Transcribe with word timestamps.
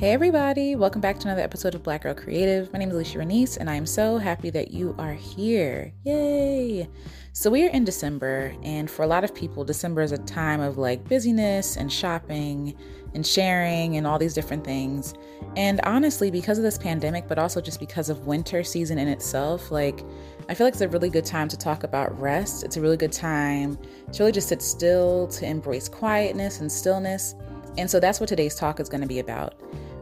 Hey 0.00 0.12
everybody, 0.12 0.76
welcome 0.76 1.02
back 1.02 1.18
to 1.18 1.28
another 1.28 1.42
episode 1.42 1.74
of 1.74 1.82
Black 1.82 2.04
Girl 2.04 2.14
Creative. 2.14 2.72
My 2.72 2.78
name 2.78 2.90
is 2.90 2.96
Alecia 2.96 3.18
Renece 3.18 3.58
and 3.58 3.68
I 3.68 3.74
am 3.74 3.84
so 3.84 4.16
happy 4.16 4.48
that 4.48 4.70
you 4.70 4.94
are 4.98 5.12
here. 5.12 5.92
Yay! 6.04 6.88
So 7.34 7.50
we 7.50 7.66
are 7.66 7.68
in 7.68 7.84
December, 7.84 8.54
and 8.62 8.90
for 8.90 9.02
a 9.02 9.06
lot 9.06 9.24
of 9.24 9.34
people, 9.34 9.62
December 9.62 10.00
is 10.00 10.12
a 10.12 10.16
time 10.16 10.62
of 10.62 10.78
like 10.78 11.06
busyness 11.06 11.76
and 11.76 11.92
shopping 11.92 12.74
and 13.12 13.26
sharing 13.26 13.98
and 13.98 14.06
all 14.06 14.18
these 14.18 14.32
different 14.32 14.64
things. 14.64 15.12
And 15.54 15.82
honestly, 15.84 16.30
because 16.30 16.56
of 16.56 16.64
this 16.64 16.78
pandemic, 16.78 17.28
but 17.28 17.38
also 17.38 17.60
just 17.60 17.78
because 17.78 18.08
of 18.08 18.26
winter 18.26 18.64
season 18.64 18.96
in 18.96 19.06
itself, 19.06 19.70
like 19.70 20.02
I 20.48 20.54
feel 20.54 20.66
like 20.66 20.72
it's 20.72 20.80
a 20.80 20.88
really 20.88 21.10
good 21.10 21.26
time 21.26 21.48
to 21.48 21.58
talk 21.58 21.84
about 21.84 22.18
rest. 22.18 22.64
It's 22.64 22.78
a 22.78 22.80
really 22.80 22.96
good 22.96 23.12
time 23.12 23.76
to 24.14 24.22
really 24.22 24.32
just 24.32 24.48
sit 24.48 24.62
still, 24.62 25.26
to 25.26 25.44
embrace 25.44 25.90
quietness 25.90 26.62
and 26.62 26.72
stillness. 26.72 27.34
And 27.76 27.90
so 27.90 28.00
that's 28.00 28.18
what 28.18 28.30
today's 28.30 28.54
talk 28.54 28.80
is 28.80 28.88
going 28.88 29.02
to 29.02 29.06
be 29.06 29.18
about. 29.18 29.60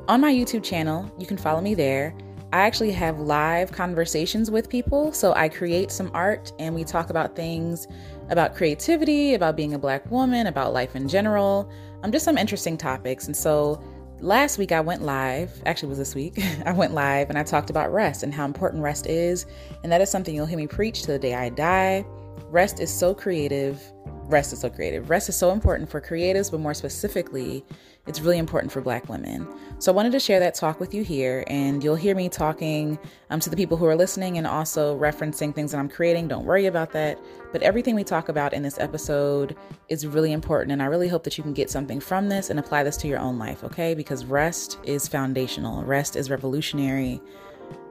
On 0.08 0.22
my 0.22 0.32
YouTube 0.32 0.64
channel, 0.64 1.12
you 1.18 1.26
can 1.26 1.36
follow 1.36 1.60
me 1.60 1.74
there. 1.74 2.14
I 2.50 2.60
actually 2.60 2.92
have 2.92 3.18
live 3.18 3.70
conversations 3.70 4.50
with 4.50 4.70
people. 4.70 5.12
So 5.12 5.34
I 5.34 5.50
create 5.50 5.90
some 5.90 6.10
art 6.14 6.50
and 6.58 6.74
we 6.74 6.82
talk 6.82 7.10
about 7.10 7.36
things 7.36 7.86
about 8.30 8.54
creativity, 8.54 9.34
about 9.34 9.54
being 9.54 9.74
a 9.74 9.78
black 9.78 10.10
woman, 10.10 10.46
about 10.46 10.72
life 10.72 10.96
in 10.96 11.08
general, 11.08 11.70
um, 12.02 12.10
just 12.10 12.24
some 12.24 12.38
interesting 12.38 12.78
topics. 12.78 13.26
And 13.26 13.36
so 13.36 13.84
last 14.18 14.56
week 14.56 14.72
I 14.72 14.80
went 14.80 15.02
live, 15.02 15.62
actually, 15.66 15.90
was 15.90 15.98
this 15.98 16.14
week. 16.14 16.42
I 16.64 16.72
went 16.72 16.94
live 16.94 17.28
and 17.28 17.38
I 17.38 17.42
talked 17.42 17.68
about 17.68 17.92
rest 17.92 18.22
and 18.22 18.32
how 18.32 18.46
important 18.46 18.82
rest 18.82 19.06
is. 19.06 19.44
And 19.82 19.92
that 19.92 20.00
is 20.00 20.10
something 20.10 20.34
you'll 20.34 20.46
hear 20.46 20.56
me 20.56 20.66
preach 20.66 21.02
to 21.02 21.08
the 21.08 21.18
day 21.18 21.34
I 21.34 21.50
die. 21.50 22.06
Rest 22.48 22.80
is 22.80 22.90
so 22.90 23.12
creative. 23.12 23.78
Rest 24.24 24.54
is 24.54 24.60
so 24.60 24.70
creative. 24.70 25.10
Rest 25.10 25.28
is 25.28 25.36
so 25.36 25.50
important 25.50 25.90
for 25.90 26.00
creatives, 26.00 26.50
but 26.50 26.60
more 26.60 26.72
specifically, 26.72 27.62
it's 28.08 28.22
really 28.22 28.38
important 28.38 28.72
for 28.72 28.80
Black 28.80 29.08
women. 29.10 29.46
So 29.78 29.92
I 29.92 29.94
wanted 29.94 30.12
to 30.12 30.18
share 30.18 30.40
that 30.40 30.54
talk 30.54 30.80
with 30.80 30.94
you 30.94 31.04
here, 31.04 31.44
and 31.46 31.84
you'll 31.84 31.94
hear 31.94 32.16
me 32.16 32.30
talking 32.30 32.98
um, 33.28 33.38
to 33.38 33.50
the 33.50 33.56
people 33.56 33.76
who 33.76 33.84
are 33.84 33.94
listening 33.94 34.38
and 34.38 34.46
also 34.46 34.98
referencing 34.98 35.54
things 35.54 35.72
that 35.72 35.78
I'm 35.78 35.90
creating. 35.90 36.26
Don't 36.26 36.46
worry 36.46 36.66
about 36.66 36.90
that. 36.92 37.20
But 37.52 37.62
everything 37.62 37.94
we 37.94 38.04
talk 38.04 38.30
about 38.30 38.54
in 38.54 38.62
this 38.62 38.78
episode 38.78 39.56
is 39.88 40.06
really 40.06 40.32
important, 40.32 40.72
and 40.72 40.82
I 40.82 40.86
really 40.86 41.06
hope 41.06 41.22
that 41.24 41.36
you 41.36 41.44
can 41.44 41.52
get 41.52 41.70
something 41.70 42.00
from 42.00 42.30
this 42.30 42.48
and 42.48 42.58
apply 42.58 42.82
this 42.82 42.96
to 42.98 43.08
your 43.08 43.18
own 43.18 43.38
life, 43.38 43.62
okay? 43.62 43.94
Because 43.94 44.24
rest 44.24 44.78
is 44.84 45.06
foundational, 45.06 45.84
rest 45.84 46.16
is 46.16 46.30
revolutionary. 46.30 47.20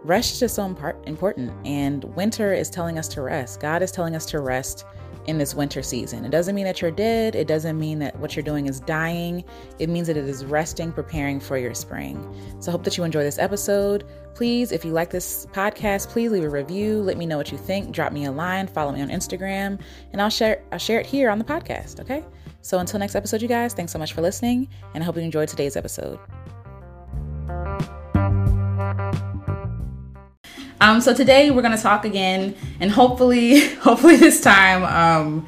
Rest 0.04 0.34
is 0.34 0.40
just 0.40 0.56
so 0.56 0.66
important, 1.06 1.52
and 1.66 2.04
winter 2.16 2.54
is 2.54 2.70
telling 2.72 2.98
us 2.98 3.08
to 3.10 3.22
rest. 3.22 3.60
God 3.60 3.84
is 3.84 3.92
telling 3.92 4.16
us 4.16 4.26
to 4.28 4.40
rest 4.40 4.86
in 5.28 5.38
this 5.38 5.54
winter 5.54 5.84
season. 5.84 6.26
It 6.26 6.32
doesn't 6.32 6.56
mean 6.56 6.66
that 6.66 6.82
you're 6.82 6.92
dead. 6.92 7.36
It 7.36 7.48
doesn't 7.48 7.78
mean 7.78 8.00
that 8.00 8.18
what 8.20 8.36
you're 8.36 8.44
doing 8.44 8.68
is 8.68 8.80
dying. 8.80 9.44
It 9.78 9.90
means 9.90 10.08
that 10.08 10.18
it 10.18 10.28
is 10.28 10.46
resting, 10.46 10.92
preparing 10.92 11.40
for 11.40 11.58
your 11.58 11.74
spring. 11.74 12.18
So 12.60 12.72
I 12.72 12.74
hope 12.74 12.84
that 12.86 12.98
you 12.98 13.04
enjoy 13.04 13.24
this 13.24 13.38
episode. 13.38 14.06
Please, 14.36 14.72
if 14.72 14.86
you 14.86 14.92
like 14.92 15.10
this 15.10 15.46
podcast, 15.48 16.10
please 16.10 16.32
leave 16.32 16.44
a 16.44 16.50
review. 16.50 17.02
Let 17.02 17.18
me 17.18 17.26
know 17.26 17.38
what 17.38 17.52
you 17.52 17.58
think. 17.58 17.92
Drop 17.92 18.14
me 18.14 18.26
a 18.26 18.32
line. 18.32 18.68
Follow 18.68 18.92
me 18.92 19.02
on 19.02 19.10
Instagram, 19.10 19.80
and 20.12 20.22
I'll 20.22 20.30
share 20.30 20.64
I'll 20.72 20.80
share 20.80 21.00
it 21.00 21.06
here 21.06 21.30
on 21.30 21.40
the 21.40 21.46
podcast. 21.46 22.00
Okay. 22.00 22.24
So 22.62 22.80
until 22.80 23.00
next 23.00 23.16
episode, 23.16 23.42
you 23.42 23.48
guys, 23.48 23.74
thanks 23.74 23.92
so 23.92 24.00
much 24.00 24.14
for 24.14 24.22
listening, 24.22 24.68
and 24.94 25.04
I 25.04 25.06
hope 25.06 25.16
you 25.16 25.22
enjoyed 25.22 25.48
today's 25.48 25.76
episode. 25.76 26.20
Um, 30.80 31.02
so 31.02 31.12
today 31.12 31.50
we're 31.50 31.64
gonna 31.64 31.78
talk 31.78 32.06
again, 32.06 32.56
and 32.80 32.92
hopefully, 32.92 33.68
hopefully 33.78 34.16
this 34.16 34.42
time 34.42 34.84
um, 34.84 35.48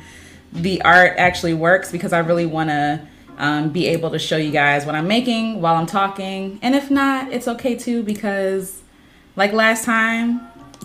the 0.52 0.82
art 0.82 1.14
actually 1.18 1.54
works 1.54 1.92
because 1.92 2.14
I 2.14 2.20
really 2.20 2.48
want 2.48 2.70
to 2.70 3.08
um, 3.38 3.70
be 3.70 3.88
able 3.88 4.10
to 4.10 4.20
show 4.20 4.38
you 4.38 4.50
guys 4.52 4.88
what 4.88 4.96
I'm 4.96 5.08
making 5.08 5.62
while 5.62 5.76
I'm 5.76 5.86
talking. 5.86 6.58
And 6.64 6.74
if 6.74 6.90
not, 6.90 7.32
it's 7.32 7.48
okay 7.48 7.76
too 7.76 8.02
because, 8.02 8.82
like 9.36 9.54
last 9.54 9.86
time, 9.86 10.42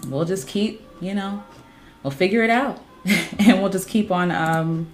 we'll 0.09 0.27
just 0.27 0.47
keep, 0.47 0.87
you 1.01 1.15
know, 1.15 1.43
we'll 2.03 2.11
figure 2.11 2.43
it 2.43 2.51
out, 2.51 2.83
and 3.39 3.63
we'll 3.63 3.73
just 3.73 3.89
keep 3.89 4.11
on, 4.11 4.31
um, 4.31 4.89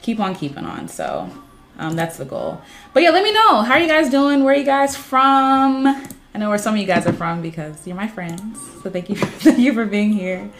keep 0.00 0.20
on 0.20 0.32
keeping 0.32 0.64
on. 0.64 0.86
So 0.86 1.28
um, 1.76 1.96
that's 1.96 2.18
the 2.18 2.24
goal. 2.24 2.62
But 2.94 3.02
yeah, 3.02 3.10
let 3.10 3.24
me 3.24 3.32
know 3.32 3.62
how 3.62 3.74
are 3.74 3.80
you 3.80 3.88
guys 3.88 4.10
doing. 4.10 4.44
Where 4.44 4.54
are 4.54 4.56
you 4.56 4.64
guys 4.64 4.96
from? 4.96 6.06
I 6.34 6.38
know 6.38 6.48
where 6.48 6.58
some 6.58 6.74
of 6.74 6.80
you 6.80 6.86
guys 6.86 7.06
are 7.06 7.12
from 7.12 7.42
because 7.42 7.86
you're 7.86 7.96
my 7.96 8.08
friends. 8.08 8.58
So 8.82 8.90
thank 8.90 9.08
you, 9.08 9.16
thank 9.16 9.58
you 9.58 9.72
for 9.72 9.84
being 9.84 10.12
here. 10.12 10.50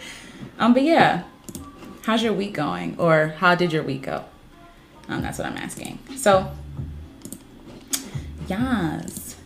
Um, 0.59 0.73
but 0.73 0.83
yeah, 0.83 1.23
how's 2.03 2.21
your 2.23 2.33
week 2.33 2.53
going, 2.53 2.95
or 2.99 3.27
how 3.37 3.55
did 3.55 3.71
your 3.71 3.83
week 3.83 4.03
go? 4.03 4.25
Um, 5.07 5.21
that's 5.21 5.37
what 5.37 5.47
I'm 5.47 5.57
asking. 5.57 5.99
So, 6.15 6.51
yes. 8.47 9.37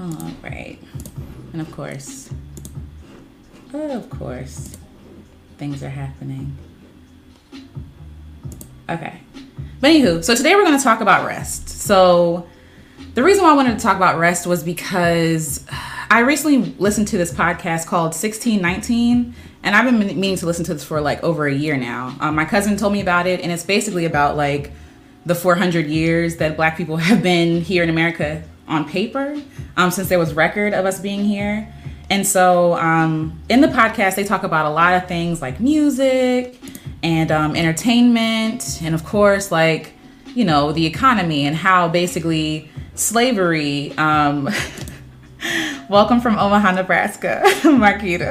All 0.00 0.32
right, 0.42 0.78
and 1.52 1.60
of 1.60 1.70
course, 1.70 2.30
of 3.72 4.10
course, 4.10 4.76
things 5.58 5.82
are 5.82 5.90
happening. 5.90 6.56
Okay, 8.90 9.20
but 9.80 9.90
anywho, 9.90 10.24
so 10.24 10.34
today 10.34 10.56
we're 10.56 10.64
going 10.64 10.76
to 10.76 10.82
talk 10.82 11.00
about 11.00 11.24
rest. 11.24 11.68
So 11.68 12.48
the 13.14 13.22
reason 13.22 13.44
why 13.44 13.50
I 13.50 13.54
wanted 13.54 13.78
to 13.78 13.82
talk 13.82 13.96
about 13.96 14.18
rest 14.18 14.46
was 14.46 14.62
because 14.62 15.66
I 16.10 16.20
recently 16.20 16.74
listened 16.78 17.08
to 17.08 17.18
this 17.18 17.32
podcast 17.32 17.86
called 17.86 18.12
1619, 18.14 19.34
and 19.62 19.76
I've 19.76 19.84
been 19.84 19.98
meaning 19.98 20.36
to 20.36 20.46
listen 20.46 20.64
to 20.66 20.74
this 20.74 20.84
for 20.84 21.00
like 21.00 21.22
over 21.22 21.46
a 21.46 21.54
year 21.54 21.76
now. 21.76 22.16
Um, 22.20 22.34
my 22.34 22.46
cousin 22.46 22.76
told 22.76 22.92
me 22.92 23.00
about 23.02 23.26
it, 23.26 23.40
and 23.40 23.52
it's 23.52 23.64
basically 23.64 24.06
about 24.06 24.36
like 24.36 24.72
the 25.26 25.34
400 25.34 25.86
years 25.86 26.36
that 26.36 26.56
Black 26.56 26.76
people 26.76 26.96
have 27.08 27.22
been 27.22 27.60
here 27.60 27.82
in 27.82 27.90
America 27.90 28.42
on 28.66 28.88
paper 28.88 29.40
um, 29.76 29.90
since 29.90 30.08
there 30.08 30.18
was 30.18 30.32
record 30.32 30.72
of 30.72 30.86
us 30.86 30.98
being 30.98 31.24
here. 31.24 31.72
And 32.08 32.26
so 32.26 32.74
um, 32.74 33.40
in 33.48 33.60
the 33.60 33.68
podcast, 33.68 34.16
they 34.16 34.24
talk 34.24 34.42
about 34.42 34.66
a 34.66 34.70
lot 34.70 34.94
of 34.94 35.06
things 35.06 35.42
like 35.42 35.60
music 35.60 36.58
and 37.02 37.30
um, 37.30 37.56
entertainment, 37.56 38.80
and 38.82 38.94
of 38.94 39.04
course, 39.04 39.50
like, 39.50 39.94
you 40.34 40.44
know, 40.44 40.72
the 40.72 40.86
economy 40.86 41.46
and 41.46 41.56
how 41.56 41.88
basically 41.88 42.68
slavery. 42.94 43.92
Um, 43.96 44.48
welcome 45.88 46.20
from 46.20 46.38
Omaha, 46.38 46.72
Nebraska, 46.72 47.42
Marquita. 47.62 48.30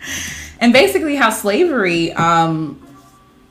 and 0.60 0.72
basically, 0.72 1.16
how 1.16 1.30
slavery 1.30 2.12
um, 2.12 2.80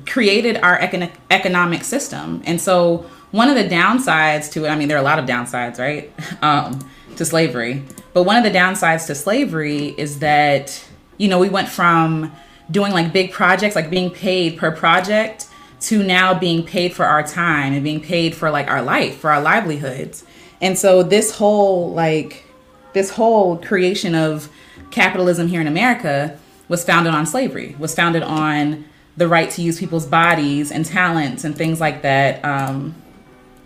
created 0.08 0.58
our 0.58 0.78
econ- 0.80 1.12
economic 1.30 1.84
system. 1.84 2.42
And 2.46 2.60
so, 2.60 3.06
one 3.32 3.50
of 3.50 3.56
the 3.56 3.68
downsides 3.68 4.52
to 4.54 4.66
it, 4.66 4.70
I 4.70 4.76
mean, 4.76 4.88
there 4.88 4.98
are 4.98 5.02
a 5.02 5.04
lot 5.04 5.20
of 5.20 5.26
downsides, 5.26 5.80
right, 5.80 6.12
um, 6.44 6.88
to 7.16 7.26
slavery. 7.26 7.84
But 8.14 8.24
one 8.24 8.36
of 8.36 8.44
the 8.44 8.52
downsides 8.52 9.08
to 9.08 9.16
slavery 9.16 9.96
is 9.98 10.20
that, 10.20 10.84
you 11.18 11.28
know, 11.28 11.40
we 11.40 11.50
went 11.50 11.68
from 11.68 12.32
doing 12.70 12.92
like 12.92 13.12
big 13.12 13.32
projects, 13.32 13.76
like 13.76 13.90
being 13.90 14.12
paid 14.12 14.58
per 14.58 14.72
project, 14.72 15.48
to 15.84 16.02
now 16.02 16.34
being 16.34 16.66
paid 16.66 16.94
for 16.94 17.06
our 17.06 17.24
time 17.24 17.74
and 17.74 17.84
being 17.84 18.02
paid 18.02 18.34
for 18.34 18.50
like 18.50 18.70
our 18.70 18.82
life, 18.82 19.18
for 19.18 19.32
our 19.32 19.42
livelihoods. 19.42 20.24
And 20.62 20.78
so 20.78 21.04
this 21.04 21.36
whole 21.36 21.92
like 21.94 22.46
this 22.94 23.10
whole 23.10 23.58
creation 23.58 24.16
of 24.16 24.50
capitalism 24.92 25.48
here 25.48 25.60
in 25.60 25.68
America 25.68 26.38
was 26.70 26.86
founded 26.86 27.14
on 27.14 27.26
slavery, 27.26 27.76
was 27.80 27.94
founded 27.94 28.24
on 28.24 28.86
the 29.18 29.28
right 29.28 29.50
to 29.52 29.62
use 29.62 29.78
people's 29.80 30.06
bodies 30.06 30.72
and 30.72 30.86
talents 30.86 31.44
and 31.44 31.56
things 31.56 31.80
like 31.80 32.02
that 32.04 32.44
um, 32.46 32.96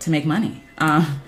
to 0.00 0.10
make 0.10 0.26
money. 0.26 0.62
Um, 0.78 1.20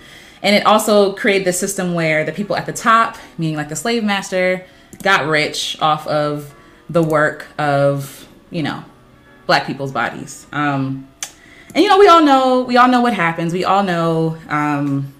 and 0.43 0.55
it 0.55 0.65
also 0.65 1.13
created 1.13 1.45
the 1.45 1.53
system 1.53 1.93
where 1.93 2.23
the 2.23 2.31
people 2.31 2.55
at 2.55 2.65
the 2.65 2.73
top, 2.73 3.17
meaning 3.37 3.55
like 3.55 3.69
the 3.69 3.75
slave 3.75 4.03
master, 4.03 4.65
got 5.01 5.27
rich 5.27 5.77
off 5.81 6.05
of 6.07 6.53
the 6.89 7.01
work 7.01 7.47
of, 7.57 8.27
you 8.49 8.63
know, 8.63 8.83
black 9.51 9.67
people's 9.67 9.91
bodies. 9.91 10.47
Um, 10.53 11.09
and 11.75 11.83
you 11.83 11.89
know, 11.89 11.99
we 11.99 12.07
all 12.07 12.23
know 12.23 12.61
we 12.61 12.77
all 12.77 12.87
know 12.87 13.01
what 13.01 13.13
happens. 13.13 13.51
We 13.51 13.65
all 13.65 13.83
know 13.83 14.37
um, 14.47 15.13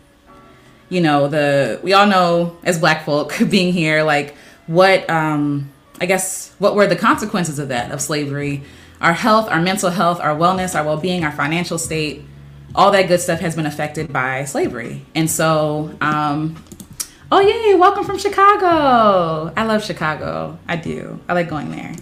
you 0.87 1.01
know, 1.01 1.27
the 1.27 1.81
we 1.83 1.91
all 1.91 2.07
know 2.07 2.57
as 2.63 2.79
black 2.79 3.03
folk 3.03 3.33
being 3.49 3.73
here 3.73 4.03
like 4.03 4.35
what 4.67 5.09
um 5.09 5.69
I 5.99 6.05
guess 6.05 6.55
what 6.59 6.75
were 6.75 6.87
the 6.87 6.95
consequences 6.95 7.59
of 7.59 7.67
that 7.67 7.91
of 7.91 7.99
slavery? 7.99 8.63
Our 9.01 9.11
health, 9.11 9.49
our 9.49 9.61
mental 9.61 9.89
health, 9.89 10.21
our 10.21 10.33
wellness, 10.33 10.75
our 10.75 10.85
well-being, 10.85 11.25
our 11.25 11.31
financial 11.33 11.77
state, 11.77 12.23
all 12.73 12.91
that 12.91 13.09
good 13.09 13.19
stuff 13.19 13.41
has 13.41 13.57
been 13.57 13.65
affected 13.65 14.13
by 14.13 14.45
slavery. 14.45 15.05
And 15.13 15.29
so 15.29 15.93
um 15.99 16.55
Oh 17.33 17.41
yay, 17.41 17.75
welcome 17.75 18.05
from 18.05 18.17
Chicago. 18.17 19.51
I 19.57 19.65
love 19.65 19.83
Chicago. 19.83 20.57
I 20.69 20.77
do. 20.77 21.19
I 21.27 21.33
like 21.33 21.49
going 21.49 21.69
there. 21.71 21.95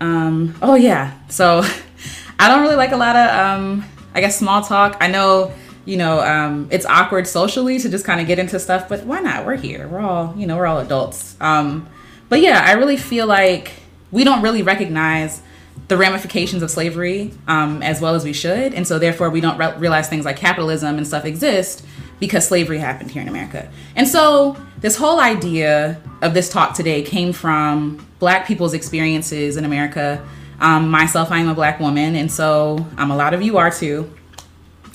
Um, 0.00 0.54
oh 0.62 0.74
yeah. 0.74 1.18
So 1.28 1.62
I 2.38 2.48
don't 2.48 2.62
really 2.62 2.76
like 2.76 2.92
a 2.92 2.96
lot 2.96 3.16
of 3.16 3.30
um, 3.30 3.84
I 4.14 4.20
guess 4.20 4.38
small 4.38 4.62
talk. 4.62 4.96
I 5.00 5.08
know 5.08 5.52
you 5.84 5.96
know 5.96 6.20
um, 6.20 6.68
it's 6.70 6.86
awkward 6.86 7.26
socially 7.26 7.78
to 7.78 7.88
just 7.88 8.04
kind 8.04 8.20
of 8.20 8.26
get 8.26 8.38
into 8.38 8.58
stuff, 8.58 8.88
but 8.88 9.04
why 9.04 9.20
not? 9.20 9.46
We're 9.46 9.56
here. 9.56 9.88
We're 9.88 10.00
all 10.00 10.34
you 10.36 10.46
know 10.46 10.56
we're 10.56 10.66
all 10.66 10.78
adults. 10.78 11.36
Um, 11.40 11.88
but 12.28 12.40
yeah, 12.40 12.64
I 12.66 12.72
really 12.72 12.96
feel 12.96 13.26
like 13.26 13.72
we 14.10 14.24
don't 14.24 14.42
really 14.42 14.62
recognize 14.62 15.42
the 15.88 15.96
ramifications 15.96 16.62
of 16.62 16.70
slavery 16.70 17.30
um, 17.46 17.82
as 17.82 18.00
well 18.00 18.14
as 18.14 18.24
we 18.24 18.32
should, 18.32 18.74
and 18.74 18.86
so 18.86 18.98
therefore 18.98 19.30
we 19.30 19.40
don't 19.40 19.58
re- 19.58 19.74
realize 19.76 20.08
things 20.08 20.24
like 20.24 20.36
capitalism 20.36 20.96
and 20.96 21.06
stuff 21.06 21.24
exist 21.24 21.84
because 22.24 22.48
slavery 22.48 22.78
happened 22.78 23.10
here 23.10 23.20
in 23.22 23.28
America. 23.28 23.70
And 23.96 24.08
so 24.08 24.56
this 24.80 24.96
whole 24.96 25.20
idea 25.20 26.00
of 26.22 26.34
this 26.34 26.48
talk 26.48 26.74
today 26.74 27.02
came 27.02 27.32
from 27.32 28.06
black 28.18 28.46
people's 28.46 28.74
experiences 28.74 29.56
in 29.56 29.64
America. 29.64 30.26
Um, 30.60 30.90
myself, 30.90 31.30
I 31.30 31.38
am 31.38 31.48
a 31.48 31.54
black 31.54 31.80
woman, 31.80 32.16
and 32.16 32.30
so 32.32 32.86
um, 32.96 33.10
a 33.10 33.16
lot 33.16 33.34
of 33.34 33.42
you 33.42 33.58
are 33.58 33.70
too. 33.70 34.10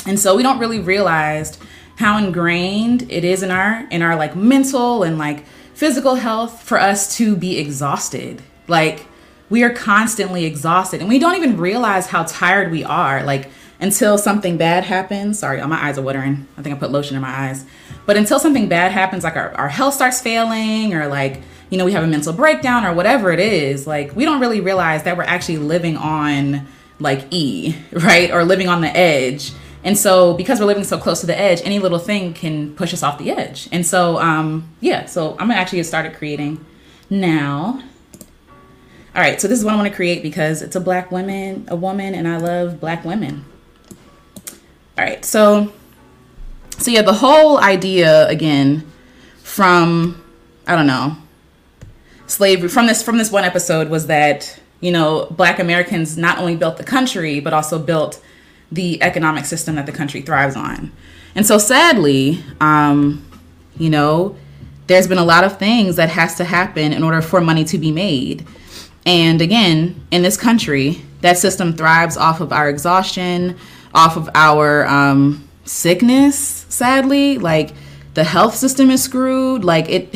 And 0.08 0.20
so 0.20 0.36
we 0.36 0.42
don't 0.42 0.58
really 0.58 0.80
realize 0.80 1.60
how 1.98 2.18
ingrained 2.18 3.12
it 3.12 3.24
is 3.24 3.44
in 3.44 3.52
our 3.52 3.86
in 3.92 4.02
our 4.02 4.16
like 4.16 4.36
mental 4.36 5.04
and 5.04 5.18
like 5.18 5.46
physical 5.76 6.16
health 6.16 6.64
for 6.64 6.80
us 6.80 7.16
to 7.18 7.36
be 7.36 7.60
exhausted. 7.60 8.42
Like 8.68 9.06
we 9.50 9.64
are 9.64 9.74
constantly 9.74 10.46
exhausted 10.46 11.02
and 11.02 11.10
we 11.10 11.20
don't 11.20 11.36
even 11.36 11.58
realize 11.58 12.08
how 12.08 12.24
tired 12.24 12.72
we 12.72 12.84
are. 12.84 13.24
Like 13.24 13.50
until 13.80 14.18
something 14.18 14.58
bad 14.58 14.84
happens. 14.84 15.40
Sorry, 15.40 15.66
my 15.66 15.84
eyes 15.84 15.98
are 15.98 16.02
watering. 16.02 16.48
I 16.58 16.62
think 16.62 16.76
I 16.76 16.80
put 16.80 16.92
lotion 16.92 17.16
in 17.16 17.22
my 17.22 17.30
eyes. 17.30 17.66
But 18.06 18.18
until 18.18 18.40
something 18.40 18.68
bad 18.68 18.92
happens, 18.92 19.24
like 19.24 19.36
our, 19.36 19.52
our 19.54 19.70
health 19.70 19.94
starts 19.94 20.22
failing, 20.22 20.94
or 20.94 21.08
like, 21.08 21.42
you 21.70 21.78
know, 21.78 21.86
we 21.86 21.94
have 21.94 22.04
a 22.04 22.08
mental 22.08 22.34
breakdown 22.34 22.86
or 22.86 22.94
whatever 22.94 23.32
it 23.32 23.40
is, 23.40 23.88
like 23.88 24.16
we 24.16 24.26
don't 24.26 24.40
really 24.40 24.62
realize 24.62 25.04
that 25.04 25.16
we're 25.16 25.24
actually 25.24 25.58
living 25.60 25.96
on 25.96 26.68
like 27.00 27.26
E, 27.32 27.76
right? 27.92 28.32
Or 28.32 28.44
living 28.44 28.68
on 28.68 28.82
the 28.82 28.96
edge. 28.96 29.54
And 29.82 29.98
so 29.98 30.34
because 30.34 30.60
we're 30.60 30.66
living 30.66 30.84
so 30.84 30.98
close 30.98 31.22
to 31.22 31.28
the 31.28 31.40
edge, 31.40 31.62
any 31.64 31.80
little 31.80 32.00
thing 32.00 32.34
can 32.34 32.76
push 32.76 32.94
us 32.94 33.02
off 33.02 33.18
the 33.18 33.32
edge. 33.32 33.70
And 33.72 33.86
so 33.86 34.18
um 34.18 34.70
yeah, 34.82 35.06
so 35.06 35.32
I'm 35.34 35.48
gonna 35.48 35.54
actually 35.54 35.80
get 35.80 35.86
started 35.86 36.16
creating 36.16 36.66
now. 37.10 37.82
All 39.16 39.22
right, 39.24 39.42
so 39.42 39.48
this 39.48 39.58
is 39.58 39.66
what 39.66 39.74
I 39.74 39.78
want 39.78 39.90
to 39.90 39.96
create 39.96 40.22
because 40.22 40.62
it's 40.62 40.76
a 40.76 40.80
black 40.80 41.12
woman, 41.12 41.66
a 41.68 41.76
woman, 41.76 42.14
and 42.14 42.28
I 42.28 42.38
love 42.38 42.80
black 42.80 43.04
women. 43.04 43.44
All 45.00 45.06
right, 45.06 45.24
so 45.24 45.72
so 46.78 46.92
yeah, 46.92 47.04
the 47.04 47.14
whole 47.14 47.58
idea 47.58 48.28
again 48.28 48.86
from 49.44 50.22
I 50.68 50.76
don't 50.76 50.88
know 50.88 51.16
slavery 52.28 52.68
from 52.68 52.86
this 52.86 53.02
from 53.02 53.18
this 53.18 53.32
one 53.32 53.46
episode 53.46 53.88
was 53.88 54.08
that 54.08 54.60
you 54.82 54.92
know 54.92 55.28
Black 55.32 55.58
Americans 55.60 56.18
not 56.18 56.38
only 56.38 56.58
built 56.58 56.76
the 56.76 56.84
country 56.84 57.40
but 57.40 57.54
also 57.54 57.80
built 57.80 58.22
the 58.74 59.02
economic 59.02 59.46
system 59.46 59.76
that 59.76 59.86
the 59.86 59.94
country 59.94 60.22
thrives 60.22 60.58
on, 60.58 60.92
and 61.34 61.48
so 61.48 61.58
sadly, 61.58 62.44
um, 62.60 63.26
you 63.78 63.90
know, 63.90 64.36
there's 64.88 65.08
been 65.08 65.18
a 65.18 65.24
lot 65.24 65.46
of 65.46 65.58
things 65.58 65.96
that 65.96 66.10
has 66.10 66.36
to 66.36 66.44
happen 66.44 66.92
in 66.92 67.04
order 67.04 67.22
for 67.22 67.40
money 67.40 67.64
to 67.64 67.78
be 67.78 67.94
made. 67.94 68.46
And 69.06 69.42
again, 69.42 70.06
in 70.12 70.24
this 70.24 70.36
country, 70.36 71.02
that 71.22 71.38
system 71.38 71.72
thrives 71.72 72.18
off 72.18 72.42
of 72.42 72.52
our 72.52 72.68
exhaustion, 72.68 73.58
off 73.94 74.18
of 74.18 74.30
our 74.36 74.86
um, 74.88 75.48
sickness, 75.66 76.66
sadly. 76.70 77.38
Like 77.38 77.72
the 78.14 78.24
health 78.24 78.56
system 78.56 78.90
is 78.90 79.04
screwed. 79.04 79.64
Like 79.64 79.90
it, 79.90 80.16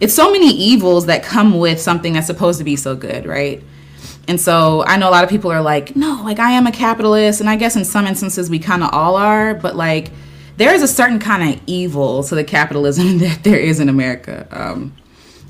it's 0.00 0.14
so 0.14 0.30
many 0.30 0.48
evils 0.48 1.06
that 1.06 1.22
come 1.22 1.58
with 1.58 1.80
something 1.80 2.12
that's 2.12 2.26
supposed 2.26 2.58
to 2.58 2.64
be 2.64 2.76
so 2.76 2.96
good, 2.96 3.26
right? 3.26 3.62
And 4.26 4.40
so 4.40 4.84
I 4.86 4.96
know 4.96 5.08
a 5.08 5.12
lot 5.12 5.24
of 5.24 5.30
people 5.30 5.50
are 5.52 5.60
like, 5.60 5.96
no, 5.96 6.22
like 6.24 6.38
I 6.38 6.52
am 6.52 6.66
a 6.66 6.72
capitalist. 6.72 7.40
And 7.40 7.50
I 7.50 7.56
guess 7.56 7.76
in 7.76 7.84
some 7.84 8.06
instances 8.06 8.48
we 8.48 8.58
kind 8.58 8.82
of 8.82 8.90
all 8.92 9.16
are, 9.16 9.54
but 9.54 9.76
like 9.76 10.10
there 10.56 10.72
is 10.72 10.82
a 10.82 10.88
certain 10.88 11.18
kind 11.18 11.54
of 11.54 11.60
evil 11.66 12.22
to 12.24 12.34
the 12.34 12.44
capitalism 12.44 13.18
that 13.18 13.44
there 13.44 13.58
is 13.58 13.80
in 13.80 13.88
America. 13.88 14.46
Um, 14.50 14.94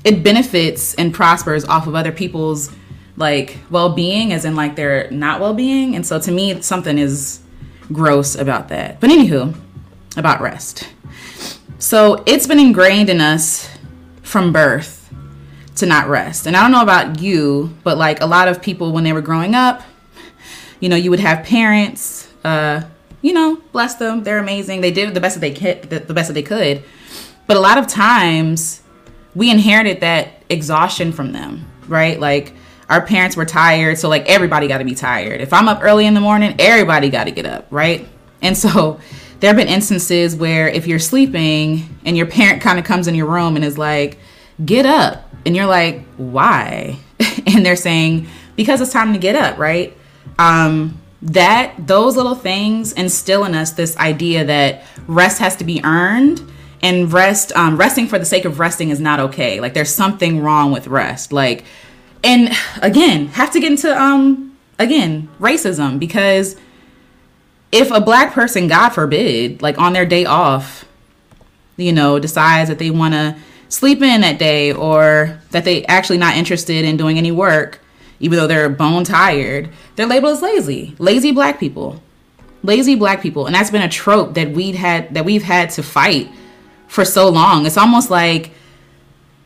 it 0.03 0.23
benefits 0.23 0.93
and 0.95 1.13
prospers 1.13 1.65
off 1.65 1.87
of 1.87 1.95
other 1.95 2.11
people's 2.11 2.71
like 3.17 3.57
well-being 3.69 4.33
as 4.33 4.45
in 4.45 4.55
like 4.55 4.75
their 4.75 5.09
not 5.11 5.39
well-being. 5.39 5.95
And 5.95 6.05
so 6.05 6.19
to 6.19 6.31
me 6.31 6.61
something 6.61 6.97
is 6.97 7.41
gross 7.91 8.35
about 8.35 8.69
that. 8.69 8.99
But 8.99 9.09
anywho 9.09 9.55
about 10.17 10.41
rest. 10.41 10.89
So 11.77 12.23
it's 12.25 12.47
been 12.47 12.59
ingrained 12.59 13.09
in 13.09 13.21
us 13.21 13.69
from 14.23 14.51
birth 14.51 15.13
to 15.77 15.85
not 15.85 16.07
rest. 16.07 16.47
And 16.47 16.55
i 16.55 16.61
don't 16.61 16.71
know 16.71 16.81
about 16.81 17.19
you 17.21 17.75
but 17.83 17.97
like 17.97 18.21
a 18.21 18.25
lot 18.25 18.47
of 18.47 18.61
people 18.61 18.91
when 18.91 19.03
they 19.03 19.13
were 19.13 19.21
growing 19.21 19.55
up 19.55 19.83
you 20.79 20.89
know 20.89 20.95
you 20.95 21.09
would 21.09 21.19
have 21.19 21.45
parents 21.45 22.29
uh 22.43 22.81
you 23.21 23.33
know 23.33 23.61
bless 23.71 23.95
them 23.95 24.23
they're 24.23 24.39
amazing. 24.39 24.81
They 24.81 24.91
did 24.91 25.13
the 25.13 25.19
best 25.19 25.35
that 25.35 25.41
they 25.41 25.53
could 25.53 25.89
the 25.89 26.13
best 26.13 26.27
that 26.27 26.33
they 26.33 26.43
could. 26.43 26.83
But 27.47 27.57
a 27.57 27.59
lot 27.59 27.77
of 27.77 27.87
times 27.87 28.81
we 29.35 29.51
inherited 29.51 29.99
that 30.01 30.43
exhaustion 30.49 31.11
from 31.11 31.33
them 31.33 31.65
right? 31.87 32.19
Like 32.19 32.53
our 32.89 33.05
parents 33.05 33.35
were 33.35 33.45
tired 33.45 33.97
so 33.97 34.09
like 34.09 34.25
everybody 34.25 34.67
got 34.67 34.79
to 34.79 34.85
be 34.85 34.95
tired. 34.95 35.41
If 35.41 35.53
i'm 35.53 35.67
up 35.67 35.79
early 35.81 36.05
in 36.05 36.13
the 36.13 36.21
morning 36.21 36.55
everybody 36.59 37.09
got 37.09 37.25
to 37.25 37.31
get 37.31 37.45
up 37.45 37.67
right? 37.69 38.07
And 38.41 38.57
so 38.57 38.99
there 39.39 39.49
have 39.49 39.57
been 39.57 39.67
instances 39.67 40.35
where 40.35 40.67
if 40.67 40.87
you're 40.87 40.99
sleeping 40.99 41.89
and 42.05 42.15
your 42.17 42.25
parent 42.25 42.61
kind 42.61 42.79
of 42.79 42.85
comes 42.85 43.07
in 43.07 43.15
your 43.15 43.27
room 43.27 43.55
and 43.55 43.65
is 43.65 43.77
like 43.77 44.17
get 44.63 44.85
up 44.85 45.29
and 45.45 45.55
you're 45.55 45.65
like 45.65 46.03
why? 46.17 46.97
And 47.47 47.63
they're 47.63 47.75
saying 47.75 48.27
because 48.55 48.81
it's 48.81 48.91
time 48.91 49.13
to 49.13 49.19
get 49.19 49.35
up 49.35 49.57
right? 49.57 49.95
Um 50.39 51.01
that 51.21 51.73
those 51.87 52.15
little 52.15 52.35
things 52.35 52.93
instill 52.93 53.45
in 53.45 53.55
us 53.55 53.71
this 53.71 53.97
idea 53.97 54.45
that 54.45 54.83
rest 55.07 55.39
has 55.39 55.55
to 55.55 55.63
be 55.63 55.83
earned 55.83 56.41
and 56.81 57.11
rest 57.11 57.51
um, 57.55 57.77
resting 57.77 58.07
for 58.07 58.19
the 58.19 58.25
sake 58.25 58.45
of 58.45 58.59
resting 58.59 58.91
is 58.91 58.99
not 58.99 59.19
okay. 59.19 59.59
Like 59.59 59.73
there's 59.73 59.93
something 59.93 60.41
wrong 60.41 60.71
with 60.71 60.85
rest. 60.85 61.33
Like 61.33 61.65
and 62.25 62.49
again 62.81 63.27
have 63.27 63.51
to 63.51 63.59
get 63.59 63.71
into 63.71 64.01
um 64.01 64.57
again 64.79 65.29
racism 65.39 65.99
because 65.99 66.57
if 67.71 67.91
a 67.91 68.01
black 68.01 68.33
person 68.33 68.67
god 68.67 68.89
forbid 68.89 69.61
like 69.61 69.77
on 69.77 69.93
their 69.93 70.05
day 70.05 70.25
off 70.25 70.85
you 71.77 71.93
know 71.93 72.19
decides 72.19 72.69
that 72.69 72.79
they 72.79 72.89
want 72.89 73.13
to 73.13 73.35
sleep 73.69 74.01
in 74.01 74.21
that 74.21 74.37
day 74.37 74.73
or 74.73 75.39
that 75.51 75.63
they 75.63 75.85
actually 75.85 76.17
not 76.17 76.35
interested 76.35 76.83
in 76.83 76.97
doing 76.97 77.17
any 77.17 77.31
work 77.31 77.79
even 78.19 78.37
though 78.37 78.47
they're 78.47 78.69
bone 78.69 79.03
tired 79.03 79.69
they're 79.95 80.05
labeled 80.05 80.33
as 80.33 80.41
lazy 80.41 80.95
lazy 80.99 81.31
black 81.31 81.59
people 81.59 82.01
lazy 82.65 82.95
black 82.95 83.21
people. 83.21 83.45
And 83.45 83.55
that's 83.55 83.71
been 83.71 83.81
a 83.81 83.89
trope 83.89 84.33
that 84.33 84.51
we'd 84.51 84.75
had 84.75 85.13
that 85.13 85.25
we've 85.25 85.43
had 85.43 85.69
to 85.71 85.83
fight 85.83 86.29
for 86.87 87.05
so 87.05 87.29
long. 87.29 87.65
It's 87.65 87.77
almost 87.77 88.09
like 88.09 88.51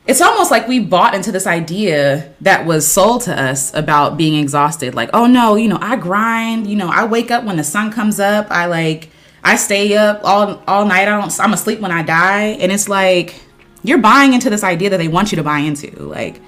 it's 0.09 0.21
almost 0.21 0.49
like 0.49 0.67
we 0.67 0.79
bought 0.79 1.13
into 1.13 1.31
this 1.31 1.45
idea 1.45 2.33
that 2.41 2.65
was 2.65 2.87
sold 2.87 3.21
to 3.21 3.39
us 3.39 3.71
about 3.75 4.17
being 4.17 4.41
exhausted. 4.41 4.95
Like 4.95 5.11
oh 5.13 5.27
no 5.27 5.55
you 5.55 5.67
know 5.67 5.77
i 5.79 5.95
grind 5.95 6.65
you 6.65 6.75
know 6.75 6.89
i 6.89 7.05
wake 7.05 7.29
up 7.29 7.43
when 7.43 7.57
the 7.57 7.63
sun 7.63 7.91
comes 7.91 8.19
up. 8.19 8.47
I 8.49 8.65
like 8.65 9.11
i 9.43 9.55
stay 9.55 9.95
up 9.95 10.21
all 10.23 10.63
all 10.67 10.85
night. 10.85 11.07
I 11.07 11.15
don't 11.15 11.39
i'm 11.39 11.53
asleep 11.53 11.79
when 11.79 11.91
i 11.91 12.01
die. 12.01 12.57
And 12.59 12.71
it's 12.71 12.89
like 12.89 13.39
you're 13.83 13.99
buying 13.99 14.33
into 14.33 14.49
this 14.49 14.63
idea 14.63 14.89
that 14.89 14.97
they 14.97 15.07
want 15.07 15.31
you 15.31 15.35
to 15.35 15.43
buy 15.43 15.59
into. 15.59 15.91
Like 16.01 16.41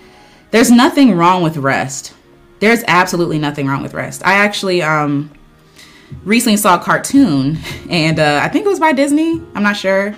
there's 0.49 0.71
nothing 0.71 1.15
wrong 1.15 1.43
with 1.43 1.57
rest. 1.57 2.15
There's 2.61 2.83
absolutely 2.87 3.37
nothing 3.37 3.67
wrong 3.67 3.83
with 3.83 3.93
rest. 3.93 4.25
I 4.25 4.33
actually 4.33 4.81
um 4.81 5.29
recently 6.23 6.57
saw 6.57 6.79
a 6.79 6.83
cartoon 6.83 7.59
and 7.91 8.19
uh 8.19 8.39
i 8.41 8.47
think 8.47 8.65
it 8.65 8.69
was 8.69 8.79
by 8.79 8.91
disney. 8.91 9.39
I'm 9.53 9.61
not 9.61 9.77
sure. 9.77 10.15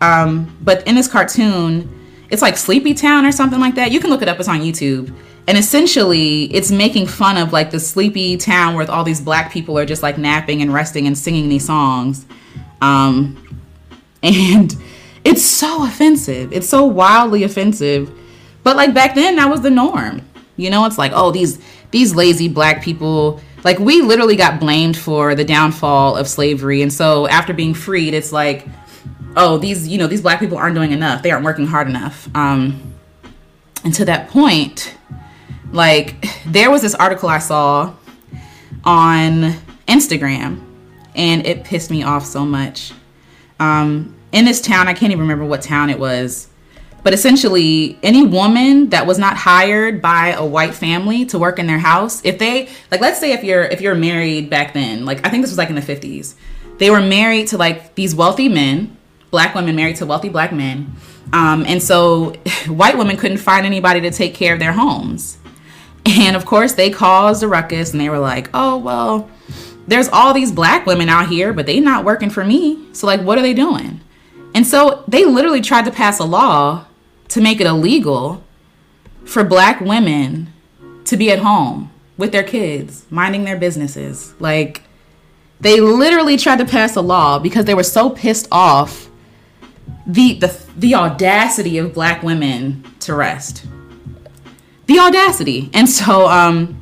Um 0.00 0.58
but 0.60 0.84
in 0.88 0.96
this 0.96 1.06
cartoon 1.06 1.99
it's 2.30 2.42
like 2.42 2.56
Sleepy 2.56 2.94
Town 2.94 3.26
or 3.26 3.32
something 3.32 3.60
like 3.60 3.74
that. 3.74 3.90
You 3.90 4.00
can 4.00 4.10
look 4.10 4.22
it 4.22 4.28
up. 4.28 4.38
It's 4.38 4.48
on 4.48 4.60
YouTube. 4.60 5.14
And 5.46 5.58
essentially, 5.58 6.44
it's 6.44 6.70
making 6.70 7.06
fun 7.06 7.36
of 7.36 7.52
like 7.52 7.70
the 7.70 7.80
sleepy 7.80 8.36
town 8.36 8.74
where 8.74 8.88
all 8.88 9.02
these 9.02 9.20
black 9.20 9.50
people 9.52 9.76
are 9.78 9.86
just 9.86 10.02
like 10.02 10.16
napping 10.16 10.62
and 10.62 10.72
resting 10.72 11.06
and 11.06 11.18
singing 11.18 11.48
these 11.48 11.66
songs. 11.66 12.24
Um, 12.80 13.36
and 14.22 14.76
it's 15.24 15.44
so 15.44 15.84
offensive. 15.84 16.52
It's 16.52 16.68
so 16.68 16.84
wildly 16.84 17.42
offensive. 17.42 18.16
But 18.62 18.76
like 18.76 18.94
back 18.94 19.14
then, 19.14 19.36
that 19.36 19.50
was 19.50 19.62
the 19.62 19.70
norm. 19.70 20.22
You 20.56 20.70
know, 20.70 20.84
it's 20.84 20.98
like, 20.98 21.12
oh, 21.14 21.32
these 21.32 21.58
these 21.90 22.14
lazy 22.14 22.48
black 22.48 22.82
people. 22.82 23.40
Like 23.64 23.78
we 23.78 24.02
literally 24.02 24.36
got 24.36 24.60
blamed 24.60 24.96
for 24.96 25.34
the 25.34 25.44
downfall 25.44 26.16
of 26.16 26.28
slavery, 26.28 26.80
and 26.80 26.92
so 26.92 27.26
after 27.28 27.52
being 27.52 27.74
freed, 27.74 28.14
it's 28.14 28.32
like 28.32 28.66
oh 29.36 29.58
these 29.58 29.88
you 29.88 29.98
know 29.98 30.06
these 30.06 30.22
black 30.22 30.40
people 30.40 30.58
aren't 30.58 30.74
doing 30.74 30.92
enough. 30.92 31.22
They 31.22 31.30
aren't 31.30 31.44
working 31.44 31.66
hard 31.66 31.88
enough. 31.88 32.28
Um 32.34 32.94
and 33.84 33.94
to 33.94 34.04
that 34.04 34.28
point 34.28 34.96
like 35.72 36.26
there 36.46 36.70
was 36.70 36.82
this 36.82 36.94
article 36.96 37.28
i 37.28 37.38
saw 37.38 37.94
on 38.84 39.54
instagram 39.86 40.60
and 41.14 41.46
it 41.46 41.64
pissed 41.64 41.90
me 41.90 42.02
off 42.02 42.24
so 42.24 42.44
much. 42.44 42.92
Um 43.58 44.16
in 44.32 44.44
this 44.44 44.60
town 44.60 44.88
i 44.88 44.92
can't 44.92 45.12
even 45.12 45.20
remember 45.20 45.44
what 45.44 45.62
town 45.62 45.90
it 45.90 45.98
was 45.98 46.48
but 47.02 47.14
essentially 47.14 47.98
any 48.02 48.24
woman 48.24 48.90
that 48.90 49.06
was 49.06 49.18
not 49.18 49.36
hired 49.36 50.02
by 50.02 50.28
a 50.28 50.44
white 50.44 50.74
family 50.74 51.24
to 51.24 51.38
work 51.38 51.58
in 51.58 51.66
their 51.66 51.78
house 51.78 52.20
if 52.24 52.38
they 52.38 52.68
like 52.90 53.00
let's 53.00 53.18
say 53.18 53.32
if 53.32 53.42
you're 53.42 53.64
if 53.64 53.80
you're 53.80 53.94
married 53.94 54.50
back 54.50 54.72
then 54.74 55.04
like 55.04 55.24
i 55.26 55.30
think 55.30 55.42
this 55.42 55.50
was 55.50 55.58
like 55.58 55.68
in 55.68 55.74
the 55.74 55.80
50s 55.80 56.34
they 56.78 56.90
were 56.90 57.00
married 57.00 57.48
to 57.48 57.58
like 57.58 57.94
these 57.94 58.14
wealthy 58.14 58.48
men 58.48 58.96
black 59.30 59.54
women 59.54 59.76
married 59.76 59.96
to 59.96 60.06
wealthy 60.06 60.28
black 60.28 60.52
men. 60.52 60.94
Um, 61.32 61.64
and 61.66 61.82
so 61.82 62.32
white 62.66 62.98
women 62.98 63.16
couldn't 63.16 63.38
find 63.38 63.66
anybody 63.66 64.00
to 64.02 64.10
take 64.10 64.34
care 64.34 64.54
of 64.54 64.60
their 64.60 64.72
homes. 64.72 65.38
And 66.06 66.34
of 66.34 66.46
course, 66.46 66.72
they 66.72 66.90
caused 66.90 67.42
a 67.42 67.48
ruckus 67.48 67.92
and 67.92 68.00
they 68.00 68.08
were 68.08 68.18
like, 68.18 68.48
oh, 68.54 68.78
well, 68.78 69.30
there's 69.86 70.08
all 70.08 70.32
these 70.32 70.52
black 70.52 70.86
women 70.86 71.08
out 71.08 71.28
here, 71.28 71.52
but 71.52 71.66
they 71.66 71.80
not 71.80 72.04
working 72.04 72.30
for 72.30 72.44
me. 72.44 72.86
So 72.92 73.06
like 73.06 73.20
what 73.20 73.38
are 73.38 73.42
they 73.42 73.54
doing? 73.54 74.00
And 74.54 74.66
so 74.66 75.04
they 75.06 75.24
literally 75.24 75.60
tried 75.60 75.84
to 75.84 75.90
pass 75.90 76.18
a 76.18 76.24
law 76.24 76.86
to 77.28 77.40
make 77.40 77.60
it 77.60 77.66
illegal 77.66 78.42
for 79.24 79.44
black 79.44 79.80
women 79.80 80.52
to 81.04 81.16
be 81.16 81.30
at 81.30 81.40
home 81.40 81.90
with 82.16 82.32
their 82.32 82.42
kids, 82.42 83.04
minding 83.10 83.44
their 83.44 83.56
businesses. 83.56 84.34
Like 84.38 84.82
they 85.60 85.80
literally 85.80 86.36
tried 86.36 86.58
to 86.58 86.64
pass 86.64 86.96
a 86.96 87.00
law 87.00 87.38
because 87.38 87.64
they 87.64 87.74
were 87.74 87.82
so 87.82 88.10
pissed 88.10 88.48
off 88.50 89.09
the 90.06 90.34
the 90.34 90.60
the 90.76 90.94
audacity 90.94 91.78
of 91.78 91.94
black 91.94 92.22
women 92.22 92.84
to 93.00 93.14
rest. 93.14 93.66
The 94.86 94.98
audacity. 94.98 95.70
And 95.72 95.88
so 95.88 96.28
um 96.28 96.76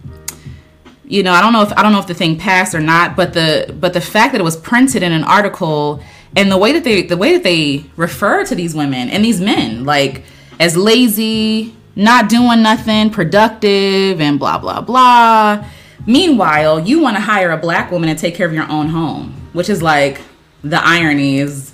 you 1.04 1.22
know, 1.22 1.32
I 1.32 1.40
don't 1.40 1.54
know 1.54 1.62
if 1.62 1.72
I 1.72 1.82
don't 1.82 1.92
know 1.92 2.00
if 2.00 2.06
the 2.06 2.14
thing 2.14 2.38
passed 2.38 2.74
or 2.74 2.80
not, 2.80 3.16
but 3.16 3.32
the 3.32 3.74
but 3.78 3.94
the 3.94 4.00
fact 4.00 4.32
that 4.32 4.40
it 4.40 4.44
was 4.44 4.56
printed 4.56 5.02
in 5.02 5.12
an 5.12 5.24
article 5.24 6.02
and 6.36 6.52
the 6.52 6.58
way 6.58 6.72
that 6.72 6.84
they 6.84 7.02
the 7.02 7.16
way 7.16 7.32
that 7.32 7.42
they 7.42 7.84
refer 7.96 8.44
to 8.44 8.54
these 8.54 8.74
women 8.74 9.08
and 9.08 9.24
these 9.24 9.40
men 9.40 9.84
like 9.84 10.24
as 10.60 10.76
lazy, 10.76 11.74
not 11.96 12.28
doing 12.28 12.62
nothing 12.62 13.10
productive 13.10 14.20
and 14.20 14.38
blah 14.38 14.58
blah 14.58 14.82
blah. 14.82 15.64
Meanwhile, 16.06 16.80
you 16.80 17.00
want 17.00 17.16
to 17.16 17.20
hire 17.20 17.50
a 17.50 17.56
black 17.58 17.90
woman 17.90 18.08
to 18.08 18.14
take 18.14 18.34
care 18.34 18.46
of 18.46 18.52
your 18.52 18.70
own 18.70 18.88
home, 18.88 19.48
which 19.52 19.70
is 19.70 19.82
like 19.82 20.20
the 20.62 20.80
irony 20.84 21.38
is 21.38 21.72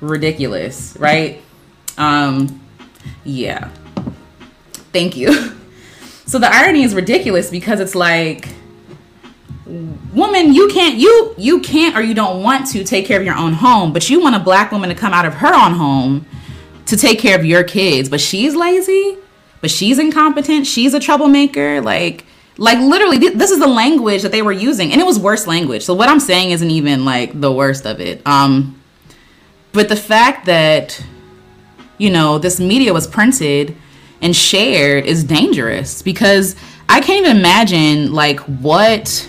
ridiculous, 0.00 0.96
right? 0.98 1.42
Um 1.98 2.60
yeah. 3.24 3.70
Thank 4.92 5.16
you. 5.16 5.52
So 6.28 6.40
the 6.40 6.52
irony 6.52 6.82
is 6.82 6.92
ridiculous 6.92 7.50
because 7.50 7.78
it's 7.78 7.94
like 7.94 8.48
woman 9.66 10.52
you 10.54 10.68
can't 10.68 10.96
you 10.96 11.34
you 11.36 11.60
can't 11.60 11.96
or 11.96 12.00
you 12.00 12.14
don't 12.14 12.42
want 12.42 12.66
to 12.68 12.84
take 12.84 13.04
care 13.04 13.18
of 13.18 13.26
your 13.26 13.36
own 13.36 13.52
home 13.52 13.92
but 13.92 14.08
you 14.08 14.20
want 14.20 14.36
a 14.36 14.38
black 14.38 14.70
woman 14.70 14.88
to 14.88 14.94
come 14.94 15.12
out 15.12 15.24
of 15.24 15.34
her 15.34 15.52
own 15.52 15.72
home 15.72 16.24
to 16.86 16.96
take 16.96 17.18
care 17.18 17.36
of 17.36 17.44
your 17.44 17.64
kids 17.64 18.08
but 18.08 18.20
she's 18.20 18.54
lazy 18.54 19.18
but 19.60 19.70
she's 19.70 19.98
incompetent 19.98 20.66
she's 20.66 20.94
a 20.94 21.00
troublemaker 21.00 21.80
like 21.80 22.24
like 22.58 22.78
literally 22.78 23.18
this 23.18 23.50
is 23.50 23.58
the 23.58 23.66
language 23.66 24.22
that 24.22 24.30
they 24.30 24.42
were 24.42 24.52
using 24.52 24.92
and 24.92 25.00
it 25.00 25.04
was 25.04 25.18
worse 25.18 25.48
language 25.48 25.84
so 25.84 25.92
what 25.94 26.08
i'm 26.08 26.20
saying 26.20 26.52
isn't 26.52 26.70
even 26.70 27.04
like 27.04 27.38
the 27.40 27.50
worst 27.50 27.86
of 27.86 28.00
it 28.00 28.24
um 28.24 28.75
but 29.76 29.88
the 29.88 29.96
fact 29.96 30.46
that 30.46 31.00
you 31.98 32.10
know 32.10 32.38
this 32.38 32.58
media 32.58 32.92
was 32.92 33.06
printed 33.06 33.76
and 34.20 34.34
shared 34.34 35.04
is 35.04 35.22
dangerous 35.22 36.02
because 36.02 36.56
i 36.88 37.00
can't 37.00 37.24
even 37.24 37.36
imagine 37.36 38.12
like 38.12 38.40
what 38.40 39.28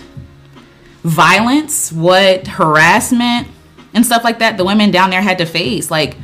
violence, 1.08 1.92
what 1.92 2.46
harassment 2.46 3.48
and 3.94 4.04
stuff 4.04 4.24
like 4.24 4.38
that 4.40 4.56
the 4.56 4.64
women 4.64 4.90
down 4.90 5.10
there 5.10 5.22
had 5.22 5.38
to 5.38 5.46
face. 5.46 5.90
Like, 5.90 6.16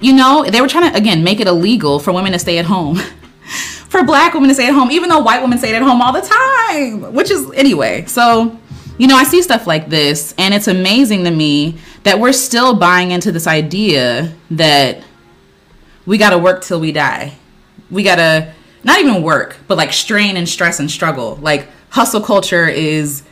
you 0.00 0.12
know, 0.12 0.44
they 0.48 0.60
were 0.60 0.68
trying 0.68 0.90
to 0.90 0.96
again 0.96 1.22
make 1.24 1.40
it 1.40 1.46
illegal 1.46 1.98
for 1.98 2.12
women 2.12 2.32
to 2.32 2.38
stay 2.38 2.58
at 2.58 2.64
home. 2.64 2.96
for 3.88 4.04
black 4.04 4.34
women 4.34 4.48
to 4.48 4.54
stay 4.54 4.68
at 4.68 4.74
home, 4.74 4.90
even 4.90 5.08
though 5.08 5.20
white 5.20 5.42
women 5.42 5.58
stayed 5.58 5.74
at 5.74 5.82
home 5.82 6.00
all 6.00 6.12
the 6.12 6.20
time. 6.20 7.14
Which 7.14 7.30
is 7.30 7.50
anyway. 7.52 8.04
So, 8.06 8.58
you 8.98 9.06
know, 9.06 9.16
I 9.16 9.24
see 9.24 9.42
stuff 9.42 9.66
like 9.66 9.88
this, 9.88 10.34
and 10.38 10.52
it's 10.54 10.68
amazing 10.68 11.24
to 11.24 11.30
me 11.30 11.78
that 12.04 12.18
we're 12.18 12.32
still 12.32 12.74
buying 12.74 13.10
into 13.10 13.32
this 13.32 13.46
idea 13.46 14.34
that 14.50 15.02
we 16.06 16.18
gotta 16.18 16.38
work 16.38 16.62
till 16.62 16.80
we 16.80 16.92
die. 16.92 17.34
We 17.90 18.02
gotta 18.02 18.54
not 18.84 19.00
even 19.00 19.22
work, 19.22 19.56
but 19.66 19.76
like 19.76 19.92
strain 19.92 20.36
and 20.36 20.48
stress 20.48 20.80
and 20.80 20.90
struggle. 20.90 21.36
Like 21.36 21.68
hustle 21.90 22.20
culture 22.20 22.66
is 22.66 23.22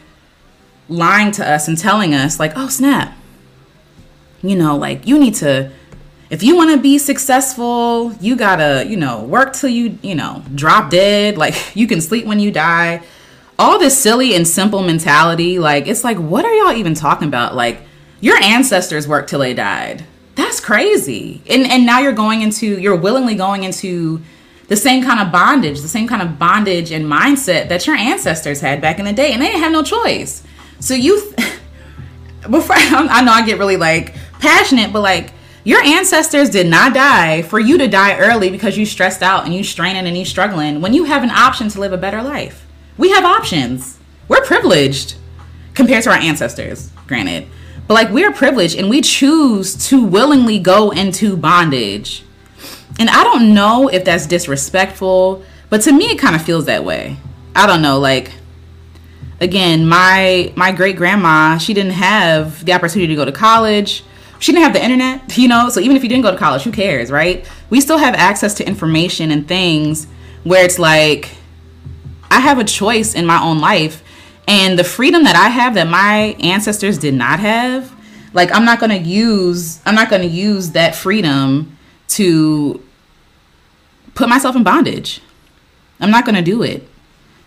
lying 0.88 1.32
to 1.32 1.48
us 1.48 1.68
and 1.68 1.76
telling 1.76 2.14
us 2.14 2.38
like 2.38 2.52
oh 2.56 2.68
snap 2.68 3.16
you 4.42 4.56
know 4.56 4.76
like 4.76 5.06
you 5.06 5.18
need 5.18 5.34
to 5.34 5.70
if 6.30 6.42
you 6.42 6.56
want 6.56 6.70
to 6.70 6.78
be 6.80 6.98
successful 6.98 8.12
you 8.20 8.36
gotta 8.36 8.84
you 8.86 8.96
know 8.96 9.24
work 9.24 9.52
till 9.52 9.68
you 9.68 9.98
you 10.02 10.14
know 10.14 10.42
drop 10.54 10.90
dead 10.90 11.36
like 11.44 11.74
you 11.74 11.86
can 11.86 12.00
sleep 12.00 12.24
when 12.24 12.38
you 12.38 12.50
die 12.50 13.02
all 13.58 13.78
this 13.78 14.00
silly 14.00 14.34
and 14.34 14.46
simple 14.46 14.82
mentality 14.82 15.58
like 15.58 15.86
it's 15.86 16.04
like 16.04 16.18
what 16.18 16.44
are 16.44 16.54
y'all 16.54 16.76
even 16.76 16.94
talking 16.94 17.26
about 17.26 17.54
like 17.54 17.80
your 18.20 18.36
ancestors 18.42 19.06
worked 19.06 19.28
till 19.28 19.40
they 19.40 19.54
died 19.54 20.04
that's 20.34 20.60
crazy 20.60 21.42
and 21.48 21.66
and 21.66 21.86
now 21.86 22.00
you're 22.00 22.12
going 22.12 22.42
into 22.42 22.78
you're 22.78 22.96
willingly 22.96 23.34
going 23.34 23.64
into 23.64 24.20
the 24.68 24.76
same 24.76 25.02
kind 25.02 25.20
of 25.20 25.30
bondage 25.30 25.80
the 25.80 25.88
same 25.88 26.08
kind 26.08 26.22
of 26.22 26.38
bondage 26.38 26.90
and 26.90 27.04
mindset 27.04 27.68
that 27.68 27.86
your 27.86 27.96
ancestors 27.96 28.60
had 28.60 28.80
back 28.80 28.98
in 28.98 29.04
the 29.04 29.12
day 29.12 29.32
and 29.32 29.40
they 29.40 29.46
didn't 29.46 29.62
have 29.62 29.72
no 29.72 29.82
choice 29.82 30.42
so 30.80 30.94
you, 30.94 31.32
before 32.50 32.76
I 32.78 33.22
know 33.24 33.32
I 33.32 33.44
get 33.44 33.58
really 33.58 33.76
like 33.76 34.14
passionate, 34.40 34.92
but 34.92 35.00
like 35.02 35.32
your 35.64 35.80
ancestors 35.80 36.50
did 36.50 36.66
not 36.66 36.94
die 36.94 37.42
for 37.42 37.58
you 37.58 37.78
to 37.78 37.88
die 37.88 38.18
early 38.18 38.50
because 38.50 38.76
you 38.76 38.86
stressed 38.86 39.22
out 39.22 39.44
and 39.44 39.54
you 39.54 39.64
straining 39.64 40.06
and 40.06 40.16
you 40.16 40.24
struggling 40.24 40.80
when 40.80 40.94
you 40.94 41.04
have 41.04 41.22
an 41.22 41.30
option 41.30 41.68
to 41.70 41.80
live 41.80 41.92
a 41.92 41.98
better 41.98 42.22
life. 42.22 42.66
We 42.96 43.10
have 43.10 43.24
options. 43.24 43.98
We're 44.28 44.44
privileged 44.44 45.16
compared 45.74 46.04
to 46.04 46.10
our 46.10 46.16
ancestors, 46.16 46.90
granted. 47.06 47.48
But 47.86 47.94
like 47.94 48.10
we're 48.10 48.32
privileged 48.32 48.76
and 48.76 48.90
we 48.90 49.00
choose 49.00 49.88
to 49.88 50.04
willingly 50.04 50.58
go 50.58 50.90
into 50.90 51.36
bondage. 51.36 52.24
And 52.98 53.08
I 53.10 53.22
don't 53.24 53.54
know 53.54 53.88
if 53.88 54.04
that's 54.04 54.26
disrespectful, 54.26 55.44
but 55.70 55.82
to 55.82 55.92
me 55.92 56.06
it 56.06 56.18
kind 56.18 56.34
of 56.34 56.42
feels 56.42 56.64
that 56.66 56.84
way. 56.84 57.16
I 57.54 57.66
don't 57.66 57.82
know, 57.82 57.98
like 57.98 58.32
again, 59.40 59.86
my 59.86 60.52
my 60.56 60.72
great 60.72 60.96
grandma, 60.96 61.58
she 61.58 61.74
didn't 61.74 61.92
have 61.92 62.64
the 62.64 62.72
opportunity 62.72 63.08
to 63.08 63.16
go 63.16 63.24
to 63.24 63.32
college. 63.32 64.02
She 64.38 64.52
didn't 64.52 64.64
have 64.64 64.72
the 64.74 64.84
internet, 64.84 65.36
you 65.38 65.48
know. 65.48 65.68
So 65.68 65.80
even 65.80 65.96
if 65.96 66.02
you 66.02 66.08
didn't 66.08 66.22
go 66.22 66.30
to 66.30 66.36
college, 66.36 66.62
who 66.62 66.72
cares, 66.72 67.10
right? 67.10 67.48
We 67.70 67.80
still 67.80 67.98
have 67.98 68.14
access 68.14 68.54
to 68.54 68.66
information 68.66 69.30
and 69.30 69.46
things 69.46 70.06
where 70.44 70.64
it's 70.64 70.78
like 70.78 71.30
I 72.30 72.40
have 72.40 72.58
a 72.58 72.64
choice 72.64 73.14
in 73.14 73.26
my 73.26 73.40
own 73.42 73.60
life 73.60 74.02
and 74.46 74.78
the 74.78 74.84
freedom 74.84 75.24
that 75.24 75.36
I 75.36 75.48
have 75.48 75.74
that 75.74 75.88
my 75.88 76.36
ancestors 76.40 76.98
did 76.98 77.14
not 77.14 77.40
have, 77.40 77.92
like 78.32 78.52
I'm 78.52 78.64
not 78.64 78.80
going 78.80 78.90
to 78.90 79.08
use 79.08 79.80
I'm 79.86 79.94
not 79.94 80.10
going 80.10 80.22
to 80.22 80.28
use 80.28 80.70
that 80.72 80.94
freedom 80.94 81.76
to 82.08 82.82
put 84.14 84.28
myself 84.28 84.56
in 84.56 84.62
bondage. 84.62 85.20
I'm 86.00 86.10
not 86.10 86.24
going 86.24 86.36
to 86.36 86.42
do 86.42 86.62
it. 86.62 86.88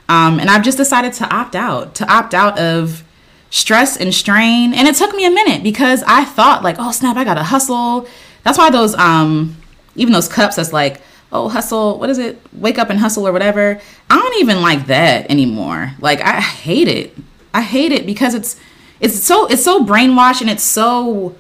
Um, 0.09 0.39
and 0.39 0.49
I've 0.49 0.63
just 0.63 0.77
decided 0.77 1.13
to 1.13 1.33
opt 1.33 1.55
out, 1.55 1.93
to 1.95 2.11
opt 2.11 2.33
out 2.33 2.57
of 2.57 3.03
stress 3.51 3.95
and 3.95 4.13
strain. 4.13 4.73
And 4.73 4.87
it 4.87 4.95
took 4.95 5.13
me 5.13 5.25
a 5.25 5.29
minute 5.29 5.61
because 5.63 6.03
I 6.03 6.25
thought 6.25 6.63
like, 6.63 6.77
oh 6.79 6.91
snap, 6.91 7.15
I 7.15 7.23
gotta 7.23 7.43
hustle. 7.43 8.07
That's 8.43 8.57
why 8.57 8.69
those 8.69 8.95
um 8.95 9.55
even 9.95 10.13
those 10.13 10.27
cups 10.27 10.55
that's 10.55 10.73
like, 10.73 11.01
oh 11.31 11.49
hustle, 11.49 11.99
what 11.99 12.09
is 12.09 12.17
it? 12.17 12.41
Wake 12.53 12.77
up 12.77 12.89
and 12.89 12.99
hustle 12.99 13.27
or 13.27 13.31
whatever. 13.31 13.79
I 14.09 14.17
don't 14.17 14.35
even 14.39 14.61
like 14.61 14.87
that 14.87 15.29
anymore. 15.29 15.91
Like 15.99 16.21
I 16.21 16.39
hate 16.39 16.87
it. 16.87 17.15
I 17.53 17.61
hate 17.61 17.91
it 17.91 18.05
because 18.05 18.33
it's 18.33 18.59
it's 18.99 19.23
so 19.23 19.47
it's 19.47 19.63
so 19.63 19.85
brainwashed 19.85 20.41
and 20.41 20.49
it's 20.49 20.63
so 20.63 21.35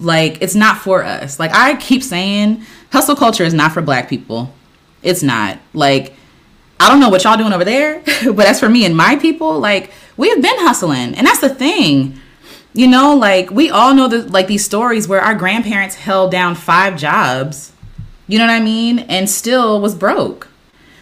like 0.00 0.40
it's 0.40 0.54
not 0.54 0.78
for 0.78 1.02
us. 1.04 1.38
Like 1.38 1.52
I 1.52 1.76
keep 1.76 2.02
saying 2.02 2.64
hustle 2.90 3.16
culture 3.16 3.44
is 3.44 3.54
not 3.54 3.72
for 3.72 3.82
black 3.82 4.08
people. 4.08 4.52
It's 5.02 5.22
not. 5.22 5.58
Like 5.72 6.14
I 6.78 6.88
don't 6.88 7.00
know 7.00 7.10
what 7.10 7.24
y'all 7.24 7.36
doing 7.36 7.52
over 7.52 7.64
there, 7.64 8.02
but 8.32 8.46
as 8.46 8.60
for 8.60 8.68
me 8.68 8.84
and 8.84 8.96
my 8.96 9.16
people, 9.16 9.58
like 9.58 9.92
we 10.16 10.30
have 10.30 10.42
been 10.42 10.58
hustling, 10.58 11.14
and 11.14 11.26
that's 11.26 11.40
the 11.40 11.48
thing. 11.48 12.18
You 12.74 12.88
know, 12.88 13.14
like 13.14 13.50
we 13.50 13.70
all 13.70 13.94
know 13.94 14.08
the 14.08 14.22
like 14.22 14.46
these 14.46 14.64
stories 14.64 15.06
where 15.06 15.20
our 15.20 15.34
grandparents 15.34 15.94
held 15.94 16.30
down 16.30 16.54
five 16.54 16.96
jobs. 16.96 17.71
You 18.32 18.38
know 18.38 18.46
what 18.46 18.54
I 18.54 18.60
mean? 18.60 19.00
And 19.00 19.28
still 19.28 19.78
was 19.78 19.94
broke. 19.94 20.48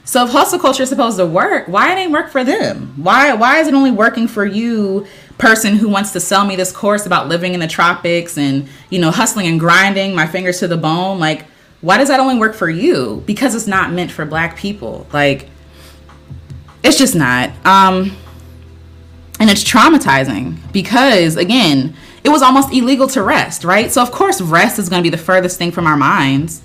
So 0.05 0.25
if 0.25 0.33
hustle 0.33 0.59
culture 0.59 0.83
is 0.83 0.89
supposed 0.89 1.17
to 1.19 1.27
work, 1.27 1.69
why 1.69 1.93
it 1.93 1.97
ain't 1.97 2.11
work 2.11 2.29
for 2.29 2.43
them? 2.43 2.93
Why 2.97 3.35
why 3.35 3.61
is 3.61 3.69
it 3.69 3.75
only 3.75 3.93
working 3.93 4.27
for 4.27 4.45
you, 4.45 5.07
person 5.39 5.77
who 5.77 5.89
wants 5.89 6.11
to 6.15 6.19
sell 6.19 6.45
me 6.45 6.57
this 6.57 6.73
course 6.73 7.07
about 7.07 7.29
living 7.29 7.55
in 7.55 7.61
the 7.61 7.69
tropics 7.69 8.37
and 8.37 8.69
you 8.91 8.99
know 8.99 9.13
hustling 9.13 9.47
and 9.47 9.61
grinding 9.61 10.13
my 10.13 10.27
fingers 10.27 10.59
to 10.59 10.67
the 10.67 10.77
bone? 10.77 11.21
Like, 11.21 11.45
why 11.83 11.99
does 11.99 12.09
that 12.09 12.19
only 12.19 12.37
work 12.37 12.57
for 12.57 12.69
you? 12.69 13.23
Because 13.27 13.55
it's 13.55 13.69
not 13.69 13.93
meant 13.93 14.11
for 14.11 14.25
black 14.25 14.57
people. 14.57 15.07
Like 15.13 15.49
it's 16.83 16.99
just 16.99 17.15
not. 17.15 17.51
Um, 17.65 18.17
and 19.39 19.49
it's 19.49 19.63
traumatizing 19.63 20.57
because, 20.73 21.37
again, 21.37 21.95
it 22.25 22.31
was 22.31 22.43
almost 22.43 22.73
illegal 22.73 23.07
to 23.07 23.23
rest, 23.23 23.63
right? 23.63 23.93
So, 23.93 24.03
of 24.03 24.11
course, 24.11 24.41
rest 24.41 24.81
is 24.81 24.89
going 24.89 25.01
to 25.01 25.09
be 25.09 25.17
the 25.17 25.23
furthest 25.23 25.59
thing 25.59 25.71
from 25.71 25.87
our 25.87 25.97
minds. 25.97 26.63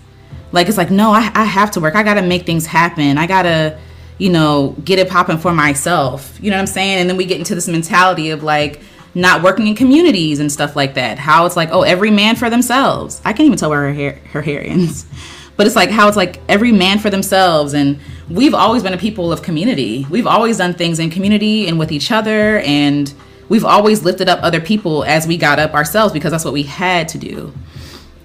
Like, 0.51 0.67
it's 0.67 0.77
like, 0.77 0.91
no, 0.91 1.11
I, 1.11 1.31
I 1.33 1.43
have 1.43 1.71
to 1.71 1.79
work. 1.79 1.95
I 1.95 2.03
got 2.03 2.15
to 2.15 2.21
make 2.21 2.45
things 2.45 2.65
happen. 2.65 3.17
I 3.17 3.27
got 3.27 3.43
to, 3.43 3.79
you 4.17 4.29
know, 4.29 4.75
get 4.83 4.99
it 4.99 5.09
popping 5.09 5.37
for 5.37 5.53
myself. 5.53 6.37
You 6.41 6.51
know 6.51 6.57
what 6.57 6.61
I'm 6.61 6.67
saying? 6.67 6.99
And 6.99 7.09
then 7.09 7.17
we 7.17 7.25
get 7.25 7.39
into 7.39 7.55
this 7.55 7.67
mentality 7.67 8.29
of 8.29 8.43
like, 8.43 8.81
not 9.17 9.41
working 9.41 9.67
in 9.67 9.75
communities 9.75 10.41
and 10.41 10.51
stuff 10.51 10.75
like 10.75 10.95
that. 10.95 11.17
How 11.17 11.45
it's 11.45 11.55
like, 11.55 11.69
oh, 11.71 11.83
every 11.83 12.11
man 12.11 12.35
for 12.35 12.49
themselves. 12.49 13.21
I 13.23 13.31
can't 13.31 13.47
even 13.47 13.57
tell 13.57 13.69
where 13.69 13.83
her 13.83 13.93
hair 13.93 14.19
her 14.33 14.41
hair 14.41 14.61
ends. 14.61 15.05
But 15.57 15.67
it's 15.67 15.75
like 15.75 15.89
how 15.89 16.09
it's 16.09 16.17
like 16.17 16.41
every 16.49 16.71
man 16.71 16.99
for 16.99 17.09
themselves 17.09 17.73
and 17.73 17.99
we've 18.29 18.53
always 18.53 18.83
been 18.83 18.93
a 18.93 18.97
people 18.97 19.31
of 19.31 19.41
community. 19.41 20.05
We've 20.09 20.27
always 20.27 20.57
done 20.57 20.73
things 20.73 20.99
in 20.99 21.09
community 21.09 21.67
and 21.67 21.79
with 21.79 21.93
each 21.93 22.11
other 22.11 22.59
and 22.59 23.13
we've 23.47 23.63
always 23.63 24.03
lifted 24.03 24.27
up 24.27 24.39
other 24.41 24.59
people 24.59 25.05
as 25.05 25.27
we 25.27 25.37
got 25.37 25.59
up 25.59 25.73
ourselves 25.73 26.11
because 26.11 26.31
that's 26.31 26.43
what 26.43 26.53
we 26.53 26.63
had 26.63 27.07
to 27.07 27.17
do. 27.17 27.53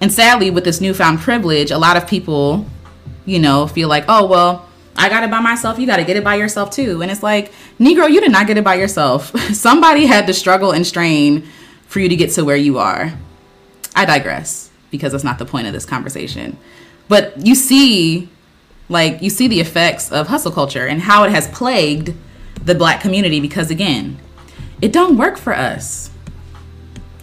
And 0.01 0.11
sadly, 0.11 0.49
with 0.49 0.63
this 0.63 0.81
newfound 0.81 1.19
privilege, 1.19 1.69
a 1.69 1.77
lot 1.77 1.95
of 1.95 2.07
people, 2.07 2.65
you 3.25 3.37
know, 3.37 3.67
feel 3.67 3.87
like, 3.87 4.05
oh, 4.07 4.25
well, 4.25 4.67
I 4.97 5.09
got 5.09 5.23
it 5.23 5.29
by 5.31 5.39
myself. 5.39 5.79
You 5.79 5.85
got 5.85 5.97
to 5.97 6.03
get 6.03 6.17
it 6.17 6.23
by 6.23 6.35
yourself 6.35 6.71
too. 6.71 7.01
And 7.01 7.11
it's 7.11 7.23
like, 7.23 7.53
Negro, 7.79 8.09
you 8.09 8.19
did 8.19 8.31
not 8.31 8.47
get 8.47 8.57
it 8.57 8.63
by 8.63 8.75
yourself. 8.75 9.35
Somebody 9.53 10.07
had 10.07 10.25
to 10.27 10.33
struggle 10.33 10.71
and 10.71 10.85
strain 10.85 11.47
for 11.85 11.99
you 11.99 12.09
to 12.09 12.15
get 12.15 12.31
to 12.31 12.43
where 12.43 12.57
you 12.57 12.79
are. 12.79 13.13
I 13.95 14.05
digress 14.05 14.71
because 14.89 15.11
that's 15.11 15.23
not 15.23 15.37
the 15.37 15.45
point 15.45 15.67
of 15.67 15.73
this 15.73 15.85
conversation. 15.85 16.57
But 17.07 17.45
you 17.45 17.55
see, 17.55 18.29
like, 18.89 19.21
you 19.21 19.29
see 19.29 19.47
the 19.47 19.59
effects 19.59 20.11
of 20.11 20.27
hustle 20.27 20.51
culture 20.51 20.87
and 20.87 21.01
how 21.01 21.23
it 21.23 21.31
has 21.31 21.47
plagued 21.49 22.13
the 22.63 22.73
black 22.75 23.01
community 23.01 23.39
because, 23.39 23.69
again, 23.69 24.17
it 24.81 24.91
don't 24.91 25.17
work 25.17 25.37
for 25.37 25.53
us. 25.53 26.09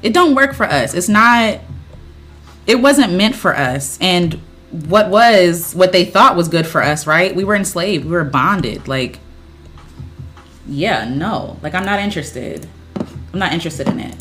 It 0.02 0.12
don't 0.12 0.34
work 0.34 0.54
for 0.54 0.64
us. 0.64 0.94
It's 0.94 1.08
not 1.08 1.60
it 2.68 2.76
wasn't 2.76 3.14
meant 3.14 3.34
for 3.34 3.56
us. 3.56 3.98
And 4.00 4.34
what 4.70 5.08
was 5.08 5.74
what 5.74 5.92
they 5.92 6.04
thought 6.04 6.36
was 6.36 6.46
good 6.46 6.66
for 6.66 6.82
us 6.82 7.06
right? 7.06 7.34
We 7.34 7.42
were 7.42 7.56
enslaved. 7.56 8.04
We 8.04 8.12
were 8.12 8.24
bonded. 8.24 8.86
Like 8.86 9.18
yeah 10.68 11.08
no. 11.08 11.58
Like 11.62 11.74
i'm 11.74 11.86
not 11.86 11.98
interested. 11.98 12.68
I'm 13.32 13.38
not 13.40 13.52
interested 13.52 13.88
in 13.88 13.98
it. 13.98 14.14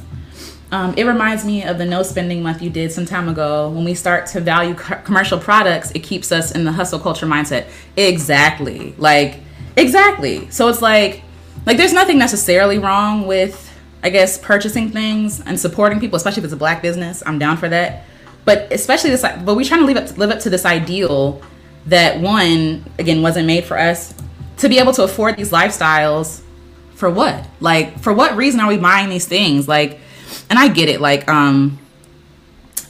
Um, 0.70 0.94
it 0.98 1.06
reminds 1.06 1.46
me 1.46 1.64
of 1.64 1.78
the 1.78 1.86
no 1.86 2.04
spending 2.04 2.44
month 2.44 2.62
you 2.62 2.70
did 2.70 2.92
some 2.92 3.06
time 3.06 3.30
ago. 3.30 3.70
When 3.70 3.86
we 3.86 3.94
start 3.94 4.26
to 4.28 4.42
value 4.42 4.74
co- 4.76 5.02
commercial 5.04 5.38
products 5.38 5.92
it 5.92 6.00
keeps 6.00 6.32
us 6.32 6.52
in 6.52 6.64
the 6.64 6.72
hustle 6.72 7.00
culture 7.00 7.26
mindset. 7.26 7.68
Exactly. 7.98 8.96
Like 8.98 9.42
exactly. 9.76 10.50
So 10.52 10.70
it's 10.70 10.82
like 10.82 11.24
like 11.66 11.76
there's 11.76 11.94
nothing 11.94 12.18
necessarily 12.18 12.80
wrong 12.80 13.28
with 13.28 13.66
i 14.04 14.10
guess 14.10 14.38
purchasing 14.38 14.90
things 14.90 15.42
and 15.42 15.60
supporting 15.60 16.00
people 16.00 16.16
especially 16.16 16.40
if 16.40 16.46
it's 16.46 16.54
a 16.54 16.58
black 16.58 16.82
business. 16.82 17.22
I'm 17.26 17.40
down 17.40 17.58
for 17.58 17.68
that 17.68 18.06
but 18.48 18.72
especially 18.72 19.10
this 19.10 19.22
but 19.22 19.58
we're 19.58 19.66
trying 19.66 19.82
to 19.82 19.86
live 19.86 19.98
up 19.98 20.18
live 20.18 20.32
up 20.32 20.40
to 20.40 20.50
this 20.50 20.66
ideal 20.66 21.42
that 21.86 22.22
one 22.22 22.86
again 22.98 23.22
wasn't 23.22 23.46
made 23.46 23.66
for 23.66 23.78
us 23.78 24.14
to 24.56 24.70
be 24.70 24.80
able 24.80 24.94
to 24.94 25.04
afford 25.04 25.36
these 25.36 25.52
lifestyles 25.52 26.42
for 26.96 27.10
what? 27.12 27.46
Like 27.60 28.00
for 28.00 28.14
what 28.14 28.36
reason 28.36 28.62
are 28.62 28.68
we 28.68 28.78
buying 28.78 29.10
these 29.10 29.28
things? 29.28 29.68
Like 29.68 30.00
and 30.50 30.58
i 30.58 30.68
get 30.68 30.90
it 30.90 31.00
like 31.00 31.28
um 31.30 31.78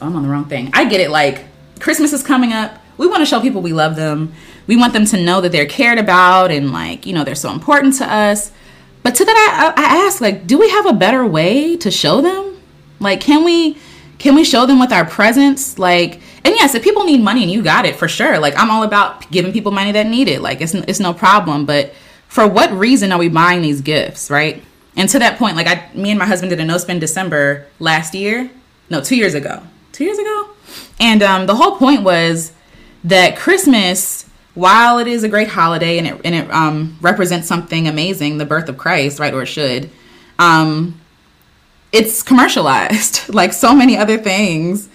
oh, 0.01 0.07
i'm 0.07 0.15
on 0.15 0.21
the 0.21 0.29
wrong 0.29 0.45
thing. 0.45 0.69
I 0.73 0.85
get 0.85 1.01
it 1.01 1.09
like 1.09 1.45
christmas 1.79 2.13
is 2.13 2.23
coming 2.23 2.53
up. 2.53 2.79
We 2.97 3.07
want 3.07 3.21
to 3.21 3.25
show 3.25 3.41
people 3.41 3.61
we 3.61 3.73
love 3.73 3.95
them. 3.95 4.33
We 4.67 4.77
want 4.77 4.93
them 4.93 5.05
to 5.05 5.21
know 5.21 5.41
that 5.41 5.51
they're 5.51 5.65
cared 5.65 5.97
about 5.97 6.51
and 6.51 6.71
like 6.71 7.07
you 7.07 7.13
know 7.13 7.23
they're 7.23 7.35
so 7.35 7.51
important 7.51 7.95
to 7.95 8.05
us. 8.05 8.51
But 9.01 9.15
to 9.15 9.25
that 9.25 9.73
i, 9.75 9.81
I 9.81 10.05
ask 10.05 10.21
like 10.21 10.45
do 10.45 10.59
we 10.59 10.69
have 10.69 10.85
a 10.85 10.93
better 10.93 11.25
way 11.25 11.75
to 11.77 11.89
show 11.89 12.21
them? 12.21 12.61
Like 12.99 13.21
can 13.21 13.43
we 13.43 13.77
can 14.19 14.35
we 14.35 14.43
show 14.43 14.65
them 14.65 14.79
with 14.79 14.91
our 14.91 15.05
presence? 15.05 15.77
Like 15.77 16.15
and 16.43 16.55
yes 16.55 16.75
if 16.75 16.83
people 16.83 17.03
need 17.03 17.21
money 17.21 17.43
and 17.43 17.51
you 17.51 17.61
got 17.61 17.85
it 17.85 17.95
for 17.95 18.07
sure. 18.07 18.39
Like 18.39 18.57
i'm 18.57 18.71
all 18.71 18.83
about 18.83 19.29
giving 19.31 19.51
people 19.51 19.71
money 19.71 19.91
that 19.91 20.07
need 20.07 20.27
it. 20.27 20.41
Like 20.41 20.61
it's, 20.61 20.73
it's 20.73 20.99
no 20.99 21.13
problem. 21.13 21.65
But 21.65 21.93
for 22.27 22.47
what 22.47 22.71
reason 22.71 23.11
are 23.11 23.19
we 23.19 23.29
buying 23.29 23.61
these 23.61 23.81
gifts 23.81 24.29
right? 24.29 24.63
And 24.95 25.07
to 25.09 25.19
that 25.19 25.37
point 25.37 25.55
like 25.55 25.67
i 25.67 25.89
me 25.93 26.09
and 26.09 26.19
my 26.19 26.25
husband 26.25 26.49
did 26.49 26.59
a 26.59 26.65
no 26.65 26.77
spend 26.77 27.01
december 27.01 27.67
last 27.79 28.13
year. 28.13 28.49
No 28.89 29.01
two 29.01 29.15
years 29.15 29.33
ago. 29.33 29.61
Two 29.91 30.03
years 30.03 30.19
ago? 30.19 30.49
And 30.99 31.23
um, 31.23 31.45
the 31.47 31.55
whole 31.55 31.77
point 31.77 32.03
was 32.03 32.53
that 33.03 33.37
christmas 33.37 34.27
while 34.53 34.97
it 34.97 35.07
is 35.07 35.23
a 35.23 35.29
great 35.29 35.47
holiday 35.47 35.99
and 35.99 36.07
it, 36.07 36.21
and 36.25 36.33
it 36.33 36.51
um, 36.51 36.97
represents 36.99 37.47
something 37.47 37.87
amazing 37.87 38.39
the 38.39 38.45
birth 38.45 38.67
of 38.69 38.77
christ 38.77 39.19
right 39.19 39.33
or 39.33 39.43
it 39.43 39.45
should 39.45 39.89
um, 40.39 40.99
it's 41.91 42.21
commercialized 42.21 43.29
like 43.33 43.53
so 43.53 43.73
many 43.73 43.97
other 43.97 44.17
things 44.17 44.89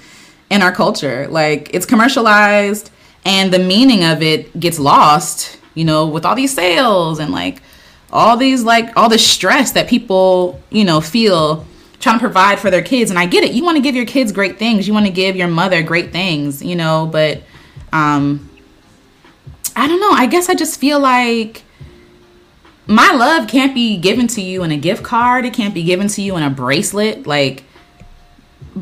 in 0.50 0.62
our 0.62 0.72
culture. 0.72 1.26
Like 1.28 1.70
it's 1.72 1.86
commercialized 1.86 2.90
and 3.24 3.52
the 3.52 3.58
meaning 3.58 4.04
of 4.04 4.22
it 4.22 4.58
gets 4.58 4.78
lost, 4.78 5.58
you 5.74 5.84
know, 5.84 6.06
with 6.06 6.24
all 6.24 6.34
these 6.34 6.54
sales 6.54 7.18
and 7.18 7.32
like 7.32 7.62
all 8.12 8.36
these 8.36 8.62
like 8.62 8.94
all 8.96 9.08
the 9.08 9.18
stress 9.18 9.72
that 9.72 9.88
people, 9.88 10.60
you 10.70 10.84
know, 10.84 11.00
feel 11.00 11.66
trying 12.00 12.16
to 12.16 12.20
provide 12.20 12.58
for 12.58 12.70
their 12.70 12.82
kids 12.82 13.10
and 13.10 13.18
I 13.18 13.26
get 13.26 13.44
it. 13.44 13.52
You 13.52 13.64
want 13.64 13.76
to 13.76 13.82
give 13.82 13.94
your 13.94 14.06
kids 14.06 14.32
great 14.32 14.58
things. 14.58 14.86
You 14.86 14.92
want 14.92 15.06
to 15.06 15.12
give 15.12 15.36
your 15.36 15.48
mother 15.48 15.82
great 15.82 16.12
things, 16.12 16.62
you 16.62 16.76
know, 16.76 17.08
but 17.10 17.42
um 17.92 18.48
I 19.74 19.88
don't 19.88 20.00
know. 20.00 20.10
I 20.10 20.26
guess 20.26 20.50
I 20.50 20.54
just 20.54 20.78
feel 20.78 21.00
like 21.00 21.62
my 22.92 23.12
love 23.12 23.48
can't 23.48 23.74
be 23.74 23.96
given 23.96 24.26
to 24.28 24.40
you 24.40 24.62
in 24.62 24.70
a 24.70 24.76
gift 24.76 25.02
card. 25.02 25.44
It 25.44 25.54
can't 25.54 25.74
be 25.74 25.82
given 25.82 26.08
to 26.08 26.22
you 26.22 26.36
in 26.36 26.42
a 26.42 26.50
bracelet. 26.50 27.26
Like, 27.26 27.64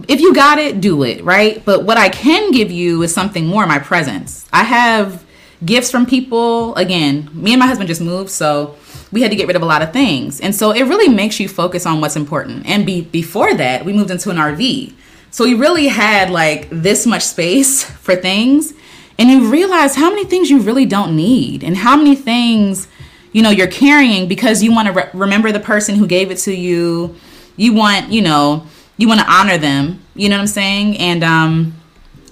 if 0.08 0.20
you 0.20 0.34
got 0.34 0.58
it, 0.58 0.80
do 0.80 1.02
it, 1.02 1.24
right? 1.24 1.64
But 1.64 1.84
what 1.84 1.96
I 1.96 2.08
can 2.08 2.50
give 2.50 2.70
you 2.70 3.02
is 3.02 3.14
something 3.14 3.46
more 3.46 3.66
my 3.66 3.78
presence. 3.78 4.48
I 4.52 4.64
have 4.64 5.24
gifts 5.64 5.90
from 5.90 6.06
people. 6.06 6.74
Again, 6.76 7.30
me 7.32 7.52
and 7.52 7.60
my 7.60 7.66
husband 7.66 7.88
just 7.88 8.00
moved, 8.00 8.30
so 8.30 8.76
we 9.12 9.22
had 9.22 9.30
to 9.30 9.36
get 9.36 9.46
rid 9.46 9.56
of 9.56 9.62
a 9.62 9.66
lot 9.66 9.82
of 9.82 9.92
things. 9.92 10.40
And 10.40 10.54
so 10.54 10.70
it 10.70 10.84
really 10.84 11.08
makes 11.08 11.40
you 11.40 11.48
focus 11.48 11.86
on 11.86 12.00
what's 12.00 12.16
important. 12.16 12.66
And 12.66 12.86
be, 12.86 13.02
before 13.02 13.54
that, 13.54 13.84
we 13.84 13.92
moved 13.92 14.10
into 14.10 14.30
an 14.30 14.36
RV. 14.36 14.94
So 15.30 15.44
we 15.44 15.54
really 15.54 15.88
had 15.88 16.30
like 16.30 16.68
this 16.70 17.06
much 17.06 17.24
space 17.24 17.84
for 18.04 18.16
things. 18.16 18.72
And 19.18 19.28
you 19.28 19.50
realize 19.50 19.96
how 19.96 20.08
many 20.08 20.24
things 20.24 20.50
you 20.50 20.60
really 20.60 20.86
don't 20.86 21.14
need 21.14 21.62
and 21.62 21.76
how 21.76 21.96
many 21.96 22.16
things 22.16 22.88
you 23.32 23.42
know 23.42 23.50
you're 23.50 23.66
carrying 23.66 24.28
because 24.28 24.62
you 24.62 24.72
want 24.72 24.88
to 24.88 24.92
re- 24.92 25.10
remember 25.14 25.52
the 25.52 25.60
person 25.60 25.94
who 25.94 26.06
gave 26.06 26.30
it 26.30 26.38
to 26.38 26.54
you. 26.54 27.16
You 27.56 27.72
want 27.72 28.10
you 28.10 28.22
know 28.22 28.66
you 28.96 29.08
want 29.08 29.20
to 29.20 29.30
honor 29.30 29.58
them. 29.58 30.00
You 30.14 30.28
know 30.28 30.36
what 30.36 30.42
i'm 30.42 30.46
saying? 30.46 30.96
And 30.98 31.22
um 31.24 31.74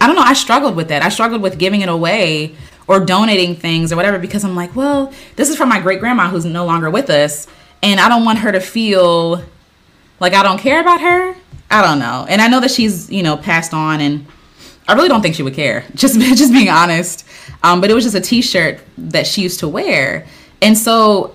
i 0.00 0.06
don't 0.06 0.16
know 0.16 0.22
i 0.22 0.32
struggled 0.34 0.76
with 0.76 0.88
that. 0.88 1.02
I 1.02 1.08
struggled 1.08 1.42
with 1.42 1.58
giving 1.58 1.80
it 1.80 1.88
away 1.88 2.54
or 2.86 3.00
donating 3.04 3.54
things 3.54 3.92
or 3.92 3.96
whatever 3.96 4.18
because 4.18 4.44
i'm 4.44 4.56
like 4.56 4.74
well 4.74 5.12
this 5.36 5.50
is 5.50 5.56
from 5.56 5.68
my 5.68 5.78
great 5.78 6.00
grandma 6.00 6.28
who's 6.28 6.46
no 6.46 6.64
longer 6.64 6.88
with 6.88 7.10
us 7.10 7.46
and 7.82 8.00
i 8.00 8.08
don't 8.08 8.24
want 8.24 8.38
her 8.38 8.50
to 8.50 8.60
feel 8.60 9.42
like 10.20 10.32
i 10.32 10.42
don't 10.42 10.58
care 10.58 10.80
about 10.80 11.00
her. 11.00 11.36
I 11.70 11.82
don't 11.82 11.98
know. 11.98 12.26
And 12.28 12.40
i 12.40 12.48
know 12.48 12.60
that 12.60 12.70
she's 12.70 13.10
you 13.10 13.22
know 13.22 13.36
passed 13.36 13.74
on 13.74 14.00
and 14.00 14.26
i 14.88 14.94
really 14.94 15.08
don't 15.08 15.20
think 15.20 15.34
she 15.34 15.42
would 15.42 15.54
care 15.54 15.84
just 15.94 16.18
just 16.18 16.52
being 16.52 16.70
honest. 16.70 17.24
Um, 17.62 17.80
but 17.80 17.90
it 17.90 17.94
was 17.94 18.04
just 18.04 18.16
a 18.16 18.20
t-shirt 18.20 18.80
that 18.96 19.26
she 19.26 19.42
used 19.42 19.60
to 19.60 19.68
wear 19.68 20.26
and 20.60 20.76
so, 20.76 21.34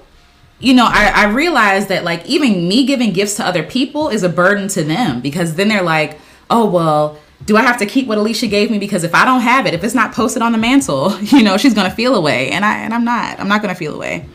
you 0.60 0.74
know, 0.74 0.86
I, 0.86 1.12
I 1.16 1.26
realized 1.26 1.90
that 1.90 2.04
like 2.04 2.26
even 2.26 2.68
me 2.68 2.86
giving 2.86 3.14
gifts 3.14 3.36
to 3.36 3.46
other 3.46 3.64
people 3.64 4.10
is 4.10 4.24
a 4.24 4.30
burden 4.30 4.68
to 4.70 4.84
them 4.84 5.22
because 5.22 5.56
then 5.56 5.68
they're 5.68 5.84
like, 5.84 6.20
oh, 6.50 6.70
well, 6.70 7.20
do 7.46 7.58
I 7.58 7.62
have 7.62 7.78
to 7.78 7.86
keep 7.86 8.08
what 8.08 8.18
Alecia 8.18 8.50
gave 8.50 8.72
me? 8.72 8.80
Because 8.80 9.04
if 9.04 9.14
I 9.14 9.26
don't 9.26 9.42
have 9.42 9.66
it, 9.66 9.74
if 9.74 9.84
it's 9.84 9.96
not 9.96 10.14
posted 10.14 10.42
on 10.42 10.52
the 10.52 10.58
mantle, 10.58 11.20
you 11.22 11.44
know, 11.44 11.58
she's 11.58 11.74
gonna 11.74 11.92
feel 11.92 12.16
away. 12.16 12.52
And 12.52 12.64
I 12.64 12.80
and 12.80 12.94
I'm 12.94 13.04
not. 13.06 13.40
I'm 13.40 13.48
not 13.48 13.62
gonna 13.62 13.76
feel 13.76 13.96
away. 13.96 14.26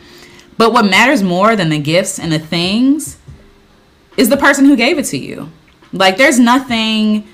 But 0.57 0.73
what 0.73 0.85
matters 0.85 1.23
more 1.23 1.55
than 1.55 1.69
the 1.69 1.79
gifts 1.79 2.19
and 2.19 2.31
the 2.31 2.39
things 2.39 3.17
is 4.17 4.29
the 4.29 4.37
person 4.37 4.65
who 4.65 4.75
gave 4.75 4.99
it 4.99 5.05
to 5.05 5.17
you. 5.17 5.49
Like 5.93 6.17
there's 6.17 6.39
nothing 6.39 7.27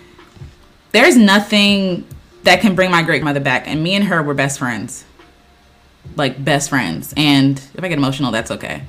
there's 0.91 1.17
nothing 1.17 2.05
that 2.43 2.61
can 2.61 2.75
bring 2.75 2.91
my 2.91 3.03
great 3.03 3.23
mother 3.23 3.39
back. 3.39 3.67
And 3.67 3.83
me 3.83 3.95
and 3.95 4.05
her 4.05 4.21
were 4.23 4.33
best 4.33 4.59
friends 4.59 5.03
like 6.15 6.43
best 6.43 6.69
friends. 6.69 7.13
And 7.17 7.57
if 7.73 7.83
I 7.83 7.87
get 7.87 7.97
emotional, 7.97 8.31
that's 8.31 8.51
okay. 8.51 8.83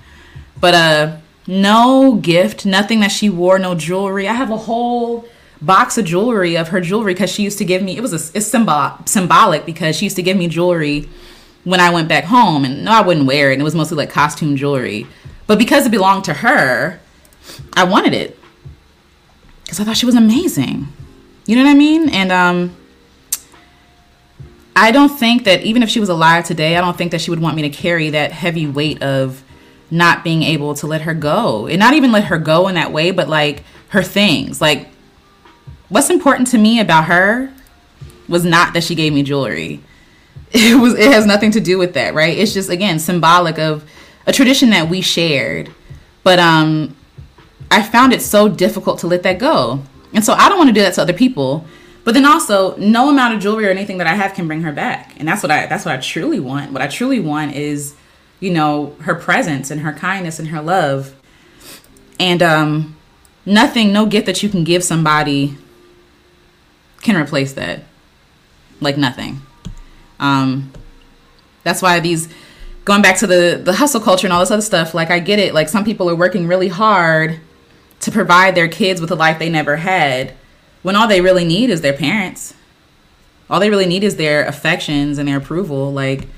But 0.61 0.75
uh 0.75 1.17
no 1.49 2.17
gift, 2.17 2.67
nothing 2.67 3.01
that 3.01 3.13
she 3.13 3.31
wore, 3.31 3.59
no 3.59 3.75
jewelry. 3.75 4.27
I 4.27 4.33
have 4.33 4.51
a 4.51 4.57
whole 4.57 5.27
box 5.63 5.97
of 5.97 6.05
jewelry 6.05 6.57
of 6.57 6.69
her 6.69 6.81
jewelry 6.81 7.15
because 7.15 7.31
she 7.31 7.43
used 7.43 7.59
to 7.59 7.65
give 7.65 7.83
me 7.83 7.97
it 7.97 8.01
was 8.01 8.13
a, 8.13 8.37
it's 8.37 8.47
symbol, 8.47 8.93
symbolic 9.07 9.65
because 9.65 9.97
she 9.97 10.05
used 10.05 10.17
to 10.17 10.23
give 10.23 10.37
me 10.37 10.49
jewelry 10.49 11.09
when 11.65 11.81
I 11.81 11.91
went 11.91 12.09
back 12.09 12.25
home 12.25 12.65
and 12.65 12.85
no 12.85 12.93
I 12.93 13.01
wouldn't 13.01 13.27
wear 13.27 13.51
it 13.51 13.55
and 13.55 13.63
it 13.63 13.65
was 13.65 13.75
mostly 13.75 13.97
like 13.97 14.11
costume 14.11 14.57
jewelry 14.57 15.07
but 15.47 15.59
because 15.59 15.87
it 15.87 15.91
belonged 15.91 16.25
to 16.25 16.35
her 16.35 17.01
I 17.73 17.85
wanted 17.85 18.13
it 18.13 18.39
because 19.63 19.81
I 19.81 19.85
thought 19.85 19.97
she 19.97 20.07
was 20.07 20.15
amazing 20.15 20.89
you 21.47 21.57
know 21.57 21.65
what 21.65 21.71
I 21.71 21.75
mean 21.75 22.11
and 22.11 22.31
um 22.31 22.77
I 24.77 24.91
don't 24.91 25.09
think 25.09 25.45
that 25.45 25.63
even 25.63 25.83
if 25.83 25.89
she 25.89 26.01
was 26.01 26.11
alive 26.11 26.45
today, 26.45 26.77
I 26.77 26.83
don't 26.83 26.97
think 26.97 27.11
that 27.13 27.23
she 27.23 27.31
would 27.31 27.41
want 27.41 27.57
me 27.57 27.63
to 27.63 27.71
carry 27.71 28.11
that 28.11 28.31
heavy 28.31 28.67
weight 28.67 29.03
of 29.03 29.43
not 29.91 30.23
being 30.23 30.43
able 30.43 30.75
to 30.75 30.87
let 30.87 31.03
her 31.03 31.15
go. 31.15 31.67
And 31.67 31.79
not 31.79 31.95
even 31.95 32.13
let 32.13 32.25
her 32.25 32.39
go 32.39 32.69
in 32.69 32.75
that 32.75 32.93
way, 32.93 33.11
but 33.11 33.27
like 33.27 33.65
her 33.89 34.03
things. 34.03 34.61
Like 34.61 34.89
what's 35.89 36.11
important 36.11 36.49
to 36.49 36.59
me 36.59 36.79
about 36.79 37.07
her 37.07 37.51
was 38.29 38.45
not 38.45 38.75
that 38.75 38.85
she 38.85 38.95
gave 38.95 39.13
me 39.13 39.23
jewelry. 39.23 39.81
It 40.53 40.81
was 40.81 40.95
it 40.95 41.11
has 41.11 41.27
nothing 41.27 41.51
to 41.53 41.61
do 41.61 41.77
with 41.77 41.95
that, 41.95 42.15
right? 42.15 42.39
It's 42.39 42.55
just 42.55 42.71
again 42.71 43.01
symbolic 43.01 43.59
of 43.59 43.85
a 44.27 44.33
tradition 44.33 44.71
that 44.71 44.89
we 44.89 45.01
shared. 45.01 45.73
But 46.23 46.39
um 46.39 46.97
I 47.71 47.83
found 47.83 48.13
it 48.13 48.23
so 48.23 48.49
difficult 48.49 49.01
to 49.01 49.09
let 49.09 49.25
that 49.25 49.39
go. 49.39 49.83
And 50.15 50.25
so 50.25 50.35
I 50.35 50.49
don't 50.49 50.57
want 50.57 50.69
to 50.69 50.73
do 50.73 50.83
that 50.83 50.95
to 50.95 51.03
other 51.03 51.13
people 51.13 51.67
but 52.07 52.15
then 52.15 52.25
also, 52.25 52.77
no 52.77 53.11
amount 53.11 53.35
of 53.35 53.41
jewelry 53.41 53.67
or 53.67 53.71
anything 53.71 53.99
that 53.99 54.07
I 54.07 54.15
have 54.15 54.33
can 54.33 54.47
bring 54.47 54.63
her 54.63 54.71
back. 54.71 55.19
And 55.19 55.27
that's 55.27 55.43
what 55.43 55.51
I 55.51 55.67
that's 55.67 55.85
what 55.85 55.93
I 55.93 56.01
truly 56.01 56.39
want. 56.39 56.71
What 56.71 56.81
I 56.81 56.87
truly 56.87 57.19
want 57.19 57.57
is, 57.57 57.97
you 58.39 58.53
know, 58.53 58.95
her 59.01 59.17
presence 59.17 59.73
and 59.73 59.81
her 59.81 59.93
kindness 59.93 60.39
and 60.39 60.47
her 60.49 60.63
love. 60.63 61.17
And 62.21 62.45
um, 62.45 62.97
nothing, 63.45 63.93
no 63.93 64.07
gift 64.07 64.27
that 64.27 64.41
you 64.41 64.49
can 64.49 64.63
give 64.63 64.85
somebody 64.85 65.59
can 67.03 67.17
replace 67.17 67.55
that. 67.55 67.81
Like 68.81 68.97
nothing. 68.97 69.41
Um, 70.21 70.73
that's 71.65 71.83
why 71.83 71.99
these 71.99 72.29
going 72.85 73.03
back 73.03 73.19
to 73.19 73.27
the 73.27 73.61
the 73.65 73.73
hustle 73.73 74.01
culture 74.01 74.29
and 74.29 74.33
all 74.33 74.39
this 74.39 74.53
other 74.53 74.63
stuff. 74.63 74.95
Like 74.95 75.11
I 75.11 75.19
get 75.19 75.41
it. 75.41 75.55
Like 75.55 75.69
some 75.69 75.85
people 75.85 76.09
are 76.09 76.15
working 76.15 76.47
really 76.47 76.69
hard 76.69 77.41
to 77.99 78.13
provide 78.13 78.55
their 78.55 78.69
kids 78.69 79.01
with 79.01 79.11
a 79.11 79.17
life 79.17 79.41
they 79.41 79.51
never 79.51 79.75
had, 79.75 80.35
when 80.87 80.95
all 80.95 81.09
they 81.09 81.21
really 81.21 81.45
need 81.45 81.69
is 81.69 81.81
their 81.81 81.93
parents. 81.93 82.55
All 83.51 83.59
they 83.59 83.71
really 83.71 83.87
need 83.87 84.05
is 84.05 84.15
their 84.15 84.45
affections 84.45 85.19
and 85.19 85.27
their 85.27 85.37
approval. 85.37 85.93
Like 85.93 86.29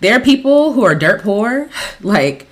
there 0.00 0.14
are 0.14 0.20
people 0.20 0.74
who 0.74 0.84
are 0.84 0.94
dirt 0.94 1.22
poor, 1.22 1.70
like 2.02 2.46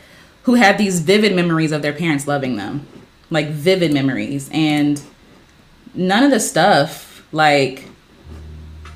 who 0.44 0.54
have 0.54 0.78
these 0.78 1.00
vivid 1.00 1.36
memories 1.36 1.70
of 1.70 1.82
their 1.82 1.92
parents 1.92 2.26
loving 2.26 2.56
them, 2.56 2.86
like 3.28 3.48
vivid 3.48 3.92
memories, 3.92 4.48
and 4.54 5.02
none 5.92 6.22
of 6.22 6.30
the 6.30 6.40
stuff 6.40 7.22
like 7.30 7.84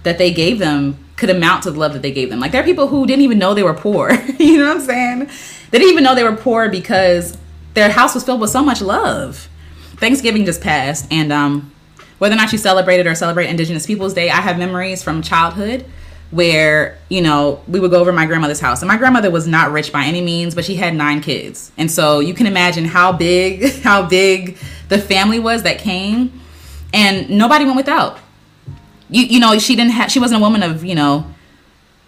that 0.02 0.16
they 0.16 0.32
gave 0.32 0.58
them 0.58 0.96
could 1.16 1.28
amount 1.28 1.64
to 1.64 1.70
the 1.70 1.78
love 1.78 1.92
that 1.92 2.00
they 2.00 2.12
gave 2.12 2.30
them. 2.30 2.40
Like 2.40 2.50
there 2.50 2.62
are 2.62 2.64
people 2.64 2.86
who 2.86 3.06
didn't 3.06 3.24
even 3.24 3.38
know 3.38 3.52
they 3.52 3.62
were 3.62 3.74
poor. 3.74 4.10
you 4.38 4.56
know 4.56 4.68
what 4.68 4.78
I'm 4.78 4.82
saying? 4.82 5.18
They 5.70 5.78
didn't 5.78 5.92
even 5.92 6.02
know 6.02 6.14
they 6.14 6.24
were 6.24 6.34
poor 6.34 6.70
because 6.70 7.36
their 7.74 7.90
house 7.90 8.14
was 8.14 8.24
filled 8.24 8.40
with 8.40 8.48
so 8.48 8.64
much 8.64 8.80
love. 8.80 9.50
Thanksgiving 9.98 10.46
just 10.46 10.62
passed, 10.62 11.06
and 11.10 11.30
um, 11.30 11.72
whether 12.18 12.34
or 12.34 12.36
not 12.36 12.52
you 12.52 12.58
celebrate 12.58 13.00
it 13.00 13.06
or 13.06 13.14
celebrate 13.14 13.48
Indigenous 13.48 13.86
Peoples 13.86 14.14
Day, 14.14 14.30
I 14.30 14.40
have 14.40 14.58
memories 14.58 15.02
from 15.02 15.22
childhood 15.22 15.84
where 16.32 16.98
you 17.08 17.22
know 17.22 17.62
we 17.68 17.78
would 17.78 17.92
go 17.92 18.00
over 18.00 18.12
my 18.12 18.26
grandmother's 18.26 18.60
house. 18.60 18.82
And 18.82 18.88
my 18.88 18.96
grandmother 18.96 19.30
was 19.30 19.46
not 19.46 19.70
rich 19.70 19.92
by 19.92 20.04
any 20.04 20.20
means 20.20 20.54
but 20.54 20.64
she 20.64 20.76
had 20.76 20.94
nine 20.94 21.20
kids. 21.20 21.72
And 21.78 21.90
so 21.90 22.20
you 22.20 22.34
can 22.34 22.46
imagine 22.46 22.84
how 22.84 23.12
big 23.12 23.72
how 23.82 24.06
big 24.06 24.56
the 24.88 24.98
family 24.98 25.38
was 25.38 25.62
that 25.62 25.78
came. 25.78 26.40
And 26.92 27.30
nobody 27.30 27.64
went 27.64 27.76
without. 27.76 28.18
You 29.08 29.22
you 29.22 29.40
know 29.40 29.58
she 29.58 29.76
didn't 29.76 29.92
have 29.92 30.10
she 30.10 30.18
wasn't 30.18 30.40
a 30.40 30.42
woman 30.42 30.62
of 30.62 30.84
you 30.84 30.94
know 30.94 31.32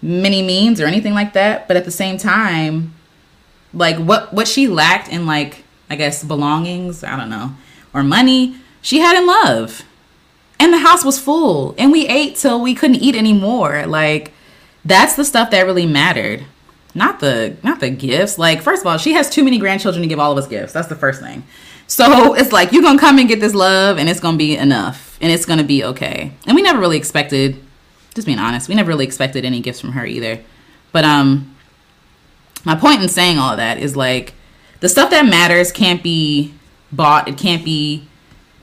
many 0.03 0.43
means 0.43 0.81
or 0.81 0.87
anything 0.87 1.15
like 1.15 1.35
that. 1.35 1.69
But 1.69 1.77
at 1.77 1.85
the 1.85 1.91
same 1.91 2.19
time 2.19 2.95
like 3.75 3.97
what 3.97 4.33
what 4.33 4.49
she 4.49 4.67
lacked 4.67 5.09
in 5.09 5.27
like 5.27 5.65
i 5.91 5.97
guess 5.97 6.25
belongings 6.25 7.05
i 7.05 7.17
don't 7.17 7.31
know 7.31 7.53
or 7.93 8.03
money 8.03 8.57
she 8.81 8.99
had 8.99 9.17
in 9.17 9.27
love 9.27 9.83
and 10.61 10.73
the 10.73 10.79
house 10.79 11.05
was 11.05 11.19
full 11.19 11.75
and 11.79 11.93
we 11.93 12.07
ate 12.07 12.37
till 12.37 12.61
we 12.61 12.75
couldn't 12.75 12.97
eat 12.97 13.15
anymore. 13.15 13.87
Like 13.87 14.33
that's 14.85 15.17
the 15.17 15.25
stuff 15.25 15.51
that 15.51 15.63
really 15.63 15.87
mattered. 15.87 16.45
Not 16.95 17.21
the 17.21 17.57
not 17.63 17.81
the 17.81 17.91
gifts. 17.91 18.39
Like 18.39 18.63
first 18.63 18.83
of 18.83 18.87
all 18.87 18.99
she 18.99 19.13
has 19.13 19.31
too 19.31 19.45
many 19.45 19.59
grandchildren 19.59 20.03
to 20.03 20.09
give 20.09 20.19
all 20.19 20.33
of 20.33 20.39
us 20.39 20.49
gifts. 20.49 20.73
That's 20.73 20.89
the 20.89 20.97
first 20.97 21.21
thing. 21.21 21.45
So 21.87 22.35
it's 22.35 22.53
like 22.53 22.73
you're 22.73 22.83
gonna 22.83 22.99
come 22.99 23.19
and 23.19 23.29
get 23.29 23.41
this 23.41 23.55
love 23.55 23.99
and 23.99 24.09
it's 24.09 24.21
gonna 24.21 24.37
be 24.37 24.57
enough 24.57 25.17
and 25.21 25.33
it's 25.33 25.47
gonna 25.47 25.65
be 25.65 25.85
okay. 25.85 26.33
And 26.47 26.55
we 26.55 26.63
never 26.63 26.79
really 26.79 26.97
expected 26.97 27.63
just 28.15 28.27
being 28.27 28.39
honest 28.41 28.69
we 28.69 28.75
never 28.75 28.89
really 28.89 29.05
expected 29.05 29.45
any 29.45 29.61
gifts 29.61 29.81
from 29.81 29.93
her 29.93 30.05
either. 30.05 30.41
But 30.93 31.05
um 31.05 31.55
my 32.65 32.75
point 32.75 33.01
in 33.03 33.09
saying 33.09 33.39
all 33.39 33.53
of 33.53 33.59
that 33.59 33.79
is 33.79 33.97
like 33.97 34.35
the 34.81 34.89
stuff 34.89 35.11
that 35.11 35.25
matters 35.27 35.71
can't 35.71 36.03
be 36.03 36.53
bought 36.91 37.29
it 37.29 37.39
can't 37.39 37.65
be 37.65 38.09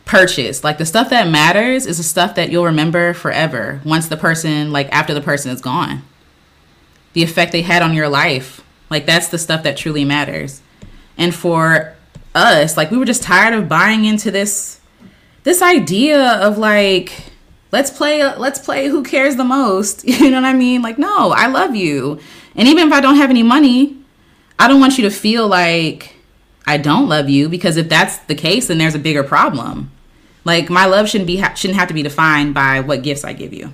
purchased 0.06 0.64
like 0.64 0.78
the 0.78 0.86
stuff 0.86 1.10
that 1.10 1.28
matters 1.28 1.86
is 1.86 1.98
the 1.98 2.04
stuff 2.04 2.36
that 2.36 2.52
you'll 2.52 2.66
remember 2.66 3.14
forever 3.14 3.82
once 3.84 4.08
the 4.08 4.18
person 4.18 4.72
like 4.72 4.88
after 4.92 5.14
the 5.14 5.22
person 5.22 5.52
is 5.52 5.62
gone. 5.62 6.04
The 7.14 7.24
effect 7.24 7.52
they 7.52 7.64
had 7.64 7.82
on 7.82 7.94
your 7.94 8.08
life. 8.08 8.62
Like 8.90 9.06
that's 9.06 9.30
the 9.30 9.40
stuff 9.40 9.64
that 9.64 9.78
truly 9.78 10.06
matters. 10.06 10.62
And 11.18 11.34
for 11.34 11.96
us 12.36 12.78
like 12.78 12.92
we 12.92 12.98
were 12.98 13.06
just 13.06 13.24
tired 13.24 13.54
of 13.54 13.68
buying 13.68 14.06
into 14.06 14.30
this 14.30 14.80
this 15.44 15.62
idea 15.62 16.34
of 16.34 16.58
like 16.58 17.32
let's 17.72 17.90
play 17.90 18.24
let's 18.36 18.60
play 18.60 18.88
who 18.88 19.04
cares 19.04 19.36
the 19.36 19.44
most. 19.44 20.06
You 20.08 20.30
know 20.30 20.42
what 20.42 20.48
i 20.48 20.54
mean? 20.54 20.82
Like 20.82 20.98
no 21.00 21.32
i 21.32 21.48
love 21.48 21.76
you. 21.76 22.20
And 22.56 22.68
even 22.68 22.88
if 22.88 22.94
I 22.94 23.02
don't 23.02 23.18
have 23.18 23.30
any 23.30 23.44
money, 23.44 23.98
I 24.58 24.68
don't 24.68 24.80
want 24.80 24.98
you 24.98 25.04
to 25.04 25.10
feel 25.10 25.48
like 25.48 26.16
I 26.66 26.78
don't 26.78 27.10
love 27.10 27.30
you 27.30 27.50
because 27.50 27.78
if 27.78 27.90
that's 27.90 28.18
the 28.20 28.36
case, 28.36 28.68
then 28.68 28.78
there's 28.78 28.96
a 28.96 29.00
bigger 29.00 29.24
problem. 29.24 29.92
Like 30.46 30.70
my 30.70 30.86
love 30.86 31.10
shouldn't 31.10 31.28
be 31.28 31.44
shouldn't 31.56 31.78
have 31.78 31.90
to 31.90 31.94
be 31.94 32.04
defined 32.04 32.54
by 32.54 32.80
what 32.80 33.02
gifts 33.02 33.26
I 33.26 33.34
give 33.34 33.52
you. 33.52 33.72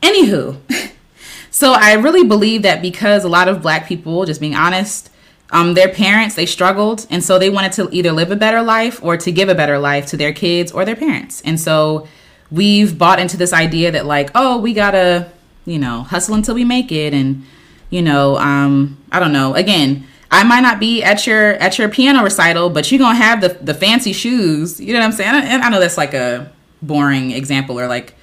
Anywho, 0.00 0.58
so 1.50 1.72
I 1.72 1.94
really 1.94 2.24
believe 2.26 2.62
that 2.62 2.80
because 2.80 3.24
a 3.24 3.28
lot 3.28 3.48
of 3.48 3.60
black 3.60 3.86
people, 3.86 4.24
just 4.24 4.40
being 4.40 4.54
honest, 4.54 5.10
um, 5.50 5.74
their 5.74 5.88
parents 5.88 6.36
they 6.36 6.46
struggled, 6.46 7.06
and 7.10 7.22
so 7.22 7.38
they 7.38 7.50
wanted 7.50 7.72
to 7.72 7.88
either 7.90 8.12
live 8.12 8.30
a 8.30 8.36
better 8.36 8.62
life 8.62 9.02
or 9.02 9.16
to 9.16 9.32
give 9.32 9.48
a 9.48 9.54
better 9.54 9.78
life 9.78 10.06
to 10.06 10.16
their 10.16 10.32
kids 10.32 10.70
or 10.70 10.84
their 10.84 10.96
parents, 10.96 11.42
and 11.42 11.58
so 11.58 12.06
we've 12.50 12.96
bought 12.96 13.18
into 13.18 13.36
this 13.36 13.52
idea 13.52 13.90
that 13.90 14.06
like, 14.06 14.30
oh, 14.34 14.58
we 14.58 14.72
gotta, 14.72 15.28
you 15.66 15.78
know, 15.78 16.02
hustle 16.02 16.36
until 16.36 16.54
we 16.54 16.64
make 16.64 16.92
it, 16.92 17.12
and 17.12 17.44
you 17.90 18.00
know, 18.00 18.36
um, 18.38 18.96
I 19.10 19.18
don't 19.18 19.32
know. 19.32 19.54
Again, 19.54 20.06
I 20.34 20.42
might 20.42 20.60
not 20.60 20.80
be 20.80 21.00
at 21.02 21.28
your 21.28 21.52
at 21.54 21.78
your 21.78 21.88
piano 21.88 22.24
recital, 22.24 22.68
but 22.68 22.90
you're 22.90 22.98
gonna 22.98 23.14
have 23.14 23.40
the 23.40 23.50
the 23.50 23.72
fancy 23.72 24.12
shoes. 24.12 24.80
You 24.80 24.92
know 24.92 24.98
what 24.98 25.06
I'm 25.06 25.12
saying? 25.12 25.32
And 25.32 25.62
I 25.62 25.68
know 25.68 25.78
that's 25.78 25.96
like 25.96 26.12
a 26.12 26.50
boring 26.82 27.30
example 27.30 27.78
or 27.78 27.86
like 27.86 28.14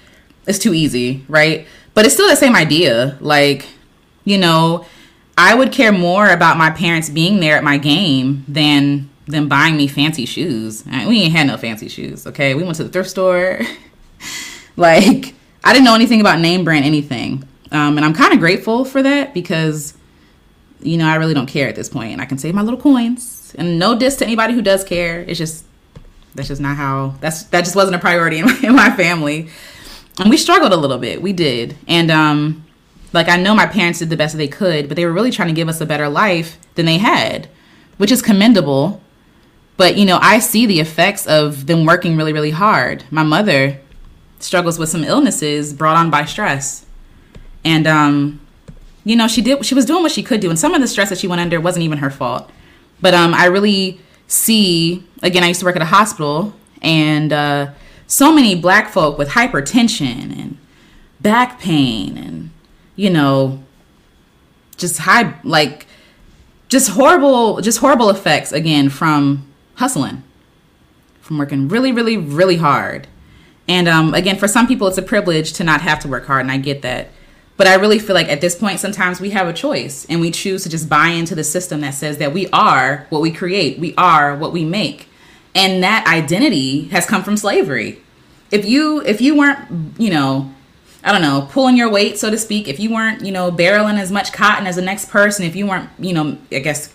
it's 0.46 0.60
too 0.60 0.74
easy, 0.74 1.24
right? 1.30 1.66
But 1.94 2.06
it's 2.06 2.14
still 2.14 2.28
the 2.28 2.36
same 2.36 2.56
idea. 2.56 3.18
Like, 3.22 3.66
you 4.26 4.38
know, 4.38 4.86
I 5.38 5.56
would 5.56 5.72
care 5.72 5.94
more 5.94 6.30
about 6.30 6.58
my 6.58 6.70
parents 6.70 7.10
being 7.10 7.40
there 7.40 7.56
at 7.56 7.64
my 7.64 7.78
game 7.78 8.44
than 8.46 9.10
than 9.28 9.48
buying 9.48 9.78
me 9.78 9.88
fancy 9.88 10.26
shoes. 10.26 10.84
We 10.86 11.22
ain't 11.22 11.34
had 11.34 11.48
no 11.48 11.56
fancy 11.56 11.88
shoes, 11.88 12.28
okay? 12.28 12.56
We 12.56 12.64
went 12.64 12.76
to 12.76 12.84
the 12.84 12.90
thrift 12.90 13.10
store. 13.10 13.62
like, 14.76 15.34
I 15.64 15.72
didn't 15.72 15.86
know 15.86 15.96
anything 15.96 16.20
about 16.20 16.40
name 16.40 16.66
brand 16.66 16.84
anything. 16.84 17.48
Um, 17.72 17.96
and 17.96 18.04
I'm 18.04 18.14
kind 18.14 18.34
of 18.34 18.40
grateful 18.40 18.84
for 18.84 19.02
that 19.02 19.34
because, 19.34 19.94
you 20.84 20.98
know, 20.98 21.08
I 21.08 21.16
really 21.16 21.34
don't 21.34 21.48
care 21.48 21.68
at 21.68 21.76
this 21.76 21.90
point, 21.90 22.14
and 22.14 22.22
I 22.22 22.26
can 22.26 22.38
save 22.38 22.54
my 22.54 22.62
little 22.62 22.80
coins. 22.80 23.54
And 23.58 23.78
no 23.78 23.98
diss 23.98 24.16
to 24.18 24.26
anybody 24.26 24.54
who 24.54 24.62
does 24.62 24.84
care. 24.84 25.22
It's 25.22 25.38
just 25.38 25.66
that's 26.36 26.48
just 26.48 26.62
not 26.62 26.78
how 26.78 27.16
that's 27.20 27.44
that 27.46 27.66
just 27.66 27.76
wasn't 27.76 27.96
a 27.96 28.00
priority 28.00 28.40
in 28.40 28.46
my, 28.46 28.60
in 28.64 28.76
my 28.76 28.92
family. 28.92 29.50
And 30.20 30.30
we 30.30 30.38
struggled 30.38 30.72
a 30.74 30.78
little 30.78 30.98
bit. 30.98 31.22
We 31.22 31.34
did, 31.34 31.76
and 31.88 32.12
um, 32.12 32.66
like 33.14 33.30
I 33.30 33.38
know 33.38 33.54
my 33.54 33.66
parents 33.66 34.00
did 34.00 34.10
the 34.10 34.18
best 34.18 34.38
they 34.38 34.48
could, 34.48 34.88
but 34.88 34.96
they 34.96 35.06
were 35.06 35.14
really 35.14 35.32
trying 35.32 35.50
to 35.50 35.54
give 35.54 35.70
us 35.70 35.82
a 35.82 35.86
better 35.86 36.10
life 36.10 36.58
than 36.76 36.86
they 36.86 36.98
had, 36.98 37.50
which 37.98 38.12
is 38.12 38.22
commendable. 38.22 39.02
But 39.78 39.98
you 39.98 40.06
know, 40.06 40.20
I 40.22 40.40
see 40.40 40.66
the 40.66 40.80
effects 40.80 41.28
of 41.28 41.68
them 41.68 41.86
working 41.86 42.16
really, 42.16 42.34
really 42.34 42.52
hard. 42.52 43.04
My 43.12 43.24
mother 43.24 43.80
struggles 44.40 44.80
with 44.80 44.90
some 44.90 45.04
illnesses 45.04 45.74
brought 45.74 45.98
on 45.98 46.10
by 46.10 46.26
stress 46.26 46.86
and 47.64 47.88
um, 47.88 48.40
you 49.04 49.16
know, 49.16 49.28
she 49.28 49.42
did 49.42 49.66
she 49.66 49.76
was 49.76 49.86
doing 49.86 50.04
what 50.04 50.12
she 50.12 50.24
could 50.24 50.40
do, 50.40 50.50
and 50.50 50.60
some 50.60 50.74
of 50.74 50.82
the 50.82 50.88
stress 50.88 51.10
that 51.10 51.18
she 51.18 51.28
went 51.28 51.42
under 51.42 51.60
wasn't 51.60 51.84
even 51.84 52.00
her 52.00 52.10
fault. 52.10 52.50
But 53.02 53.14
um, 53.14 53.34
I 53.34 53.46
really 53.46 54.00
see 54.28 55.04
again. 55.24 55.44
I 55.44 55.48
used 55.48 55.60
to 55.62 55.66
work 55.66 55.76
at 55.76 55.82
a 55.82 55.86
hospital, 55.86 56.54
and 56.82 57.34
uh, 57.34 57.72
so 58.08 58.34
many 58.34 58.56
black 58.56 58.90
folk 58.92 59.18
with 59.18 59.30
hypertension 59.30 60.38
and 60.38 60.58
back 61.20 61.60
pain, 61.60 62.18
and 62.18 62.52
you 62.96 63.10
know, 63.10 63.64
just 64.78 65.00
high 65.00 65.40
like 65.44 65.88
just 66.72 66.92
horrible, 66.92 67.60
just 67.60 67.80
horrible 67.80 68.10
effects 68.10 68.54
again 68.54 68.90
from 68.90 69.46
hustling, 69.76 70.24
from 71.20 71.38
working 71.38 71.68
really, 71.68 71.92
really, 71.92 72.16
really 72.16 72.58
hard. 72.58 73.08
And 73.68 73.90
um, 73.90 74.14
again, 74.14 74.38
for 74.38 74.48
some 74.48 74.68
people, 74.68 74.88
it's 74.88 74.98
a 74.98 75.02
privilege 75.02 75.54
to 75.54 75.64
not 75.64 75.82
have 75.82 76.00
to 76.00 76.08
work 76.08 76.26
hard, 76.26 76.42
and 76.42 76.52
I 76.52 76.58
get 76.58 76.82
that. 76.84 77.10
But 77.62 77.68
I 77.68 77.76
really 77.76 78.00
feel 78.00 78.16
like 78.16 78.28
at 78.28 78.42
this 78.42 78.56
point, 78.56 78.80
sometimes 78.80 79.22
we 79.22 79.30
have 79.30 79.48
a 79.48 79.54
choice 79.54 80.08
and 80.10 80.20
we 80.20 80.32
choose 80.32 80.64
to 80.64 80.70
just 80.70 80.90
buy 80.90 81.10
into 81.10 81.36
the 81.36 81.44
system 81.44 81.82
that 81.82 81.94
says 81.94 82.18
that 82.18 82.34
we 82.34 82.48
are 82.50 83.06
what 83.12 83.22
we 83.22 83.30
create, 83.30 83.78
we 83.78 83.94
are 84.00 84.36
what 84.36 84.52
we 84.52 84.66
make. 84.66 85.08
And 85.54 85.84
that 85.84 86.08
identity 86.08 86.86
has 86.86 87.06
come 87.06 87.22
from 87.22 87.38
slavery. 87.38 88.02
If 88.50 88.66
you 88.66 89.02
if 89.02 89.22
you 89.22 89.38
weren't, 89.38 89.60
you 90.00 90.10
know, 90.10 90.52
I 91.04 91.12
don't 91.12 91.22
know, 91.22 91.48
pulling 91.52 91.78
your 91.78 91.88
weight, 91.88 92.18
so 92.18 92.32
to 92.32 92.38
speak, 92.40 92.68
if 92.68 92.80
you 92.80 92.92
weren't, 92.92 93.24
you 93.24 93.32
know, 93.32 93.52
barreling 93.52 94.00
as 94.00 94.12
much 94.12 94.34
cotton 94.34 94.66
as 94.66 94.78
the 94.78 94.82
next 94.82 95.12
person, 95.12 95.46
if 95.46 95.56
you 95.56 95.68
weren't, 95.68 95.88
you 96.00 96.16
know, 96.16 96.40
I 96.52 96.62
guess, 96.62 96.92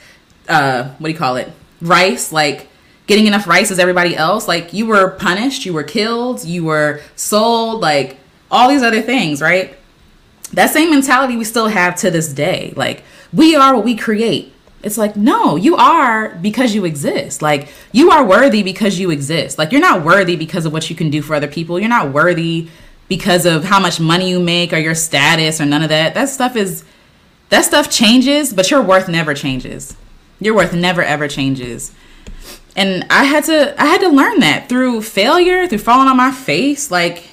uh, 0.49 0.89
what 0.99 1.07
do 1.07 1.13
you 1.13 1.17
call 1.17 1.37
it? 1.37 1.49
Rice, 1.81 2.33
like 2.33 2.67
getting 3.07 3.29
enough 3.29 3.47
rice 3.47 3.71
as 3.71 3.79
everybody 3.79 4.17
else, 4.17 4.49
like 4.49 4.73
you 4.73 4.87
were 4.87 5.11
punished, 5.11 5.65
you 5.65 5.73
were 5.73 5.85
killed, 5.85 6.45
you 6.45 6.65
were 6.65 7.03
sold, 7.15 7.81
like 7.81 8.17
all 8.51 8.69
these 8.69 8.83
other 8.83 9.01
things, 9.01 9.41
right? 9.41 9.79
That 10.53 10.71
same 10.71 10.91
mentality 10.91 11.37
we 11.37 11.45
still 11.45 11.69
have 11.69 11.97
to 11.97 12.11
this 12.11 12.33
day. 12.33 12.73
Like, 12.77 13.03
we 13.33 13.57
are 13.57 13.75
what 13.75 13.85
we 13.85 13.97
create. 13.97 14.53
It's 14.83 14.97
like, 14.99 15.17
no, 15.17 15.57
you 15.57 15.75
are 15.77 16.31
because 16.37 16.75
you 16.75 16.85
exist. 16.85 17.43
Like, 17.43 17.69
you 17.93 18.11
are 18.11 18.25
worthy 18.25 18.63
because 18.63 18.99
you 18.99 19.11
exist. 19.11 19.59
Like, 19.59 19.73
you're 19.73 19.81
not 19.81 20.05
worthy 20.05 20.37
because 20.37 20.65
of 20.65 20.73
what 20.73 20.89
you 20.89 20.95
can 20.97 21.11
do 21.11 21.23
for 21.23 21.35
other 21.35 21.49
people. 21.49 21.79
You're 21.81 21.89
not 21.89 22.13
worthy 22.13 22.69
because 23.09 23.47
of 23.47 23.65
how 23.65 23.81
much 23.81 23.99
money 23.99 24.29
you 24.31 24.39
make 24.41 24.73
or 24.73 24.79
your 24.79 24.95
status 24.95 25.61
or 25.61 25.67
none 25.67 25.83
of 25.83 25.89
that. 25.89 26.15
That 26.15 26.29
stuff 26.29 26.55
is, 26.57 26.85
that 27.49 27.65
stuff 27.65 27.91
changes, 27.91 28.53
but 28.53 28.71
your 28.71 28.83
worth 28.83 29.09
never 29.09 29.35
changes. 29.35 29.97
Your 30.39 30.55
worth 30.55 30.75
never 30.75 31.03
ever 31.03 31.27
changes. 31.29 31.93
and 32.77 33.07
I 33.09 33.25
had 33.25 33.45
to 33.45 33.81
I 33.83 33.87
had 33.87 34.03
to 34.03 34.09
learn 34.09 34.41
that 34.41 34.69
through 34.69 35.03
failure, 35.03 35.67
through 35.67 35.79
falling 35.79 36.09
on 36.09 36.17
my 36.17 36.31
face. 36.31 36.91
Like 36.91 37.25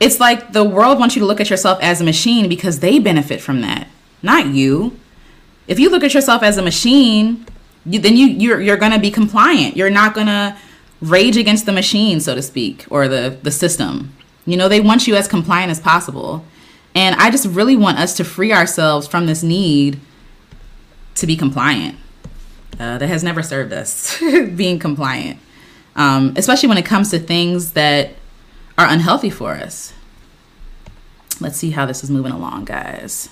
it's 0.00 0.20
like 0.20 0.52
the 0.52 0.64
world 0.64 0.98
wants 0.98 1.16
you 1.16 1.20
to 1.20 1.26
look 1.26 1.40
at 1.40 1.50
yourself 1.50 1.78
as 1.82 2.00
a 2.00 2.04
machine 2.04 2.48
because 2.48 2.80
they 2.80 2.98
benefit 2.98 3.40
from 3.40 3.60
that, 3.62 3.88
not 4.22 4.46
you. 4.46 4.98
If 5.66 5.78
you 5.78 5.90
look 5.90 6.04
at 6.04 6.14
yourself 6.14 6.42
as 6.42 6.56
a 6.56 6.62
machine, 6.62 7.44
you, 7.84 7.98
then 7.98 8.16
you 8.16 8.26
you're 8.26 8.60
you're 8.60 8.76
gonna 8.76 8.98
be 8.98 9.10
compliant. 9.10 9.76
You're 9.76 9.90
not 9.90 10.14
gonna 10.14 10.56
rage 11.00 11.36
against 11.36 11.66
the 11.66 11.72
machine, 11.72 12.20
so 12.20 12.34
to 12.34 12.42
speak, 12.42 12.86
or 12.90 13.08
the 13.08 13.38
the 13.42 13.50
system. 13.50 14.14
You 14.46 14.56
know, 14.56 14.68
they 14.68 14.80
want 14.80 15.06
you 15.06 15.14
as 15.14 15.28
compliant 15.28 15.70
as 15.70 15.80
possible. 15.80 16.44
And 16.94 17.14
I 17.16 17.30
just 17.30 17.46
really 17.46 17.76
want 17.76 17.98
us 17.98 18.16
to 18.16 18.24
free 18.24 18.52
ourselves 18.52 19.06
from 19.06 19.26
this 19.26 19.42
need 19.42 20.00
to 21.16 21.26
be 21.26 21.36
compliant. 21.36 21.96
Uh, 22.80 22.96
that 22.96 23.08
has 23.08 23.24
never 23.24 23.42
served 23.42 23.72
us, 23.72 24.18
being 24.54 24.78
compliant, 24.78 25.38
um, 25.96 26.32
especially 26.36 26.68
when 26.68 26.78
it 26.78 26.86
comes 26.86 27.10
to 27.10 27.18
things 27.18 27.72
that 27.72 28.12
are 28.78 28.86
unhealthy 28.88 29.28
for 29.28 29.54
us. 29.54 29.92
Let's 31.40 31.56
see 31.56 31.72
how 31.72 31.84
this 31.84 32.02
is 32.04 32.10
moving 32.10 32.32
along, 32.32 32.64
guys. 32.64 33.28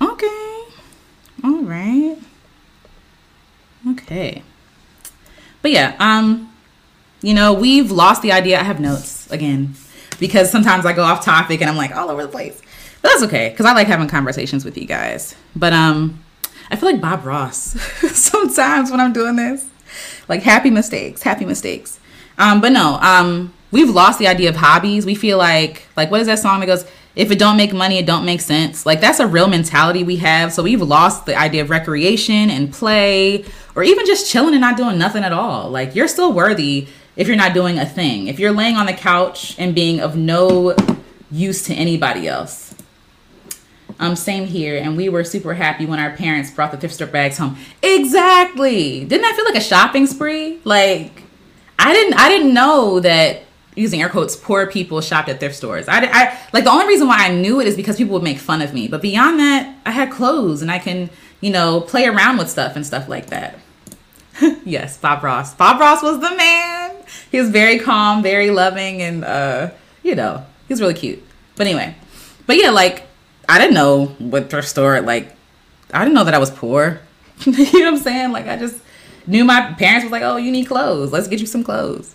Okay. 0.00 0.62
All 1.44 1.62
right. 1.62 2.16
Okay. 3.90 4.42
But 5.60 5.70
yeah, 5.70 5.94
um, 5.98 6.52
you 7.20 7.34
know, 7.34 7.52
we've 7.52 7.90
lost 7.90 8.22
the 8.22 8.32
idea. 8.32 8.58
I 8.58 8.62
have 8.62 8.80
notes 8.80 9.30
again 9.30 9.74
because 10.18 10.50
sometimes 10.50 10.86
I 10.86 10.92
go 10.94 11.02
off 11.02 11.24
topic 11.24 11.60
and 11.60 11.68
I'm 11.68 11.76
like 11.76 11.94
all 11.94 12.10
over 12.10 12.22
the 12.22 12.28
place. 12.28 12.60
But 13.02 13.10
that's 13.10 13.22
okay 13.24 13.50
because 13.50 13.66
I 13.66 13.72
like 13.72 13.86
having 13.86 14.08
conversations 14.08 14.64
with 14.64 14.76
you 14.76 14.86
guys. 14.86 15.34
But 15.54 15.72
um, 15.72 16.22
I 16.70 16.76
feel 16.76 16.90
like 16.90 17.00
Bob 17.00 17.24
Ross 17.24 17.56
sometimes 18.12 18.90
when 18.90 19.00
I'm 19.00 19.12
doing 19.12 19.36
this, 19.36 19.66
like 20.28 20.42
happy 20.42 20.70
mistakes, 20.70 21.22
happy 21.22 21.44
mistakes. 21.44 22.00
Um, 22.38 22.60
but 22.60 22.72
no, 22.72 22.98
um, 23.00 23.52
we've 23.70 23.90
lost 23.90 24.18
the 24.18 24.26
idea 24.26 24.48
of 24.48 24.56
hobbies. 24.56 25.06
We 25.06 25.14
feel 25.14 25.38
like 25.38 25.86
like 25.96 26.10
what 26.10 26.20
is 26.20 26.26
that 26.26 26.38
song 26.38 26.60
that 26.60 26.66
goes? 26.66 26.86
If 27.14 27.32
it 27.32 27.38
don't 27.38 27.56
make 27.56 27.72
money, 27.72 27.98
it 27.98 28.06
don't 28.06 28.24
make 28.24 28.40
sense. 28.40 28.86
Like 28.86 29.00
that's 29.00 29.18
a 29.18 29.26
real 29.26 29.48
mentality 29.48 30.04
we 30.04 30.16
have. 30.16 30.52
So 30.52 30.62
we've 30.62 30.82
lost 30.82 31.26
the 31.26 31.36
idea 31.36 31.62
of 31.62 31.70
recreation 31.70 32.50
and 32.50 32.72
play, 32.72 33.44
or 33.74 33.82
even 33.82 34.06
just 34.06 34.30
chilling 34.30 34.54
and 34.54 34.60
not 34.60 34.76
doing 34.76 34.98
nothing 34.98 35.24
at 35.24 35.32
all. 35.32 35.68
Like 35.70 35.94
you're 35.94 36.08
still 36.08 36.32
worthy 36.32 36.88
if 37.16 37.26
you're 37.26 37.36
not 37.36 37.54
doing 37.54 37.78
a 37.78 37.86
thing. 37.86 38.28
If 38.28 38.38
you're 38.38 38.52
laying 38.52 38.76
on 38.76 38.86
the 38.86 38.92
couch 38.92 39.56
and 39.58 39.74
being 39.74 40.00
of 40.00 40.16
no 40.16 40.76
use 41.30 41.62
to 41.64 41.74
anybody 41.74 42.28
else. 42.28 42.74
Um, 44.00 44.14
same 44.14 44.46
here, 44.46 44.76
and 44.76 44.96
we 44.96 45.08
were 45.08 45.24
super 45.24 45.54
happy 45.54 45.84
when 45.84 45.98
our 45.98 46.12
parents 46.12 46.52
brought 46.52 46.70
the 46.70 46.76
thrift 46.76 46.94
store 46.94 47.08
bags 47.08 47.36
home. 47.36 47.56
Exactly. 47.82 49.04
Didn't 49.04 49.22
that 49.22 49.34
feel 49.34 49.44
like 49.44 49.56
a 49.56 49.60
shopping 49.60 50.06
spree? 50.06 50.60
Like, 50.62 51.24
I 51.80 51.92
didn't, 51.92 52.14
I 52.14 52.28
didn't 52.28 52.54
know 52.54 53.00
that 53.00 53.42
using 53.78 54.02
air 54.02 54.08
quotes 54.08 54.36
poor 54.36 54.66
people 54.66 55.00
shopped 55.00 55.28
at 55.28 55.40
thrift 55.40 55.54
stores. 55.54 55.88
I, 55.88 56.04
I 56.04 56.38
like 56.52 56.64
the 56.64 56.70
only 56.70 56.86
reason 56.86 57.06
why 57.06 57.26
I 57.26 57.34
knew 57.34 57.60
it 57.60 57.66
is 57.66 57.76
because 57.76 57.96
people 57.96 58.14
would 58.14 58.22
make 58.22 58.38
fun 58.38 58.60
of 58.60 58.74
me. 58.74 58.88
But 58.88 59.02
beyond 59.02 59.38
that, 59.38 59.76
I 59.86 59.92
had 59.92 60.10
clothes 60.10 60.62
and 60.62 60.70
I 60.70 60.78
can, 60.78 61.10
you 61.40 61.50
know, 61.50 61.80
play 61.80 62.06
around 62.06 62.38
with 62.38 62.50
stuff 62.50 62.76
and 62.76 62.84
stuff 62.84 63.08
like 63.08 63.26
that. 63.26 63.58
yes, 64.64 64.96
Bob 64.96 65.22
Ross. 65.22 65.54
Bob 65.54 65.80
Ross 65.80 66.02
was 66.02 66.20
the 66.20 66.34
man. 66.36 66.96
He 67.30 67.40
was 67.40 67.50
very 67.50 67.78
calm, 67.78 68.22
very 68.22 68.50
loving, 68.50 69.02
and 69.02 69.24
uh, 69.24 69.70
you 70.02 70.14
know, 70.14 70.44
he's 70.66 70.80
really 70.80 70.94
cute. 70.94 71.22
But 71.56 71.66
anyway, 71.66 71.94
but 72.46 72.56
yeah, 72.56 72.70
like 72.70 73.06
I 73.48 73.58
didn't 73.58 73.74
know 73.74 74.06
what 74.18 74.50
thrift 74.50 74.68
store 74.68 75.00
like. 75.00 75.34
I 75.92 76.00
didn't 76.00 76.14
know 76.14 76.24
that 76.24 76.34
I 76.34 76.38
was 76.38 76.50
poor. 76.50 77.00
you 77.46 77.52
know 77.52 77.62
what 77.62 77.86
I'm 77.86 77.98
saying? 77.98 78.32
Like 78.32 78.46
I 78.46 78.56
just 78.56 78.80
knew 79.26 79.44
my 79.44 79.72
parents 79.78 80.04
was 80.04 80.12
like, 80.12 80.22
"Oh, 80.22 80.36
you 80.36 80.52
need 80.52 80.66
clothes. 80.66 81.12
Let's 81.12 81.28
get 81.28 81.40
you 81.40 81.46
some 81.46 81.64
clothes." 81.64 82.14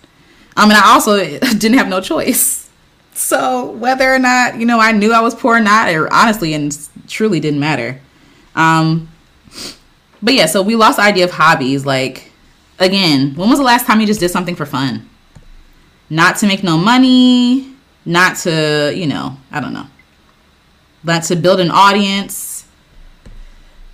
I 0.56 0.68
mean, 0.68 0.76
I 0.76 0.94
also 0.94 1.18
didn't 1.40 1.78
have 1.78 1.88
no 1.88 2.02
choice. 2.02 2.70
So 3.14 3.72
whether 3.72 4.12
or 4.12 4.20
not 4.20 4.60
you 4.60 4.66
know 4.66 4.80
I 4.80 4.92
knew 4.92 5.14
I 5.14 5.22
was 5.22 5.36
poor 5.36 5.58
or 5.58 5.62
not, 5.62 5.90
it 5.90 6.12
honestly 6.12 6.54
and 6.54 6.76
truly 7.08 7.40
didn't 7.40 7.60
matter. 7.60 8.00
Um, 8.56 9.10
but 10.22 10.34
yeah, 10.34 10.46
so 10.46 10.62
we 10.62 10.76
lost 10.76 10.98
the 10.98 11.04
idea 11.04 11.26
of 11.26 11.32
hobbies. 11.32 11.86
Like, 11.86 12.32
again, 12.80 13.36
when 13.36 13.50
was 13.50 13.60
the 13.60 13.66
last 13.66 13.86
time 13.86 14.00
you 14.00 14.08
just 14.08 14.20
did 14.20 14.30
something 14.32 14.56
for 14.56 14.66
fun? 14.66 15.10
Not 16.10 16.38
to 16.38 16.48
make 16.48 16.64
no 16.64 16.78
money, 16.78 17.74
not 18.06 18.38
to, 18.38 18.94
you 18.96 19.08
know, 19.08 19.38
I 19.52 19.60
don't 19.60 19.74
know, 19.74 19.88
but 21.04 21.22
to 21.24 21.36
build 21.36 21.60
an 21.60 21.72
audience, 21.72 22.66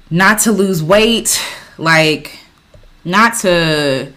not 0.10 0.40
to 0.40 0.52
lose 0.52 0.84
weight, 0.84 1.42
like, 1.78 2.38
not 3.06 3.38
to 3.40 4.12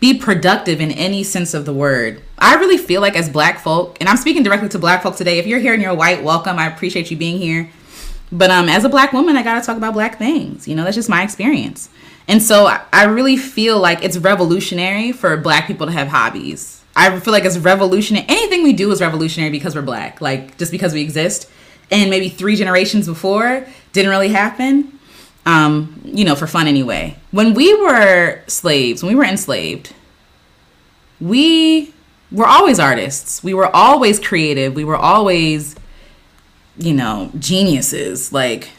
be 0.00 0.14
productive 0.14 0.80
in 0.80 0.90
any 0.90 1.22
sense 1.22 1.54
of 1.54 1.64
the 1.64 1.72
word. 1.72 2.22
I 2.38 2.56
really 2.56 2.78
feel 2.78 3.00
like 3.00 3.16
as 3.16 3.28
black 3.28 3.60
folk, 3.60 3.96
and 4.00 4.08
I'm 4.08 4.16
speaking 4.16 4.42
directly 4.42 4.68
to 4.70 4.78
black 4.78 5.02
folk 5.02 5.16
today. 5.16 5.38
If 5.38 5.46
you're 5.46 5.60
here 5.60 5.72
and 5.72 5.82
you're 5.82 5.94
white, 5.94 6.22
welcome. 6.22 6.58
I 6.58 6.66
appreciate 6.66 7.10
you 7.10 7.16
being 7.16 7.38
here. 7.38 7.70
But 8.30 8.50
um, 8.50 8.68
as 8.68 8.84
a 8.84 8.88
black 8.88 9.12
woman, 9.12 9.36
I 9.36 9.42
gotta 9.42 9.64
talk 9.64 9.76
about 9.76 9.94
black 9.94 10.18
things. 10.18 10.66
You 10.66 10.74
know, 10.74 10.84
that's 10.84 10.96
just 10.96 11.08
my 11.08 11.22
experience. 11.22 11.88
And 12.26 12.42
so 12.42 12.66
I 12.92 13.04
really 13.04 13.36
feel 13.36 13.78
like 13.78 14.02
it's 14.02 14.16
revolutionary 14.16 15.12
for 15.12 15.36
black 15.36 15.66
people 15.66 15.86
to 15.86 15.92
have 15.92 16.08
hobbies. 16.08 16.82
I 16.96 17.18
feel 17.20 17.32
like 17.32 17.44
it's 17.44 17.58
revolutionary. 17.58 18.24
Anything 18.28 18.62
we 18.62 18.72
do 18.72 18.90
is 18.92 19.00
revolutionary 19.00 19.50
because 19.50 19.74
we're 19.74 19.82
black, 19.82 20.20
like 20.20 20.56
just 20.56 20.72
because 20.72 20.94
we 20.94 21.02
exist. 21.02 21.50
And 21.90 22.08
maybe 22.08 22.28
three 22.28 22.56
generations 22.56 23.06
before 23.06 23.66
didn't 23.92 24.10
really 24.10 24.30
happen, 24.30 24.93
um, 25.46 26.00
you 26.04 26.24
know, 26.24 26.34
for 26.34 26.46
fun 26.46 26.66
anyway. 26.66 27.16
When 27.30 27.54
we 27.54 27.74
were 27.74 28.42
slaves, 28.46 29.02
when 29.02 29.12
we 29.12 29.18
were 29.18 29.24
enslaved, 29.24 29.92
we 31.20 31.92
were 32.32 32.46
always 32.46 32.78
artists. 32.78 33.42
We 33.42 33.54
were 33.54 33.74
always 33.74 34.18
creative. 34.18 34.74
We 34.74 34.84
were 34.84 34.96
always 34.96 35.76
you 36.76 36.92
know, 36.92 37.30
geniuses. 37.38 38.32
Like, 38.32 38.70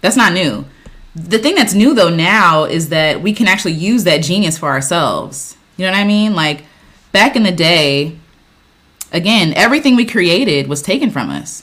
that's 0.00 0.16
not 0.16 0.32
new. 0.32 0.64
The 1.14 1.38
thing 1.38 1.54
that's 1.54 1.74
new 1.74 1.94
though 1.94 2.14
now 2.14 2.64
is 2.64 2.90
that 2.90 3.22
we 3.22 3.32
can 3.32 3.48
actually 3.48 3.72
use 3.72 4.04
that 4.04 4.18
genius 4.18 4.58
for 4.58 4.68
ourselves. 4.68 5.56
You 5.76 5.86
know 5.86 5.92
what 5.92 5.98
I 5.98 6.04
mean? 6.04 6.34
Like, 6.34 6.64
back 7.12 7.36
in 7.36 7.42
the 7.42 7.52
day, 7.52 8.18
again, 9.12 9.52
everything 9.54 9.96
we 9.96 10.04
created 10.04 10.68
was 10.68 10.82
taken 10.82 11.10
from 11.10 11.30
us. 11.30 11.62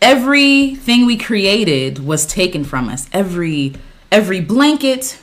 Everything 0.00 1.06
we 1.06 1.16
created 1.16 2.04
was 2.04 2.26
taken 2.26 2.64
from 2.64 2.88
us. 2.88 3.08
Every 3.12 3.74
every 4.10 4.40
blanket, 4.40 5.18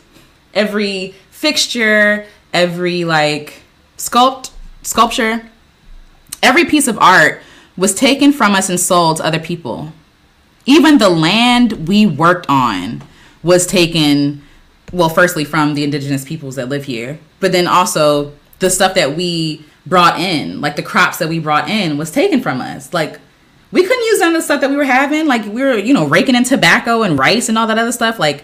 every 0.54 1.16
fixture, 1.32 2.26
every 2.54 3.06
like 3.06 3.62
sculpt 3.98 4.52
sculpture, 4.84 5.50
every 6.44 6.66
piece 6.66 6.88
of 6.88 6.98
art 7.00 7.42
was 7.78 7.94
taken 7.94 8.32
from 8.32 8.54
us 8.54 8.70
and 8.70 8.80
sold 8.80 9.18
to 9.18 9.26
other 9.26 9.40
people. 9.40 9.92
Even 10.66 10.98
the 10.98 11.10
land 11.10 11.88
we 11.88 12.06
worked 12.06 12.46
on 12.50 13.04
was 13.44 13.68
taken, 13.68 14.42
well, 14.92 15.10
firstly 15.10 15.46
from 15.46 15.74
the 15.74 15.84
indigenous 15.84 16.26
peoples 16.26 16.56
that 16.56 16.70
live 16.70 16.86
here, 16.86 17.20
but 17.40 17.52
then 17.52 17.68
also 17.68 18.34
the 18.60 18.70
stuff 18.70 18.96
that 18.96 19.16
we 19.16 19.64
brought 19.86 20.20
in, 20.20 20.62
like 20.62 20.76
the 20.76 20.84
crops 20.84 21.18
that 21.20 21.30
we 21.30 21.40
brought 21.40 21.70
in, 21.70 21.98
was 21.98 22.10
taken 22.10 22.42
from 22.42 22.62
us. 22.62 22.94
Like, 22.94 23.20
we 23.76 23.84
couldn't 23.84 24.04
use 24.06 24.20
none 24.20 24.30
of 24.30 24.36
the 24.36 24.42
stuff 24.42 24.62
that 24.62 24.70
we 24.72 24.76
were 24.76 24.86
having. 24.86 25.28
Like, 25.28 25.46
we 25.46 25.62
were, 25.62 25.78
you 25.78 25.94
know, 25.94 26.08
raking 26.08 26.34
in 26.34 26.44
tobacco 26.44 27.04
and 27.04 27.20
rice 27.20 27.50
and 27.50 27.58
all 27.58 27.68
that 27.68 27.78
other 27.78 27.92
stuff. 27.92 28.18
Like, 28.18 28.44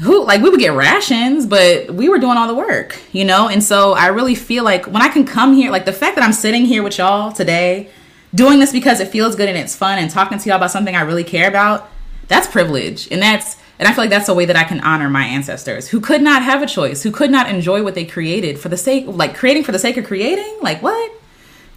who 0.00 0.26
like 0.26 0.42
we 0.42 0.50
would 0.50 0.60
get 0.60 0.74
rations 0.74 1.46
but 1.46 1.90
we 1.90 2.10
were 2.10 2.18
doing 2.18 2.36
all 2.36 2.46
the 2.46 2.54
work 2.54 2.98
you 3.12 3.24
know 3.24 3.48
and 3.48 3.64
so 3.64 3.94
i 3.94 4.08
really 4.08 4.34
feel 4.34 4.62
like 4.62 4.84
when 4.84 5.00
i 5.00 5.08
can 5.08 5.24
come 5.24 5.54
here 5.54 5.70
like 5.70 5.86
the 5.86 5.92
fact 5.92 6.16
that 6.16 6.22
i'm 6.22 6.34
sitting 6.34 6.66
here 6.66 6.82
with 6.82 6.98
y'all 6.98 7.32
today 7.32 7.88
doing 8.36 8.58
this 8.58 8.70
because 8.70 9.00
it 9.00 9.08
feels 9.08 9.34
good 9.34 9.48
and 9.48 9.58
it's 9.58 9.74
fun 9.74 9.98
and 9.98 10.10
talking 10.10 10.38
to 10.38 10.48
y'all 10.48 10.56
about 10.56 10.70
something 10.70 10.94
I 10.94 11.00
really 11.00 11.24
care 11.24 11.48
about, 11.48 11.88
that's 12.28 12.46
privilege. 12.46 13.10
And 13.10 13.22
that's 13.22 13.56
and 13.78 13.86
I 13.86 13.92
feel 13.92 14.04
like 14.04 14.10
that's 14.10 14.28
a 14.30 14.34
way 14.34 14.46
that 14.46 14.56
I 14.56 14.64
can 14.64 14.80
honor 14.80 15.10
my 15.10 15.24
ancestors 15.24 15.88
who 15.88 16.00
could 16.00 16.22
not 16.22 16.42
have 16.42 16.62
a 16.62 16.66
choice, 16.66 17.02
who 17.02 17.10
could 17.10 17.30
not 17.30 17.50
enjoy 17.50 17.82
what 17.82 17.94
they 17.94 18.06
created 18.06 18.58
for 18.58 18.68
the 18.68 18.76
sake 18.76 19.04
like 19.06 19.34
creating 19.34 19.64
for 19.64 19.72
the 19.72 19.78
sake 19.78 19.96
of 19.96 20.04
creating. 20.04 20.58
Like 20.60 20.82
what? 20.82 21.12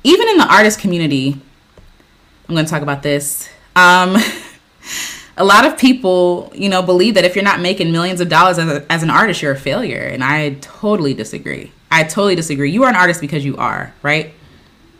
Even 0.04 0.28
in 0.30 0.38
the 0.38 0.52
artist 0.52 0.80
community, 0.80 1.42
I'm 2.50 2.56
going 2.56 2.66
to 2.66 2.72
talk 2.72 2.82
about 2.82 3.04
this. 3.04 3.48
Um 3.76 4.18
a 5.38 5.46
lot 5.46 5.66
of 5.66 5.78
people, 5.78 6.52
you 6.54 6.68
know, 6.68 6.82
believe 6.82 7.14
that 7.14 7.24
if 7.24 7.34
you're 7.34 7.46
not 7.46 7.62
making 7.62 7.92
millions 7.92 8.20
of 8.20 8.28
dollars 8.28 8.60
as, 8.60 8.68
a, 8.68 8.92
as 8.92 9.04
an 9.04 9.10
artist, 9.10 9.42
you're 9.42 9.54
a 9.54 9.58
failure. 9.58 10.02
And 10.02 10.22
I 10.22 10.56
totally 10.56 11.14
disagree. 11.14 11.72
I 11.90 12.04
totally 12.04 12.36
disagree. 12.36 12.72
You 12.72 12.84
are 12.84 12.90
an 12.90 12.96
artist 12.96 13.22
because 13.22 13.46
you 13.46 13.56
are, 13.56 13.94
right? 14.04 14.34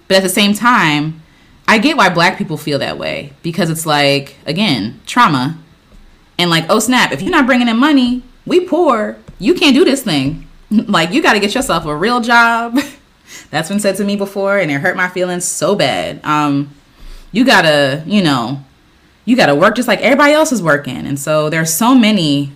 But 0.08 0.18
at 0.18 0.24
the 0.24 0.30
same 0.30 0.54
time, 0.54 1.22
I 1.68 1.78
get 1.78 1.98
why 1.98 2.10
black 2.10 2.38
people 2.38 2.56
feel 2.56 2.80
that 2.80 2.98
way 2.98 3.34
because 3.44 3.70
it's 3.70 3.86
like, 3.86 4.36
again, 4.46 5.02
trauma. 5.06 5.58
And 6.38 6.50
like, 6.50 6.66
oh 6.70 6.80
snap, 6.80 7.12
if 7.12 7.22
you're 7.22 7.32
not 7.32 7.46
bringing 7.46 7.68
in 7.68 7.78
money, 7.78 8.24
we 8.46 8.62
poor. 8.62 9.18
You 9.40 9.56
can't 9.56 9.76
do 9.76 9.84
this 9.84 10.04
thing. 10.04 10.48
like, 10.72 11.12
you 11.12 11.22
got 11.22 11.34
to 11.34 11.40
get 11.40 11.54
yourself 11.54 11.86
a 11.86 11.96
real 11.96 12.22
job. 12.22 12.80
That's 13.52 13.68
been 13.70 13.80
said 13.80 13.98
to 13.98 14.06
me 14.06 14.16
before, 14.16 14.58
and 14.58 14.72
it 14.72 14.80
hurt 14.80 14.96
my 14.96 15.10
feelings 15.10 15.44
so 15.44 15.76
bad. 15.76 16.24
Um, 16.24 16.74
you 17.32 17.46
gotta, 17.46 18.04
you 18.06 18.22
know, 18.22 18.64
you 19.26 19.36
gotta 19.36 19.56
work 19.56 19.76
just 19.76 19.88
like 19.88 20.00
everybody 20.02 20.34
else 20.34 20.52
is 20.52 20.62
working. 20.62 21.06
And 21.06 21.20
so 21.20 21.50
there's 21.50 21.74
so 21.74 21.96
many 21.96 22.52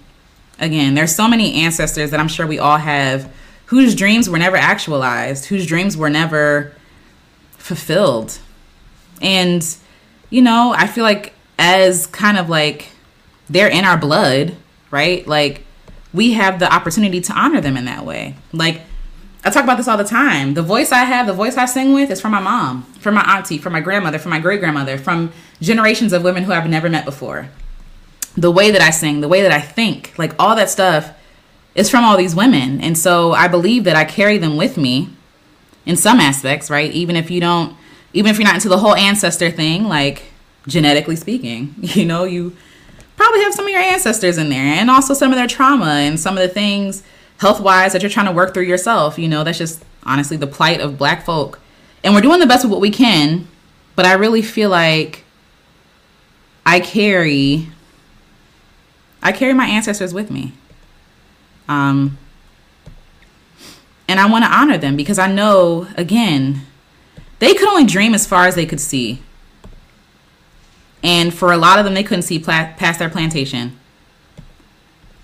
again, 0.59 0.93
there's 0.93 1.15
so 1.15 1.27
many 1.27 1.53
ancestors 1.55 2.11
that 2.11 2.19
I'm 2.19 2.27
sure 2.27 2.47
we 2.47 2.59
all 2.59 2.77
have 2.77 3.31
whose 3.65 3.95
dreams 3.95 4.29
were 4.29 4.37
never 4.37 4.57
actualized, 4.57 5.45
whose 5.45 5.65
dreams 5.65 5.97
were 5.97 6.09
never 6.09 6.73
fulfilled. 7.57 8.37
And, 9.21 9.65
you 10.29 10.41
know, 10.41 10.73
I 10.75 10.87
feel 10.87 11.03
like 11.03 11.33
as 11.57 12.07
kind 12.07 12.37
of 12.37 12.49
like 12.49 12.89
they're 13.49 13.69
in 13.69 13.85
our 13.85 13.97
blood, 13.97 14.55
right? 14.91 15.25
Like 15.27 15.65
we 16.13 16.33
have 16.33 16.59
the 16.59 16.71
opportunity 16.71 17.21
to 17.21 17.33
honor 17.33 17.61
them 17.61 17.77
in 17.77 17.85
that 17.85 18.05
way. 18.05 18.35
Like 18.51 18.81
I 19.45 19.49
talk 19.49 19.63
about 19.63 19.77
this 19.77 19.87
all 19.87 19.97
the 19.97 20.05
time. 20.05 20.53
The 20.53 20.61
voice 20.61 20.91
I 20.91 21.03
have, 21.03 21.27
the 21.27 21.33
voice 21.33 21.57
I 21.57 21.65
sing 21.65 21.93
with 21.93 22.09
is 22.09 22.21
from 22.21 22.31
my 22.31 22.39
mom, 22.39 22.83
from 22.99 23.15
my 23.15 23.37
auntie, 23.37 23.57
from 23.57 23.73
my 23.73 23.81
grandmother, 23.81 24.17
from 24.17 24.31
my 24.31 24.39
great 24.39 24.61
grandmother, 24.61 24.97
from 24.97 25.33
generations 25.61 26.13
of 26.13 26.23
women 26.23 26.43
who 26.43 26.53
I've 26.53 26.69
never 26.69 26.89
met 26.89 27.03
before. 27.03 27.49
The 28.37 28.51
way 28.51 28.71
that 28.71 28.81
I 28.81 28.89
sing, 28.89 29.19
the 29.19 29.27
way 29.27 29.41
that 29.41 29.51
I 29.51 29.59
think, 29.59 30.13
like 30.17 30.33
all 30.39 30.55
that 30.55 30.69
stuff 30.69 31.13
is 31.75 31.89
from 31.89 32.05
all 32.05 32.15
these 32.15 32.35
women. 32.35 32.79
And 32.79 32.97
so 32.97 33.33
I 33.33 33.47
believe 33.47 33.83
that 33.83 33.95
I 33.95 34.05
carry 34.05 34.37
them 34.37 34.55
with 34.55 34.77
me 34.77 35.09
in 35.85 35.97
some 35.97 36.19
aspects, 36.19 36.69
right? 36.69 36.91
Even 36.91 37.15
if 37.15 37.29
you 37.29 37.41
don't, 37.41 37.75
even 38.13 38.31
if 38.31 38.37
you're 38.37 38.45
not 38.45 38.55
into 38.55 38.69
the 38.69 38.77
whole 38.77 38.95
ancestor 38.95 39.51
thing, 39.51 39.85
like 39.85 40.23
genetically 40.67 41.17
speaking, 41.17 41.75
you 41.81 42.05
know, 42.05 42.23
you 42.23 42.55
probably 43.17 43.41
have 43.41 43.53
some 43.53 43.65
of 43.65 43.71
your 43.71 43.81
ancestors 43.81 44.37
in 44.37 44.49
there 44.49 44.63
and 44.63 44.89
also 44.89 45.13
some 45.13 45.31
of 45.31 45.37
their 45.37 45.47
trauma 45.47 45.85
and 45.85 46.19
some 46.19 46.37
of 46.37 46.41
the 46.41 46.53
things 46.53 47.03
health 47.39 47.59
wise 47.59 47.93
that 47.93 48.01
you're 48.01 48.11
trying 48.11 48.27
to 48.27 48.31
work 48.31 48.53
through 48.53 48.63
yourself. 48.63 49.17
You 49.17 49.27
know, 49.27 49.43
that's 49.43 49.57
just 49.57 49.83
honestly 50.03 50.37
the 50.37 50.47
plight 50.47 50.79
of 50.79 50.97
black 50.97 51.25
folk. 51.25 51.59
And 52.03 52.13
we're 52.13 52.21
doing 52.21 52.39
the 52.39 52.47
best 52.47 52.63
with 52.63 52.71
what 52.71 52.81
we 52.81 52.89
can, 52.89 53.47
but 53.95 54.05
I 54.05 54.13
really 54.13 54.41
feel 54.41 54.69
like 54.69 55.23
I 56.65 56.79
carry 56.79 57.69
I 59.21 59.31
carry 59.31 59.53
my 59.53 59.65
ancestors 59.65 60.13
with 60.13 60.29
me. 60.29 60.51
Um, 61.69 62.17
and 64.07 64.19
I 64.19 64.29
want 64.29 64.43
to 64.43 64.51
honor 64.51 64.77
them 64.77 64.97
because 64.97 65.17
I 65.17 65.31
know, 65.31 65.87
again, 65.95 66.63
they 67.39 67.53
could 67.53 67.67
only 67.69 67.85
dream 67.85 68.13
as 68.13 68.27
far 68.27 68.47
as 68.47 68.55
they 68.55 68.65
could 68.65 68.81
see. 68.81 69.21
And 71.01 71.33
for 71.33 71.51
a 71.53 71.57
lot 71.57 71.79
of 71.79 71.85
them, 71.85 71.93
they 71.93 72.03
couldn't 72.03 72.23
see 72.23 72.37
pla- 72.37 72.73
past 72.77 72.99
their 72.99 73.09
plantation. 73.09 73.79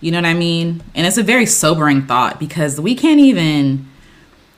You 0.01 0.12
know 0.12 0.17
what 0.17 0.25
I 0.25 0.33
mean? 0.33 0.81
And 0.95 1.05
it's 1.05 1.17
a 1.17 1.23
very 1.23 1.45
sobering 1.45 2.05
thought 2.05 2.39
because 2.39 2.79
we 2.79 2.95
can't 2.95 3.19
even 3.19 3.88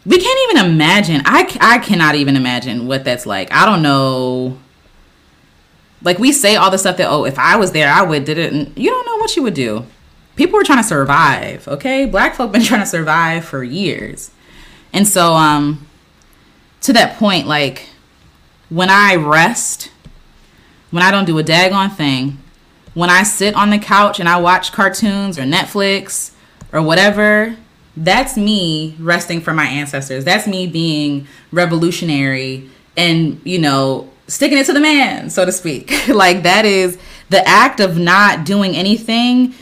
we 0.05 0.17
can't 0.17 0.39
even 0.49 0.71
imagine. 0.71 1.21
I 1.25 1.57
I 1.59 1.79
cannot 1.79 2.15
even 2.15 2.35
imagine 2.35 2.87
what 2.87 3.03
that's 3.03 3.25
like. 3.25 3.51
I 3.51 3.65
don't 3.65 3.81
know. 3.81 4.57
Like 6.03 6.17
we 6.19 6.31
say 6.31 6.55
all 6.55 6.71
the 6.71 6.77
stuff 6.77 6.97
that 6.97 7.09
oh, 7.09 7.25
if 7.25 7.37
I 7.37 7.57
was 7.57 7.71
there, 7.71 7.91
I 7.91 8.01
would 8.01 8.25
did 8.25 8.37
it. 8.37 8.53
And 8.53 8.77
you 8.77 8.89
don't 8.89 9.05
know 9.05 9.17
what 9.17 9.35
you 9.35 9.43
would 9.43 9.53
do 9.53 9.85
people 10.35 10.57
were 10.57 10.63
trying 10.63 10.79
to 10.79 10.83
survive 10.83 11.67
okay 11.67 12.05
black 12.05 12.35
folk 12.35 12.51
been 12.51 12.61
trying 12.63 12.81
to 12.81 12.85
survive 12.85 13.45
for 13.45 13.63
years 13.63 14.31
and 14.93 15.07
so 15.07 15.33
um 15.33 15.85
to 16.81 16.93
that 16.93 17.17
point 17.17 17.47
like 17.47 17.89
when 18.69 18.89
i 18.89 19.15
rest 19.15 19.91
when 20.89 21.03
i 21.03 21.11
don't 21.11 21.25
do 21.25 21.37
a 21.37 21.43
daggone 21.43 21.93
thing 21.93 22.37
when 22.93 23.09
i 23.09 23.23
sit 23.23 23.53
on 23.55 23.69
the 23.69 23.79
couch 23.79 24.19
and 24.19 24.27
i 24.27 24.39
watch 24.39 24.71
cartoons 24.71 25.37
or 25.37 25.43
netflix 25.43 26.31
or 26.71 26.81
whatever 26.81 27.55
that's 27.97 28.37
me 28.37 28.95
resting 28.99 29.41
for 29.41 29.53
my 29.53 29.65
ancestors 29.65 30.23
that's 30.23 30.47
me 30.47 30.67
being 30.67 31.27
revolutionary 31.51 32.69
and 32.95 33.39
you 33.43 33.59
know 33.59 34.09
sticking 34.27 34.57
it 34.57 34.65
to 34.65 34.73
the 34.73 34.79
man 34.79 35.29
so 35.29 35.45
to 35.45 35.51
speak 35.51 36.07
like 36.07 36.43
that 36.43 36.65
is 36.65 36.97
the 37.29 37.45
act 37.47 37.79
of 37.79 37.97
not 37.97 38.45
doing 38.45 38.75
anything 38.75 39.53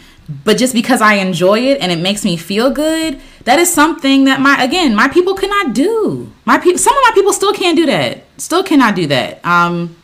but 0.44 0.58
just 0.58 0.74
because 0.76 1.02
I 1.02 1.16
enjoy 1.16 1.60
it 1.60 1.82
and 1.82 1.92
it 1.92 1.98
makes 1.98 2.24
me 2.24 2.38
feel 2.38 2.70
good, 2.70 3.20
that 3.46 3.58
is 3.58 3.74
something 3.74 4.26
that 4.26 4.40
my 4.40 4.64
again 4.64 4.94
my 4.94 5.08
people 5.08 5.34
cannot 5.34 5.74
do. 5.74 6.32
My 6.46 6.60
people, 6.60 6.78
some 6.78 6.96
of 6.96 7.04
my 7.04 7.12
people 7.16 7.34
still 7.34 7.54
can't 7.54 7.76
do 7.76 7.88
that. 7.88 8.24
Still 8.38 8.64
cannot 8.64 8.96
do 8.96 9.08
that. 9.08 9.44
Um, 9.44 9.96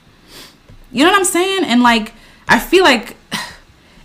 you 0.91 1.03
know 1.03 1.11
what 1.11 1.19
I'm 1.19 1.25
saying? 1.25 1.63
And 1.65 1.83
like, 1.83 2.13
I 2.47 2.59
feel 2.59 2.83
like 2.83 3.15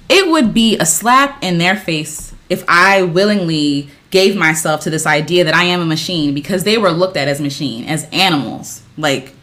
it 0.08 0.28
would 0.28 0.52
be 0.52 0.78
a 0.78 0.86
slap 0.86 1.42
in 1.42 1.58
their 1.58 1.76
face 1.76 2.34
if 2.48 2.64
I 2.68 3.02
willingly 3.02 3.90
gave 4.10 4.36
myself 4.36 4.80
to 4.82 4.90
this 4.90 5.06
idea 5.06 5.44
that 5.44 5.54
I 5.54 5.64
am 5.64 5.80
a 5.80 5.86
machine 5.86 6.34
because 6.34 6.64
they 6.64 6.76
were 6.76 6.90
looked 6.90 7.16
at 7.16 7.28
as 7.28 7.40
machine, 7.40 7.84
as 7.84 8.08
animals, 8.12 8.82
like 8.98 9.34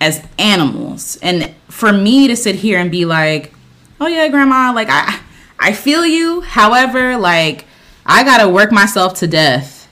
as 0.00 0.22
animals. 0.38 1.18
And 1.22 1.54
for 1.68 1.92
me 1.92 2.28
to 2.28 2.36
sit 2.36 2.56
here 2.56 2.78
and 2.78 2.90
be 2.90 3.04
like, 3.04 3.54
"Oh 4.00 4.06
yeah, 4.06 4.28
grandma," 4.28 4.72
like 4.74 4.88
I 4.90 5.20
I 5.58 5.72
feel 5.72 6.04
you. 6.04 6.42
However, 6.42 7.16
like 7.16 7.64
I 8.04 8.24
gotta 8.24 8.48
work 8.48 8.72
myself 8.72 9.14
to 9.14 9.26
death. 9.26 9.88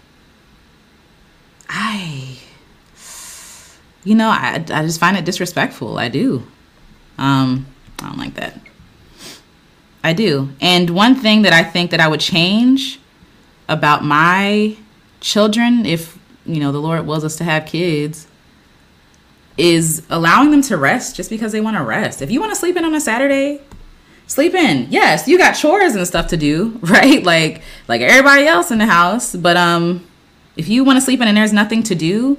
I, 1.69 2.37
you 4.05 4.15
know, 4.17 4.29
I 4.29 4.65
I 4.71 4.83
just 4.83 5.01
find 5.01 5.17
it 5.17 5.25
disrespectful. 5.25 5.97
I 5.99 6.09
do. 6.09 6.47
Um, 7.17 7.67
I 8.01 8.09
don't 8.09 8.19
like 8.19 8.35
that. 8.35 8.61
I 10.03 10.13
do. 10.13 10.51
And 10.61 10.91
one 10.91 11.15
thing 11.15 11.43
that 11.43 11.53
I 11.53 11.63
think 11.63 11.91
that 11.91 12.01
I 12.01 12.09
would 12.09 12.21
change 12.21 12.99
about 13.69 14.03
my 14.05 14.77
children, 15.21 15.85
if 15.85 16.19
you 16.47 16.61
know 16.61 16.73
the 16.73 16.79
Lord 16.79 17.07
wills 17.07 17.25
us 17.25 17.37
to 17.37 17.45
have 17.45 17.67
kids, 17.67 18.27
is 19.57 20.07
allowing 20.09 20.51
them 20.51 20.63
to 20.63 20.77
rest 20.77 21.17
just 21.17 21.29
because 21.29 21.53
they 21.53 21.61
want 21.61 21.77
to 21.77 21.83
rest. 21.83 22.23
If 22.23 22.31
you 22.31 22.41
want 22.41 22.53
to 22.53 22.57
sleep 22.57 22.77
in 22.77 22.85
on 22.85 22.95
a 22.95 23.01
Saturday, 23.01 23.61
sleep 24.27 24.55
in. 24.55 24.87
Yes, 24.91 25.29
you 25.29 25.37
got 25.37 25.53
chores 25.53 25.95
and 25.95 26.07
stuff 26.07 26.29
to 26.29 26.37
do, 26.37 26.79
right? 26.83 27.23
Like 27.23 27.63
like 27.87 28.01
everybody 28.01 28.47
else 28.47 28.71
in 28.71 28.79
the 28.79 28.87
house. 28.87 29.37
But 29.37 29.57
um 29.57 30.07
if 30.57 30.69
you 30.69 30.83
want 30.85 30.97
to 30.97 31.01
sleep 31.01 31.21
in 31.21 31.29
and 31.29 31.37
there's 31.37 31.53
nothing 31.53 31.83
to 31.85 31.95
do, 31.95 32.39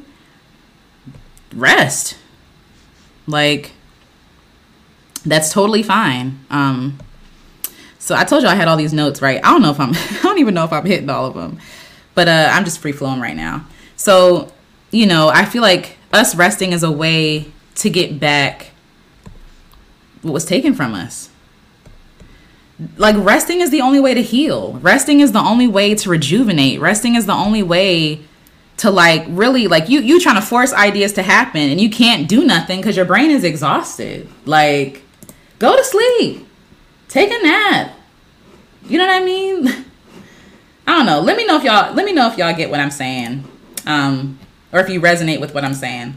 rest. 1.53 2.17
Like 3.27 3.73
that's 5.25 5.51
totally 5.51 5.83
fine. 5.83 6.39
Um 6.49 6.99
so 7.99 8.15
I 8.15 8.23
told 8.23 8.43
you 8.43 8.49
I 8.49 8.55
had 8.55 8.67
all 8.67 8.77
these 8.77 8.93
notes, 8.93 9.21
right? 9.21 9.39
I 9.43 9.51
don't 9.51 9.61
know 9.61 9.71
if 9.71 9.79
I'm 9.79 9.93
I 9.95 10.19
don't 10.23 10.39
even 10.39 10.53
know 10.53 10.63
if 10.63 10.73
I'm 10.73 10.85
hitting 10.85 11.09
all 11.09 11.25
of 11.25 11.33
them. 11.33 11.59
But 12.15 12.27
uh 12.27 12.49
I'm 12.51 12.65
just 12.65 12.79
free 12.79 12.91
flowing 12.91 13.19
right 13.19 13.35
now. 13.35 13.65
So, 13.95 14.51
you 14.91 15.05
know, 15.05 15.29
I 15.29 15.45
feel 15.45 15.61
like 15.61 15.97
us 16.11 16.35
resting 16.35 16.73
is 16.73 16.83
a 16.83 16.91
way 16.91 17.51
to 17.75 17.89
get 17.89 18.19
back 18.19 18.71
what 20.21 20.33
was 20.33 20.45
taken 20.45 20.73
from 20.73 20.93
us 20.93 21.31
like 22.97 23.15
resting 23.17 23.61
is 23.61 23.69
the 23.69 23.81
only 23.81 23.99
way 23.99 24.13
to 24.13 24.21
heal. 24.21 24.73
Resting 24.81 25.19
is 25.19 25.31
the 25.31 25.39
only 25.39 25.67
way 25.67 25.95
to 25.95 26.09
rejuvenate. 26.09 26.79
Resting 26.79 27.15
is 27.15 27.25
the 27.25 27.33
only 27.33 27.63
way 27.63 28.21
to 28.77 28.89
like 28.89 29.23
really 29.29 29.67
like 29.67 29.89
you 29.89 29.99
you 29.99 30.19
trying 30.19 30.35
to 30.35 30.41
force 30.41 30.73
ideas 30.73 31.13
to 31.13 31.21
happen 31.21 31.61
and 31.61 31.79
you 31.79 31.89
can't 31.89 32.27
do 32.27 32.43
nothing 32.43 32.79
because 32.79 32.97
your 32.97 33.05
brain 33.05 33.29
is 33.29 33.43
exhausted. 33.43 34.27
Like 34.45 35.03
go 35.61 35.77
to 35.77 35.83
sleep. 35.83 36.47
Take 37.07 37.29
a 37.29 37.43
nap. 37.43 37.93
You 38.87 38.97
know 38.97 39.05
what 39.05 39.21
I 39.21 39.23
mean? 39.23 39.67
I 40.87 40.97
don't 40.97 41.05
know. 41.05 41.21
Let 41.21 41.37
me 41.37 41.45
know 41.45 41.57
if 41.57 41.63
y'all 41.63 41.93
let 41.93 42.05
me 42.05 42.11
know 42.11 42.29
if 42.29 42.37
y'all 42.37 42.53
get 42.55 42.69
what 42.69 42.79
I'm 42.79 42.91
saying. 42.91 43.45
Um 43.85 44.39
or 44.71 44.79
if 44.79 44.89
you 44.89 44.99
resonate 44.99 45.39
with 45.39 45.53
what 45.53 45.63
I'm 45.63 45.75
saying. 45.75 46.15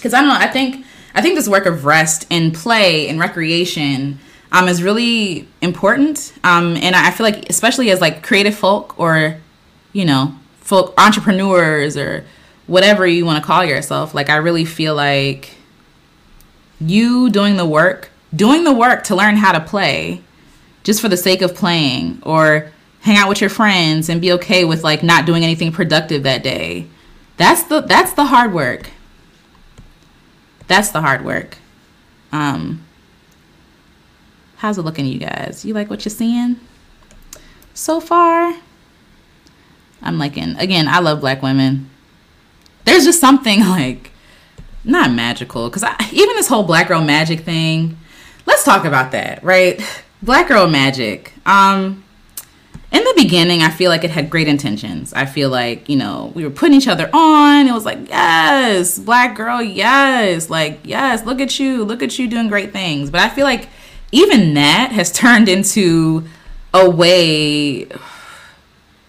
Cuz 0.00 0.12
I 0.12 0.20
don't 0.20 0.28
know, 0.28 0.38
I 0.38 0.48
think 0.48 0.84
I 1.14 1.22
think 1.22 1.36
this 1.36 1.48
work 1.48 1.66
of 1.66 1.84
rest 1.84 2.26
and 2.30 2.54
play 2.54 3.08
and 3.08 3.18
recreation 3.18 4.20
um, 4.52 4.68
is 4.68 4.82
really 4.82 5.48
important. 5.60 6.32
Um, 6.44 6.76
and 6.76 6.94
I 6.94 7.10
feel 7.10 7.24
like, 7.24 7.48
especially 7.50 7.90
as 7.90 8.00
like 8.00 8.22
creative 8.22 8.54
folk 8.54 8.98
or, 8.98 9.36
you 9.92 10.04
know, 10.04 10.34
folk 10.60 10.94
entrepreneurs 10.96 11.96
or 11.96 12.24
whatever 12.66 13.06
you 13.06 13.24
want 13.24 13.42
to 13.42 13.46
call 13.46 13.64
yourself, 13.64 14.14
like 14.14 14.30
I 14.30 14.36
really 14.36 14.64
feel 14.64 14.94
like 14.94 15.56
you 16.80 17.30
doing 17.30 17.56
the 17.56 17.66
work, 17.66 18.10
doing 18.34 18.64
the 18.64 18.72
work 18.72 19.04
to 19.04 19.16
learn 19.16 19.36
how 19.36 19.52
to 19.52 19.60
play 19.60 20.22
just 20.84 21.00
for 21.00 21.08
the 21.08 21.16
sake 21.16 21.42
of 21.42 21.54
playing 21.54 22.20
or 22.22 22.70
hang 23.00 23.16
out 23.16 23.28
with 23.28 23.40
your 23.40 23.50
friends 23.50 24.08
and 24.08 24.20
be 24.20 24.32
okay 24.32 24.64
with 24.64 24.84
like 24.84 25.02
not 25.02 25.26
doing 25.26 25.44
anything 25.44 25.72
productive 25.72 26.22
that 26.24 26.42
day. 26.42 26.86
That's 27.36 27.62
the 27.64 27.80
that's 27.80 28.12
the 28.12 28.26
hard 28.26 28.52
work. 28.52 28.90
That's 30.66 30.90
the 30.90 31.00
hard 31.00 31.24
work. 31.24 31.56
Um, 32.32 32.84
How's 34.58 34.76
it 34.76 34.82
looking, 34.82 35.06
you 35.06 35.20
guys? 35.20 35.64
You 35.64 35.72
like 35.72 35.88
what 35.88 36.04
you're 36.04 36.10
seeing 36.10 36.58
so 37.74 38.00
far? 38.00 38.56
I'm 40.02 40.18
liking. 40.18 40.56
Again, 40.56 40.88
I 40.88 40.98
love 40.98 41.20
black 41.20 41.42
women. 41.42 41.88
There's 42.84 43.04
just 43.04 43.20
something 43.20 43.60
like 43.68 44.10
not 44.82 45.12
magical 45.12 45.70
because 45.70 45.84
even 46.12 46.34
this 46.34 46.48
whole 46.48 46.64
black 46.64 46.88
girl 46.88 47.00
magic 47.00 47.40
thing. 47.40 47.96
Let's 48.48 48.64
talk 48.64 48.84
about 48.86 49.12
that, 49.12 49.44
right? 49.44 49.80
Black 50.22 50.48
girl 50.48 50.66
magic. 50.66 51.34
Um, 51.46 52.02
in 52.90 53.04
the 53.04 53.12
beginning, 53.14 53.62
I 53.62 53.70
feel 53.70 53.90
like 53.90 54.02
it 54.02 54.10
had 54.10 54.30
great 54.30 54.48
intentions. 54.48 55.12
I 55.12 55.26
feel 55.26 55.50
like, 55.50 55.88
you 55.88 55.96
know, 55.96 56.32
we 56.34 56.42
were 56.42 56.50
putting 56.50 56.74
each 56.74 56.88
other 56.88 57.10
on. 57.12 57.68
It 57.68 57.72
was 57.72 57.84
like, 57.84 58.08
yes, 58.08 58.98
black 58.98 59.36
girl, 59.36 59.62
yes. 59.62 60.48
Like, 60.48 60.80
yes, 60.82 61.26
look 61.26 61.40
at 61.40 61.60
you. 61.60 61.84
Look 61.84 62.02
at 62.02 62.18
you 62.18 62.26
doing 62.26 62.48
great 62.48 62.72
things. 62.72 63.10
But 63.10 63.20
I 63.20 63.28
feel 63.28 63.44
like 63.44 63.68
even 64.10 64.54
that 64.54 64.92
has 64.92 65.12
turned 65.22 65.48
into 65.48 66.26
a 66.72 66.88
way 66.88 67.86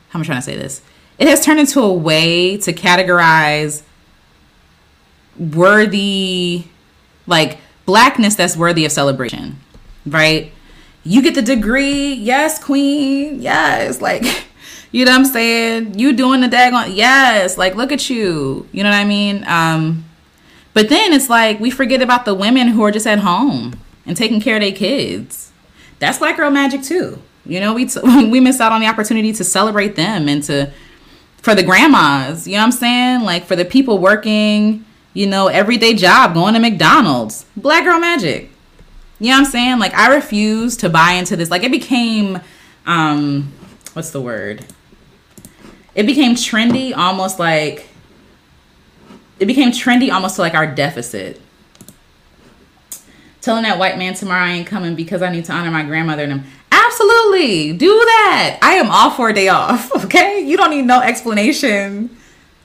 how 0.10 0.18
am 0.18 0.22
I 0.22 0.26
trying 0.26 0.40
to 0.40 0.44
say 0.44 0.56
this? 0.56 0.82
It 1.18 1.28
has 1.28 1.46
turned 1.46 1.60
into 1.60 1.82
a 1.82 1.94
way 1.94 2.58
to 2.58 2.74
categorize 2.74 3.84
worthy 5.38 6.66
like 7.28 7.60
blackness 7.90 8.36
that's 8.36 8.56
worthy 8.56 8.86
of 8.86 8.92
celebration, 8.92 9.60
right? 10.06 10.52
You 11.04 11.24
get 11.24 11.34
the 11.34 11.42
degree, 11.42 12.14
yes, 12.14 12.64
queen, 12.64 13.42
yes, 13.42 14.00
like 14.00 14.24
you 14.92 15.06
know 15.06 15.12
what 15.12 15.22
I'm 15.22 15.26
saying? 15.26 15.98
You 15.98 16.14
doing 16.14 16.42
the 16.42 16.48
daggone 16.48 16.96
yes, 16.96 17.58
like 17.58 17.74
look 17.74 17.92
at 17.92 18.08
you. 18.08 18.68
You 18.72 18.84
know 18.84 18.92
what 18.92 18.96
I 18.96 19.06
mean? 19.06 19.44
Um 19.48 20.06
but 20.76 20.90
then 20.90 21.14
it's 21.14 21.32
like 21.32 21.60
we 21.60 21.72
forget 21.72 22.04
about 22.04 22.26
the 22.26 22.36
women 22.36 22.68
who 22.68 22.84
are 22.84 22.92
just 22.92 23.08
at 23.08 23.18
home 23.18 23.80
and 24.06 24.16
taking 24.16 24.40
care 24.40 24.58
of 24.58 24.62
their 24.62 24.72
kids. 24.72 25.52
That's 25.98 26.20
black 26.20 26.38
girl 26.38 26.52
magic 26.52 26.84
too. 26.84 27.20
You 27.44 27.60
know, 27.60 27.74
we 27.74 27.88
t- 27.88 28.00
we 28.04 28.40
miss 28.40 28.62
out 28.62 28.72
on 28.72 28.82
the 28.82 28.88
opportunity 28.88 29.34
to 29.34 29.44
celebrate 29.44 29.96
them 29.96 30.30
and 30.30 30.44
to 30.44 30.72
for 31.42 31.56
the 31.56 31.64
grandmas, 31.64 32.48
you 32.48 32.54
know 32.54 32.60
what 32.60 32.66
I'm 32.66 32.72
saying? 32.72 33.22
Like 33.22 33.46
for 33.46 33.56
the 33.56 33.66
people 33.66 33.98
working, 33.98 34.86
you 35.14 35.28
know, 35.28 35.48
everyday 35.48 35.94
job, 35.94 36.34
going 36.34 36.54
to 36.54 36.60
McDonald's. 36.60 37.46
Black 37.56 37.84
girl 37.84 38.00
magic. 38.00 38.52
You 39.20 39.32
know 39.32 39.40
what 39.40 39.46
I'm 39.46 39.52
saying? 39.52 39.80
Like 39.80 39.94
I 39.94 40.16
refuse 40.16 40.78
to 40.78 40.90
buy 40.90 41.14
into 41.14 41.36
this. 41.36 41.52
Like 41.52 41.64
it 41.64 41.72
became 41.72 42.40
um 42.86 43.52
what's 43.94 44.12
the 44.12 44.22
word? 44.22 44.66
It 45.96 46.06
became 46.06 46.36
trendy 46.36 46.96
almost 46.96 47.40
like 47.40 47.90
it 49.40 49.46
became 49.46 49.72
trendy 49.72 50.12
almost 50.12 50.36
to 50.38 50.42
like 50.42 50.54
our 50.54 50.68
deficit. 50.68 51.42
Telling 53.42 53.64
that 53.64 53.80
white 53.80 53.98
man 53.98 54.14
tomorrow 54.14 54.44
I 54.44 54.52
ain't 54.52 54.68
coming 54.68 54.96
because 54.96 55.22
I 55.22 55.30
need 55.32 55.46
to 55.46 55.54
honor 55.54 55.72
my 55.72 55.84
grandmother 55.84 56.24
and 56.24 56.32
them. 56.32 56.44
Absolutely. 56.72 57.74
Do 57.74 57.88
that. 57.88 58.60
I 58.62 58.74
am 58.76 58.90
all 58.90 59.12
for 59.12 59.30
a 59.30 59.34
day 59.34 59.50
off. 59.50 59.92
Okay. 60.10 60.40
You 60.40 60.58
don't 60.58 60.72
need 60.72 60.86
no 60.86 61.02
explanation 61.02 62.10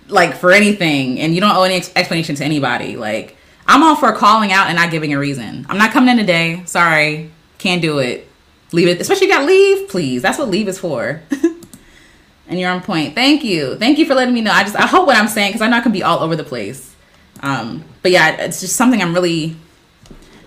like 0.09 0.35
for 0.35 0.53
anything. 0.53 1.21
And 1.21 1.35
you 1.35 1.41
don't 1.41 1.55
owe 1.55 1.63
any 1.63 1.75
ex- 1.75 1.93
explanation 1.97 2.35
to 2.37 2.45
anybody. 2.45 2.97
Like, 2.97 3.37
I'm 3.67 3.83
all 3.83 3.97
for 3.97 4.13
calling 4.13 4.53
out 4.53 4.67
and 4.69 4.77
not 4.77 4.91
giving 4.91 5.13
a 5.15 5.19
reason. 5.19 5.67
I'm 5.69 5.79
not 5.79 5.93
coming 5.93 6.11
in 6.11 6.17
today. 6.19 6.63
Sorry. 6.67 7.31
Can't 7.59 7.81
do 7.81 7.99
it. 7.99 8.29
Leave 8.73 8.89
it. 8.89 9.01
Especially 9.01 9.29
you 9.29 9.33
got 9.33 9.47
leave, 9.47 9.89
please. 9.89 10.23
That's 10.23 10.39
what 10.39 10.49
leave 10.49 10.69
is 10.69 10.79
for. 10.79 11.23
and 12.49 12.61
you're 12.61 12.71
on 12.71 12.83
point. 12.83 13.15
Thank 13.15 13.45
you. 13.45 13.77
Thank 13.77 13.99
you 13.99 14.07
for 14.07 14.15
letting 14.15 14.35
me 14.35 14.41
know. 14.41 14.53
I 14.53 14.65
just 14.65 14.77
I 14.77 14.87
hope 14.87 15.07
what 15.07 15.17
I'm 15.17 15.29
saying 15.29 15.51
because 15.51 15.63
I 15.63 15.69
know 15.69 15.77
I 15.77 15.81
can 15.81 15.93
be 15.93 16.03
all 16.03 16.19
over 16.21 16.37
the 16.37 16.45
place. 16.45 16.95
Um, 17.41 17.85
but 18.03 18.11
yeah, 18.11 18.43
it's 18.43 18.61
just 18.61 18.77
something 18.77 19.01
I'm 19.01 19.15
really 19.15 19.57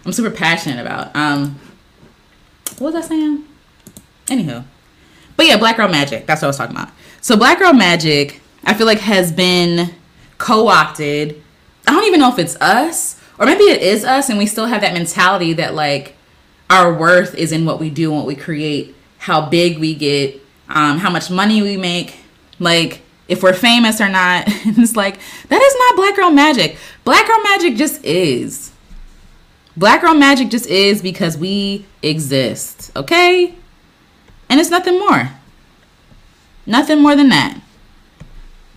I'm 0.06 0.14
super 0.14 0.32
passionate 0.32 0.80
about. 0.80 1.16
Um, 1.16 1.60
what 2.80 2.94
was 2.94 3.06
I 3.06 3.08
saying? 3.08 3.46
Anywho. 4.28 4.64
But 5.36 5.46
yeah, 5.46 5.58
Black 5.58 5.78
Girl 5.78 5.90
Magic. 5.90 6.26
That's 6.26 6.42
what 6.42 6.46
I 6.46 6.50
was 6.50 6.58
talking 6.58 6.76
about. 6.76 6.90
So 7.22 7.36
Black 7.36 7.60
Girl 7.60 7.74
Magic, 7.74 8.42
I 8.68 8.74
feel 8.74 8.86
like 8.86 9.00
has 9.00 9.32
been 9.32 9.96
co-opted. 10.38 11.42
I 11.88 11.92
don't 11.92 12.04
even 12.04 12.20
know 12.20 12.32
if 12.32 12.38
it's 12.38 12.58
us 12.58 13.20
or 13.40 13.46
maybe 13.46 13.64
it 13.64 13.82
is 13.82 14.04
us 14.04 14.30
and 14.30 14.38
we 14.38 14.46
still 14.46 14.66
have 14.66 14.82
that 14.82 14.94
mentality 14.94 15.54
that 15.54 15.74
like 15.74 16.16
our 16.70 16.94
worth 16.94 17.34
is 17.34 17.54
in 17.54 17.66
what 17.66 17.80
we 17.80 17.90
do 17.90 18.12
what 18.12 18.26
we 18.26 18.36
create, 18.36 18.94
how 19.20 19.50
big 19.50 19.80
we 19.80 19.96
get, 19.96 20.42
um, 20.68 20.98
how 20.98 21.10
much 21.10 21.32
money 21.32 21.62
we 21.62 21.78
make, 21.78 22.20
like 22.60 23.02
if 23.30 23.42
we're 23.42 23.54
famous 23.54 24.02
or 24.02 24.10
not. 24.10 24.44
it's 24.48 24.98
like 24.98 25.18
that 25.48 25.62
is 25.62 25.76
not 25.80 25.96
Black 25.96 26.16
Girl 26.18 26.30
Magic. 26.30 26.78
Black 27.06 27.26
Girl 27.26 27.42
Magic 27.44 27.78
just 27.78 28.04
is. 28.04 28.74
Black 29.78 30.02
Girl 30.02 30.14
Magic 30.14 30.50
just 30.50 30.66
is 30.66 31.02
because 31.02 31.38
we 31.38 31.86
exist, 32.02 32.92
okay? 32.98 33.56
And 34.50 34.60
it's 34.60 34.72
nothing 34.72 35.00
more. 35.00 35.30
Nothing 36.66 37.02
more 37.02 37.16
than 37.16 37.30
that. 37.30 37.62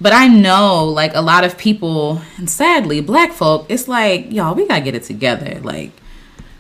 But 0.01 0.12
I 0.14 0.28
know, 0.28 0.86
like, 0.86 1.14
a 1.14 1.20
lot 1.20 1.44
of 1.44 1.59
people, 1.59 2.22
and 2.38 2.48
sadly, 2.48 3.01
black 3.01 3.32
folk, 3.32 3.66
it's 3.68 3.86
like, 3.86 4.32
y'all, 4.32 4.55
we 4.55 4.66
gotta 4.66 4.80
get 4.80 4.94
it 4.94 5.03
together. 5.03 5.61
Like, 5.61 5.92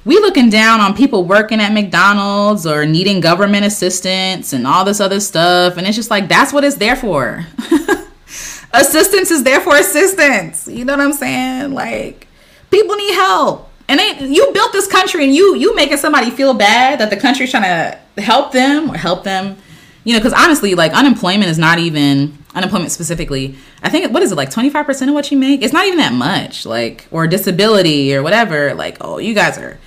we 0.04 0.16
looking 0.16 0.50
down 0.50 0.80
on 0.80 0.94
people 0.94 1.24
working 1.24 1.60
at 1.60 1.72
McDonald's 1.72 2.66
or 2.66 2.84
needing 2.84 3.20
government 3.20 3.64
assistance 3.64 4.52
and 4.52 4.66
all 4.66 4.84
this 4.84 5.00
other 5.00 5.20
stuff. 5.20 5.76
And 5.76 5.86
it's 5.86 5.96
just 5.96 6.10
like, 6.10 6.28
that's 6.28 6.52
what 6.52 6.64
it's 6.64 6.76
there 6.76 6.96
for. 6.96 7.46
assistance 8.72 9.30
is 9.30 9.42
there 9.42 9.60
for 9.60 9.76
assistance. 9.76 10.68
You 10.68 10.84
know 10.84 10.96
what 10.96 11.04
I'm 11.04 11.12
saying? 11.12 11.72
Like, 11.72 12.26
people 12.70 12.96
need 12.96 13.14
help. 13.14 13.70
And 13.88 13.98
they, 13.98 14.26
you 14.26 14.50
built 14.52 14.72
this 14.72 14.86
country 14.86 15.24
and 15.24 15.34
you 15.34 15.56
you 15.56 15.74
making 15.74 15.96
somebody 15.96 16.30
feel 16.30 16.54
bad 16.54 17.00
that 17.00 17.10
the 17.10 17.16
country's 17.16 17.50
trying 17.50 17.64
to 17.64 18.22
help 18.22 18.52
them 18.52 18.88
or 18.88 18.96
help 18.96 19.24
them 19.24 19.56
you 20.04 20.12
know 20.12 20.20
because 20.20 20.32
honestly 20.32 20.76
like 20.76 20.92
unemployment 20.92 21.50
is 21.50 21.58
not 21.58 21.80
even 21.80 22.38
unemployment 22.54 22.90
specifically 22.90 23.54
i 23.82 23.88
think 23.88 24.12
what 24.12 24.22
is 24.22 24.32
it 24.32 24.34
like 24.34 24.50
25% 24.50 25.08
of 25.08 25.14
what 25.14 25.30
you 25.30 25.38
make? 25.38 25.62
It's 25.62 25.72
not 25.72 25.86
even 25.86 25.98
that 25.98 26.12
much 26.12 26.66
like 26.66 27.06
or 27.10 27.26
disability 27.26 28.14
or 28.14 28.22
whatever 28.22 28.74
like 28.74 28.96
oh 29.00 29.18
you 29.18 29.34
guys 29.34 29.58
are 29.58 29.78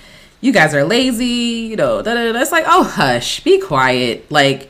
you 0.41 0.51
guys 0.51 0.73
are 0.73 0.83
lazy 0.83 1.67
you 1.69 1.75
know 1.75 2.01
da, 2.01 2.13
da, 2.13 2.31
da. 2.31 2.39
it's 2.39 2.51
like 2.51 2.65
oh 2.67 2.83
hush 2.83 3.41
be 3.41 3.59
quiet. 3.59 4.29
Like 4.31 4.69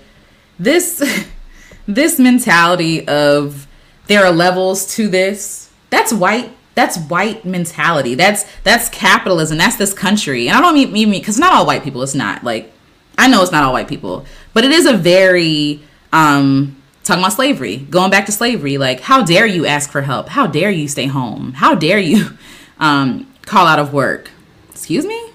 this 0.60 1.28
this 1.88 2.20
mentality 2.20 3.08
of 3.08 3.68
there 4.08 4.26
are 4.26 4.32
levels 4.32 4.96
to 4.96 5.08
this 5.08 5.72
that's 5.90 6.14
white 6.14 6.52
that's 6.76 6.98
white 6.98 7.46
mentality. 7.46 8.16
That's 8.16 8.46
that's 8.64 8.90
capitalism. 8.90 9.60
That's 9.60 9.76
this 9.76 9.94
country. 9.94 10.48
And 10.48 10.58
i 10.58 10.62
don't 10.62 10.74
mean 10.74 10.92
mean 10.92 11.12
because 11.12 11.38
not 11.38 11.54
all 11.54 11.66
white 11.66 11.84
people 11.84 12.02
it's 12.02 12.16
not 12.16 12.44
like 12.44 12.72
I 13.18 13.28
know 13.28 13.42
it's 13.44 13.52
not 13.52 13.64
all 13.64 13.74
white 13.74 13.88
people, 13.88 14.26
but 14.54 14.64
it 14.64 14.72
is 14.72 14.86
a 14.86 14.94
very 14.94 15.82
um 16.12 16.76
talking 17.04 17.22
about 17.22 17.34
slavery, 17.34 17.78
going 17.78 18.12
back 18.12 18.26
to 18.26 18.32
slavery, 18.32 18.78
like 18.78 19.02
how 19.02 19.24
dare 19.24 19.46
you 19.46 19.66
ask 19.66 19.90
for 19.90 20.02
help? 20.02 20.30
How 20.30 20.48
dare 20.48 20.72
you 20.72 20.88
stay 20.88 21.08
home? 21.08 21.54
How 21.54 21.76
dare 21.76 22.00
you 22.00 22.38
um 22.80 23.32
call 23.44 23.68
out 23.68 23.80
of 23.80 23.94
work? 23.94 24.32
Excuse 24.72 25.06
me? 25.06 25.32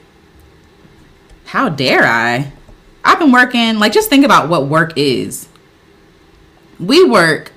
How 1.47 1.69
dare 1.69 2.05
I? 2.05 2.53
I've 3.05 3.19
been 3.19 3.33
working, 3.33 3.79
like 3.79 3.93
just 3.93 4.11
think 4.11 4.25
about 4.25 4.49
what 4.49 4.67
work 4.67 4.93
is. 4.97 5.49
We 6.79 7.05
work 7.05 7.53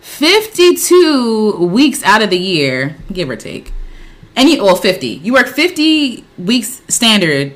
52 0.00 1.68
weeks 1.70 2.02
out 2.02 2.22
of 2.22 2.30
the 2.30 2.38
year, 2.38 2.96
give 3.12 3.30
or 3.30 3.36
take. 3.36 3.72
And 4.34 4.48
you 4.48 4.62
well 4.62 4.76
50. 4.76 5.06
You 5.06 5.32
work 5.32 5.48
50 5.48 6.24
weeks 6.38 6.82
standard, 6.88 7.54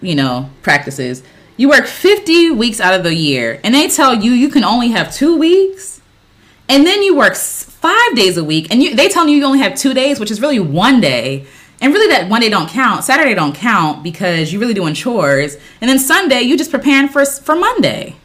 you 0.00 0.14
know, 0.14 0.50
practices 0.62 1.22
you 1.56 1.68
work 1.68 1.86
50 1.86 2.50
weeks 2.50 2.80
out 2.80 2.94
of 2.94 3.02
the 3.02 3.14
year 3.14 3.60
and 3.64 3.74
they 3.74 3.88
tell 3.88 4.14
you 4.14 4.32
you 4.32 4.48
can 4.48 4.64
only 4.64 4.88
have 4.88 5.14
two 5.14 5.36
weeks. 5.36 6.00
And 6.68 6.84
then 6.84 7.02
you 7.02 7.16
work 7.16 7.36
five 7.36 8.14
days 8.16 8.36
a 8.36 8.44
week 8.44 8.68
and 8.70 8.82
you, 8.82 8.94
they 8.94 9.08
tell 9.08 9.26
you 9.28 9.36
you 9.36 9.44
only 9.44 9.60
have 9.60 9.76
two 9.76 9.94
days, 9.94 10.18
which 10.18 10.30
is 10.30 10.40
really 10.40 10.58
one 10.58 11.00
day. 11.00 11.46
And 11.80 11.92
really 11.92 12.08
that 12.08 12.28
one 12.28 12.40
day 12.40 12.48
don't 12.48 12.68
count. 12.68 13.04
Saturday 13.04 13.34
don't 13.34 13.54
count 13.54 14.02
because 14.02 14.52
you're 14.52 14.60
really 14.60 14.74
doing 14.74 14.94
chores. 14.94 15.56
And 15.80 15.88
then 15.88 15.98
Sunday 15.98 16.42
you 16.42 16.58
just 16.58 16.70
preparing 16.70 17.08
for, 17.08 17.24
for 17.24 17.54
Monday. 17.54 18.16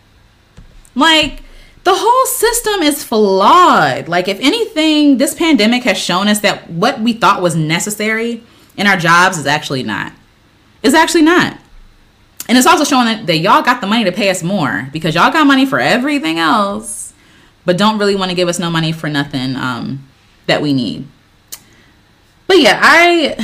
Like 0.96 1.44
the 1.84 1.94
whole 1.96 2.26
system 2.26 2.82
is 2.82 3.04
flawed. 3.04 4.08
Like 4.08 4.28
if 4.28 4.40
anything, 4.40 5.18
this 5.18 5.36
pandemic 5.36 5.84
has 5.84 5.98
shown 5.98 6.28
us 6.28 6.40
that 6.40 6.70
what 6.70 7.00
we 7.00 7.14
thought 7.14 7.42
was 7.42 7.56
necessary 7.56 8.44
in 8.78 8.88
our 8.88 8.98
jobs 8.98 9.38
is 9.38 9.46
actually 9.46 9.84
not. 9.84 10.14
It's 10.84 10.96
actually 10.96 11.24
not. 11.24 11.58
And 12.52 12.58
it's 12.58 12.68
also 12.68 12.84
showing 12.84 13.06
that, 13.06 13.28
that 13.28 13.38
y'all 13.38 13.62
got 13.62 13.80
the 13.80 13.88
money 13.88 14.04
to 14.04 14.12
pay 14.12 14.30
us 14.30 14.44
more 14.44 14.90
because 14.92 15.16
y'all 15.16 15.32
got 15.32 15.48
money 15.48 15.66
for 15.66 15.80
everything 15.80 16.38
else, 16.38 17.14
but 17.64 17.78
don't 17.78 17.98
really 17.98 18.14
want 18.14 18.30
to 18.30 18.36
give 18.36 18.50
us 18.50 18.60
no 18.60 18.70
money 18.70 18.92
for 18.92 19.08
nothing 19.08 19.56
um, 19.56 20.06
that 20.48 20.62
we 20.62 20.74
need. 20.74 21.08
But 22.48 22.60
yeah, 22.60 22.78
I 22.84 23.38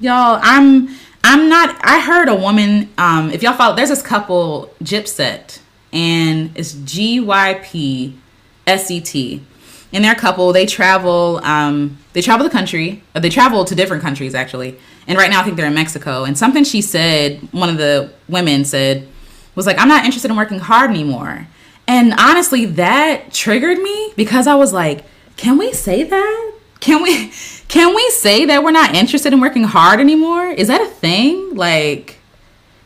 y'all, 0.00 0.40
I'm 0.42 0.88
I'm 1.22 1.48
not. 1.48 1.78
I 1.80 2.00
heard 2.00 2.28
a 2.28 2.34
woman. 2.34 2.92
Um, 2.98 3.30
if 3.30 3.40
y'all 3.40 3.56
follow, 3.56 3.76
there's 3.76 3.90
this 3.90 4.02
couple 4.02 4.74
Gypset, 4.82 5.60
and 5.92 6.50
it's 6.56 6.72
G 6.72 7.20
Y 7.20 7.60
P 7.62 8.18
S 8.66 8.90
E 8.90 9.00
T, 9.00 9.44
and 9.92 10.04
they're 10.04 10.10
a 10.10 10.18
couple. 10.18 10.52
They 10.52 10.66
travel. 10.66 11.38
Um, 11.44 11.98
they 12.14 12.20
travel 12.20 12.42
the 12.42 12.50
country. 12.50 13.04
They 13.12 13.30
travel 13.30 13.64
to 13.64 13.76
different 13.76 14.02
countries 14.02 14.34
actually 14.34 14.76
and 15.06 15.18
right 15.18 15.30
now 15.30 15.40
I 15.40 15.44
think 15.44 15.56
they're 15.56 15.66
in 15.66 15.74
Mexico. 15.74 16.24
And 16.24 16.36
something 16.36 16.64
she 16.64 16.80
said, 16.80 17.40
one 17.52 17.68
of 17.68 17.76
the 17.76 18.12
women 18.28 18.64
said, 18.64 19.06
was 19.54 19.66
like, 19.66 19.78
I'm 19.78 19.88
not 19.88 20.04
interested 20.04 20.30
in 20.30 20.36
working 20.36 20.58
hard 20.58 20.90
anymore. 20.90 21.46
And 21.86 22.14
honestly, 22.18 22.64
that 22.64 23.32
triggered 23.32 23.78
me 23.78 24.12
because 24.16 24.46
I 24.46 24.54
was 24.54 24.72
like, 24.72 25.04
can 25.36 25.58
we 25.58 25.72
say 25.72 26.02
that? 26.02 26.52
Can 26.80 27.02
we 27.02 27.32
can 27.68 27.94
we 27.94 28.10
say 28.10 28.44
that 28.46 28.62
we're 28.62 28.70
not 28.70 28.94
interested 28.94 29.32
in 29.32 29.40
working 29.40 29.64
hard 29.64 30.00
anymore? 30.00 30.46
Is 30.46 30.68
that 30.68 30.80
a 30.80 30.86
thing? 30.86 31.54
Like 31.54 32.18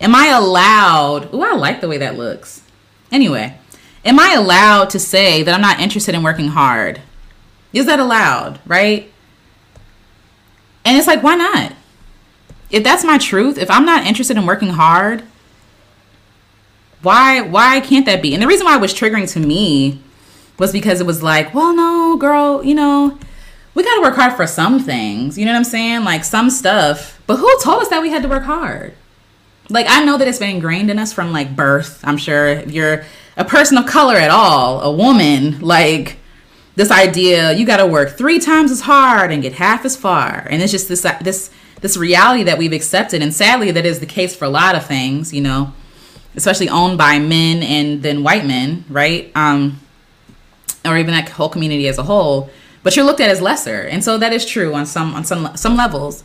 am 0.00 0.14
I 0.14 0.28
allowed? 0.28 1.30
Oh, 1.32 1.42
I 1.42 1.54
like 1.54 1.80
the 1.80 1.88
way 1.88 1.98
that 1.98 2.16
looks. 2.16 2.62
Anyway, 3.10 3.56
am 4.04 4.18
I 4.18 4.34
allowed 4.34 4.90
to 4.90 4.98
say 4.98 5.42
that 5.42 5.54
I'm 5.54 5.60
not 5.60 5.80
interested 5.80 6.14
in 6.14 6.22
working 6.22 6.48
hard? 6.48 7.00
Is 7.72 7.86
that 7.86 7.98
allowed, 7.98 8.60
right? 8.66 9.10
And 10.84 10.96
it's 10.96 11.06
like, 11.06 11.22
why 11.22 11.36
not? 11.36 11.72
If 12.70 12.84
that's 12.84 13.04
my 13.04 13.18
truth, 13.18 13.58
if 13.58 13.70
I'm 13.70 13.84
not 13.84 14.06
interested 14.06 14.36
in 14.36 14.46
working 14.46 14.70
hard, 14.70 15.22
Why 17.02 17.40
why 17.40 17.80
can't 17.80 18.06
that 18.06 18.22
be? 18.22 18.34
And 18.34 18.42
the 18.42 18.48
reason 18.48 18.66
why 18.66 18.74
it 18.76 18.80
was 18.80 18.92
triggering 18.92 19.30
to 19.32 19.40
me 19.40 20.00
was 20.58 20.72
because 20.72 21.00
it 21.00 21.06
was 21.06 21.22
like, 21.22 21.54
well, 21.54 21.72
no, 21.74 22.16
girl, 22.16 22.64
you 22.64 22.74
know, 22.74 23.16
we 23.74 23.84
got 23.84 23.94
to 23.94 24.02
work 24.02 24.16
hard 24.16 24.34
for 24.34 24.46
some 24.46 24.80
things. 24.80 25.38
You 25.38 25.44
know 25.46 25.52
what 25.52 25.58
I'm 25.58 25.64
saying? 25.64 26.02
Like 26.02 26.24
some 26.24 26.50
stuff. 26.50 27.20
But 27.28 27.36
who 27.36 27.48
told 27.62 27.82
us 27.82 27.88
that 27.90 28.02
we 28.02 28.10
had 28.10 28.22
to 28.22 28.28
work 28.28 28.42
hard? 28.42 28.94
Like 29.70 29.86
I 29.88 30.04
know 30.04 30.18
that 30.18 30.26
it's 30.26 30.40
been 30.40 30.56
ingrained 30.56 30.90
in 30.90 30.98
us 30.98 31.12
from 31.12 31.30
like 31.30 31.54
birth. 31.54 32.00
I'm 32.02 32.16
sure 32.18 32.48
if 32.48 32.72
you're 32.72 33.04
a 33.36 33.44
person 33.44 33.78
of 33.78 33.86
color 33.86 34.16
at 34.16 34.30
all, 34.32 34.80
a 34.80 34.90
woman, 34.90 35.60
like 35.60 36.16
this 36.74 36.90
idea 36.90 37.52
you 37.52 37.64
got 37.64 37.76
to 37.76 37.86
work 37.86 38.16
three 38.18 38.40
times 38.40 38.72
as 38.72 38.80
hard 38.80 39.30
and 39.30 39.42
get 39.42 39.52
half 39.54 39.84
as 39.84 39.96
far, 39.96 40.46
and 40.50 40.62
it's 40.62 40.72
just 40.72 40.88
this 40.88 41.06
this 41.22 41.50
this 41.80 41.96
reality 41.96 42.42
that 42.44 42.58
we've 42.58 42.72
accepted, 42.72 43.22
and 43.22 43.32
sadly 43.32 43.70
that 43.70 43.86
is 43.86 44.00
the 44.00 44.06
case 44.06 44.34
for 44.34 44.44
a 44.44 44.50
lot 44.50 44.74
of 44.74 44.86
things. 44.86 45.32
You 45.32 45.42
know, 45.42 45.72
especially 46.36 46.68
owned 46.68 46.98
by 46.98 47.18
men 47.18 47.62
and 47.62 48.02
then 48.02 48.22
white 48.22 48.46
men, 48.46 48.84
right? 48.88 49.30
Um, 49.34 49.80
or 50.84 50.96
even 50.96 51.12
that 51.12 51.28
whole 51.28 51.48
community 51.48 51.88
as 51.88 51.98
a 51.98 52.04
whole. 52.04 52.50
But 52.82 52.96
you're 52.96 53.04
looked 53.04 53.20
at 53.20 53.28
as 53.28 53.40
lesser, 53.40 53.82
and 53.82 54.02
so 54.02 54.18
that 54.18 54.32
is 54.32 54.46
true 54.46 54.74
on 54.74 54.86
some 54.86 55.14
on 55.14 55.24
some 55.24 55.56
some 55.56 55.76
levels. 55.76 56.24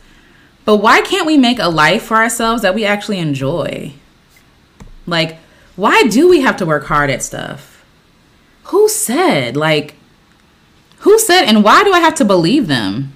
But 0.65 0.77
why 0.77 1.01
can't 1.01 1.25
we 1.25 1.37
make 1.37 1.59
a 1.59 1.67
life 1.67 2.03
for 2.03 2.17
ourselves 2.17 2.61
that 2.61 2.75
we 2.75 2.85
actually 2.85 3.19
enjoy? 3.19 3.93
Like, 5.05 5.39
why 5.75 6.03
do 6.03 6.29
we 6.29 6.41
have 6.41 6.55
to 6.57 6.65
work 6.65 6.85
hard 6.85 7.09
at 7.09 7.21
stuff? 7.21 7.83
Who 8.65 8.87
said? 8.87 9.57
Like, 9.57 9.95
who 10.99 11.19
said, 11.19 11.43
and 11.43 11.63
why 11.63 11.83
do 11.83 11.91
I 11.91 11.99
have 11.99 12.15
to 12.15 12.25
believe 12.25 12.67
them? 12.67 13.13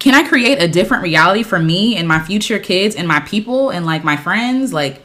Can 0.00 0.14
I 0.14 0.26
create 0.26 0.60
a 0.60 0.66
different 0.66 1.02
reality 1.02 1.42
for 1.42 1.58
me 1.58 1.94
and 1.96 2.08
my 2.08 2.18
future 2.20 2.58
kids 2.58 2.96
and 2.96 3.06
my 3.06 3.20
people 3.20 3.68
and 3.68 3.84
like 3.84 4.02
my 4.02 4.16
friends? 4.16 4.72
Like, 4.72 5.02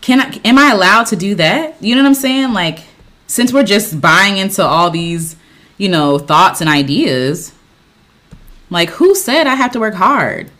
can 0.00 0.20
I, 0.20 0.40
am 0.46 0.58
I 0.58 0.72
allowed 0.72 1.04
to 1.08 1.16
do 1.16 1.34
that? 1.34 1.80
You 1.82 1.94
know 1.94 2.02
what 2.02 2.08
I'm 2.08 2.14
saying? 2.14 2.54
Like, 2.54 2.80
since 3.26 3.52
we're 3.52 3.64
just 3.64 4.00
buying 4.00 4.38
into 4.38 4.64
all 4.64 4.90
these, 4.90 5.36
you 5.76 5.90
know, 5.90 6.18
thoughts 6.18 6.62
and 6.62 6.70
ideas, 6.70 7.52
like, 8.70 8.88
who 8.90 9.14
said 9.14 9.46
I 9.46 9.56
have 9.56 9.72
to 9.72 9.80
work 9.80 9.94
hard? 9.94 10.50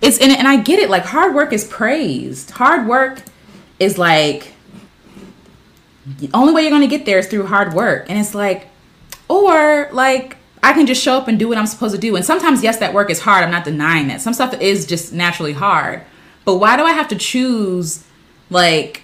It's 0.00 0.18
and, 0.18 0.32
and 0.32 0.48
I 0.48 0.56
get 0.56 0.78
it. 0.78 0.88
Like, 0.88 1.04
hard 1.04 1.34
work 1.34 1.52
is 1.52 1.64
praised. 1.64 2.50
Hard 2.52 2.86
work 2.86 3.22
is 3.78 3.98
like 3.98 4.54
the 6.06 6.30
only 6.32 6.54
way 6.54 6.62
you're 6.62 6.70
gonna 6.70 6.86
get 6.86 7.04
there 7.04 7.18
is 7.18 7.26
through 7.26 7.46
hard 7.46 7.74
work. 7.74 8.06
And 8.08 8.18
it's 8.18 8.34
like, 8.34 8.68
or 9.28 9.90
like 9.92 10.38
I 10.66 10.72
can 10.72 10.86
just 10.86 11.02
show 11.02 11.16
up 11.16 11.28
and 11.28 11.38
do 11.38 11.48
what 11.48 11.58
I'm 11.58 11.66
supposed 11.66 11.94
to 11.94 12.00
do. 12.00 12.16
And 12.16 12.24
sometimes, 12.24 12.62
yes, 12.62 12.78
that 12.78 12.92
work 12.92 13.08
is 13.10 13.20
hard. 13.20 13.44
I'm 13.44 13.50
not 13.50 13.64
denying 13.64 14.08
that. 14.08 14.20
Some 14.20 14.34
stuff 14.34 14.52
is 14.60 14.86
just 14.86 15.12
naturally 15.12 15.52
hard. 15.52 16.02
But 16.44 16.56
why 16.56 16.76
do 16.76 16.82
I 16.82 16.92
have 16.92 17.08
to 17.08 17.16
choose 17.16 18.04
like 18.50 19.02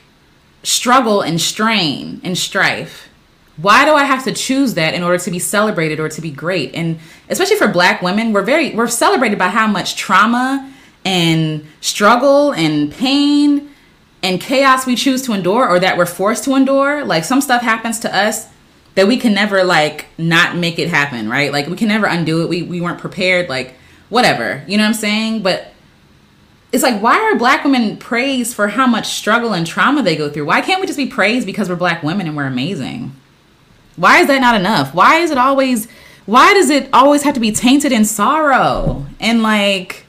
struggle 0.63 1.23
and 1.23 1.41
strain 1.41 2.21
and 2.25 2.37
strife? 2.37 3.09
why 3.57 3.85
do 3.85 3.93
I 3.93 4.05
have 4.05 4.25
to 4.25 4.33
choose 4.33 4.75
that 4.75 4.95
in 4.95 5.03
order 5.03 5.19
to 5.19 5.31
be 5.31 5.39
celebrated 5.39 6.01
or 6.01 6.09
to 6.09 6.21
be 6.21 6.31
great? 6.31 6.75
And 6.75 6.99
especially 7.29 7.57
for 7.57 7.69
black 7.69 8.03
women, 8.03 8.33
we're 8.33 8.43
very 8.43 8.75
we're 8.75 8.89
celebrated 8.89 9.39
by 9.39 9.49
how 9.49 9.67
much 9.67 9.97
trauma 9.97 10.73
and 11.05 11.67
struggle 11.81 12.53
and 12.53 12.93
pain 12.93 13.71
and 14.23 14.41
chaos 14.41 14.87
we 14.87 14.95
choose 14.95 15.23
to 15.23 15.33
endure 15.33 15.69
or 15.69 15.81
that 15.81 15.97
we're 15.97 16.07
forced 16.07 16.45
to 16.45 16.55
endure. 16.55 17.05
Like 17.05 17.25
some 17.25 17.41
stuff 17.41 17.63
happens 17.63 17.99
to 18.01 18.15
us 18.15 18.49
that 18.95 19.07
we 19.09 19.17
can 19.17 19.35
never 19.35 19.65
like 19.65 20.07
not 20.19 20.57
make 20.57 20.79
it 20.79 20.89
happen, 20.89 21.29
right? 21.29 21.53
Like 21.53 21.67
we 21.67 21.77
can 21.77 21.89
never 21.89 22.07
undo 22.07 22.43
it. 22.43 22.49
We 22.49 22.63
we 22.63 22.81
weren't 22.81 22.99
prepared, 22.99 23.49
like 23.49 23.75
whatever. 24.09 24.63
You 24.67 24.77
know 24.77 24.85
what 24.85 24.89
I'm 24.89 24.95
saying? 24.95 25.43
But 25.43 25.73
it's 26.71 26.83
like 26.83 27.01
why 27.01 27.19
are 27.19 27.37
black 27.37 27.65
women 27.65 27.97
praised 27.97 28.55
for 28.55 28.69
how 28.69 28.87
much 28.87 29.09
struggle 29.09 29.55
and 29.55 29.67
trauma 29.67 30.03
they 30.03 30.17
go 30.17 30.31
through? 30.31 30.47
Why 30.47 30.61
can't 30.61 30.81
we 30.81 30.87
just 30.87 30.99
be 30.99 31.07
praised 31.07 31.47
because 31.47 31.69
we're 31.69 31.77
black 31.77 32.03
women 32.03 32.27
and 32.27 32.37
we're 32.37 32.47
amazing? 32.47 33.13
Why 33.97 34.21
is 34.21 34.27
that 34.27 34.41
not 34.41 34.55
enough? 34.55 34.95
Why 34.95 35.17
is 35.17 35.31
it 35.31 35.39
always 35.39 35.89
why 36.27 36.55
does 36.55 36.71
it 36.71 36.89
always 36.93 37.23
have 37.25 37.35
to 37.35 37.41
be 37.41 37.53
tainted 37.53 37.93
in 37.93 38.05
sorrow 38.05 39.07
and 39.19 39.43
like 39.43 40.07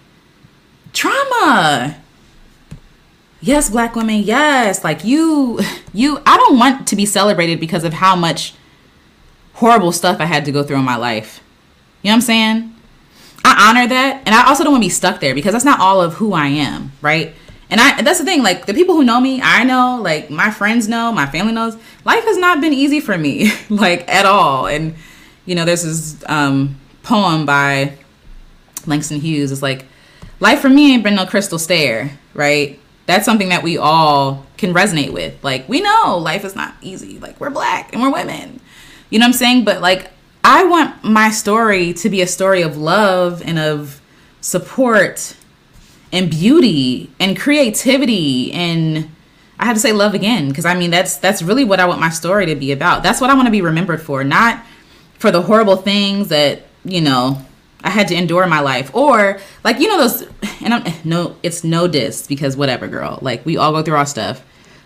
trauma? 0.91 1.97
Yes, 3.41 3.69
black 3.69 3.95
women, 3.95 4.21
yes. 4.21 4.83
Like 4.83 5.03
you 5.03 5.59
you 5.93 6.21
I 6.25 6.37
don't 6.37 6.59
want 6.59 6.87
to 6.87 6.95
be 6.95 7.05
celebrated 7.05 7.59
because 7.59 7.83
of 7.83 7.93
how 7.93 8.15
much 8.15 8.53
horrible 9.53 9.91
stuff 9.91 10.19
I 10.19 10.25
had 10.25 10.45
to 10.45 10.51
go 10.51 10.63
through 10.63 10.77
in 10.77 10.85
my 10.85 10.95
life. 10.95 11.41
You 12.01 12.09
know 12.09 12.13
what 12.13 12.15
I'm 12.15 12.21
saying? 12.21 12.75
I 13.45 13.69
honor 13.69 13.87
that 13.87 14.23
and 14.25 14.33
I 14.33 14.47
also 14.47 14.63
don't 14.63 14.73
want 14.73 14.83
to 14.83 14.87
be 14.87 14.91
stuck 14.91 15.19
there 15.19 15.35
because 15.35 15.53
that's 15.53 15.65
not 15.65 15.79
all 15.79 16.01
of 16.01 16.15
who 16.15 16.33
I 16.33 16.47
am, 16.47 16.91
right? 17.01 17.33
And 17.69 17.81
I 17.81 18.01
that's 18.01 18.19
the 18.19 18.25
thing, 18.25 18.43
like 18.43 18.65
the 18.65 18.73
people 18.73 18.95
who 18.95 19.03
know 19.03 19.19
me, 19.19 19.41
I 19.41 19.63
know, 19.63 19.99
like 20.01 20.29
my 20.29 20.51
friends 20.51 20.87
know, 20.87 21.11
my 21.11 21.25
family 21.25 21.53
knows, 21.53 21.75
life 22.05 22.23
has 22.23 22.37
not 22.37 22.61
been 22.61 22.73
easy 22.73 22.99
for 22.99 23.17
me, 23.17 23.51
like 23.69 24.07
at 24.09 24.25
all. 24.25 24.67
And 24.67 24.95
you 25.45 25.55
know, 25.55 25.65
there's 25.65 25.83
this 25.83 26.23
um 26.27 26.79
poem 27.03 27.45
by 27.45 27.93
Langston 28.87 29.19
Hughes. 29.19 29.51
It's 29.51 29.61
like, 29.61 29.85
life 30.39 30.59
for 30.59 30.69
me 30.69 30.93
ain't 30.93 31.03
been 31.03 31.15
no 31.15 31.25
crystal 31.25 31.59
stair, 31.59 32.17
right? 32.33 32.79
That's 33.05 33.25
something 33.25 33.49
that 33.49 33.63
we 33.63 33.77
all 33.77 34.45
can 34.57 34.73
resonate 34.73 35.11
with. 35.11 35.41
Like, 35.43 35.67
we 35.67 35.81
know 35.81 36.17
life 36.17 36.45
is 36.45 36.55
not 36.55 36.75
easy. 36.81 37.19
Like, 37.19 37.39
we're 37.39 37.49
black 37.49 37.91
and 37.93 38.01
we're 38.01 38.11
women. 38.13 38.61
You 39.13 39.19
know 39.19 39.25
what 39.25 39.33
I'm 39.33 39.33
saying? 39.33 39.63
But 39.63 39.79
like, 39.79 40.09
I 40.43 40.63
want 40.63 41.03
my 41.03 41.29
story 41.29 41.93
to 41.93 42.09
be 42.09 42.23
a 42.23 42.25
story 42.27 42.63
of 42.63 42.77
love 42.77 43.43
and 43.45 43.59
of 43.59 44.01
support 44.41 45.35
and 46.11 46.31
beauty 46.31 47.11
and 47.19 47.39
creativity 47.39 48.51
and 48.51 49.11
I 49.59 49.65
have 49.65 49.75
to 49.75 49.79
say 49.79 49.91
love 49.91 50.15
again 50.15 50.49
because 50.49 50.65
I 50.65 50.73
mean 50.73 50.89
that's 50.89 51.17
that's 51.17 51.43
really 51.43 51.63
what 51.63 51.79
I 51.79 51.85
want 51.85 51.99
my 52.01 52.09
story 52.09 52.47
to 52.47 52.55
be 52.55 52.71
about. 52.71 53.03
That's 53.03 53.21
what 53.21 53.29
I 53.29 53.35
want 53.35 53.45
to 53.45 53.51
be 53.51 53.61
remembered 53.61 54.01
for, 54.01 54.23
not 54.23 54.65
for 55.19 55.29
the 55.29 55.43
horrible 55.43 55.75
things 55.75 56.29
that, 56.29 56.63
you 56.83 56.99
know, 56.99 57.39
I 57.83 57.91
had 57.91 58.07
to 58.07 58.15
endure 58.15 58.41
in 58.41 58.49
my 58.49 58.61
life 58.61 58.95
or 58.95 59.39
like 59.63 59.79
you 59.79 59.89
know 59.89 59.99
those 59.99 60.23
and 60.61 60.73
I'm 60.73 60.91
no 61.03 61.35
it's 61.43 61.63
no 61.63 61.87
diss 61.87 62.25
because 62.25 62.57
whatever 62.57 62.87
girl. 62.87 63.19
Like 63.21 63.45
we 63.45 63.57
all 63.57 63.73
go 63.73 63.83
through 63.83 63.97
our 63.97 64.07
stuff. 64.07 64.43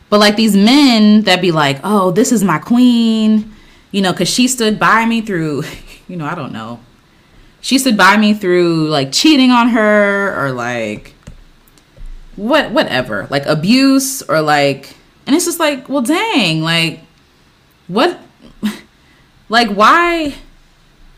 But 0.10 0.20
like 0.20 0.36
these 0.36 0.56
men 0.56 1.22
that 1.22 1.40
be 1.40 1.52
like, 1.52 1.80
"Oh, 1.86 2.12
this 2.12 2.34
is 2.34 2.44
my 2.44 2.60
queen." 2.60 3.54
You 3.92 4.02
know, 4.02 4.14
cuz 4.14 4.28
she 4.28 4.48
stood 4.48 4.80
by 4.80 5.06
me 5.06 5.22
through, 5.22 5.64
you 6.08 6.18
know, 6.18 6.26
I 6.26 6.36
don't 6.36 6.52
know. 6.52 6.80
She 7.62 7.78
stood 7.78 7.98
by 7.98 8.18
me 8.18 8.34
through 8.34 8.88
like 8.88 9.12
cheating 9.12 9.52
on 9.52 9.70
her 9.70 10.36
or 10.40 10.52
like 10.52 11.14
what 12.38 12.72
whatever 12.72 13.28
like 13.32 13.46
abuse 13.48 14.22
or 14.22 14.42
like 14.42 14.96
and 15.26 15.36
it's 15.36 15.46
just 15.46 15.60
like 15.60 15.90
well 15.90 16.04
dang 16.04 16.62
like 16.62 17.00
what 17.88 18.20
like 19.50 19.70
why 19.70 20.34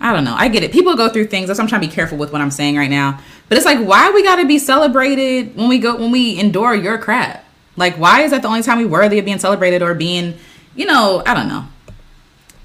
i 0.02 0.14
don't 0.14 0.24
know. 0.24 0.34
I 0.36 0.48
get 0.48 0.64
it. 0.64 0.72
People 0.72 0.96
go 0.96 1.10
through 1.10 1.26
things. 1.28 1.50
That's 1.50 1.60
i'm 1.60 1.68
trying 1.68 1.82
to 1.82 1.88
be 1.88 1.94
careful 1.94 2.18
with 2.18 2.32
what 2.32 2.42
i'm 2.42 2.52
saying 2.52 2.78
right 2.78 2.90
now. 2.90 3.20
But 3.50 3.58
it's 3.58 3.66
like 3.66 3.80
why 3.80 4.12
we 4.12 4.24
gotta 4.24 4.46
be 4.46 4.58
celebrated 4.58 5.56
when 5.56 5.68
we 5.68 5.78
go 5.78 5.98
when 5.98 6.10
we 6.10 6.40
endure 6.40 6.74
your 6.74 6.98
crap? 6.98 7.46
Like 7.76 7.96
why 7.98 8.22
is 8.22 8.32
that 8.32 8.42
the 8.42 8.48
only 8.48 8.64
time 8.64 8.78
we 8.78 8.86
worthy 8.86 9.20
of 9.20 9.26
being 9.26 9.40
celebrated 9.40 9.82
or 9.82 9.94
being 9.94 10.36
you 10.76 10.86
know 10.86 11.22
i 11.26 11.34
don't 11.34 11.50
know 11.50 11.68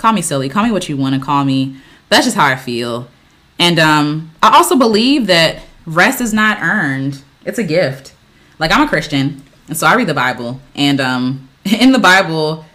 call 0.05 0.13
me 0.13 0.21
silly. 0.21 0.51
Call 0.51 0.65
me 0.65 0.71
what 0.71 0.87
you 0.87 0.99
want 0.99 1.15
to 1.15 1.21
call 1.21 1.47
me. 1.47 1.77
That's 2.11 2.27
just 2.27 2.37
how 2.37 2.45
i 2.45 2.57
feel. 2.57 3.09
And 3.59 3.79
um 3.79 4.31
i 4.43 4.55
also 4.55 4.77
believe 4.77 5.29
that 5.29 5.63
rest 5.87 6.21
is 6.21 6.35
not 6.35 6.61
earned. 6.61 7.23
It's 7.47 7.59
a 7.59 7.65
gift. 7.65 8.13
Like 8.59 8.71
I'm 8.71 8.83
a 8.83 8.89
Christian, 8.89 9.43
and 9.67 9.79
so 9.79 9.87
I 9.87 9.95
read 9.95 10.07
the 10.07 10.15
Bible, 10.15 10.61
and 10.75 11.01
um, 11.01 11.49
in 11.65 11.93
the 11.93 11.99
Bible, 11.99 12.67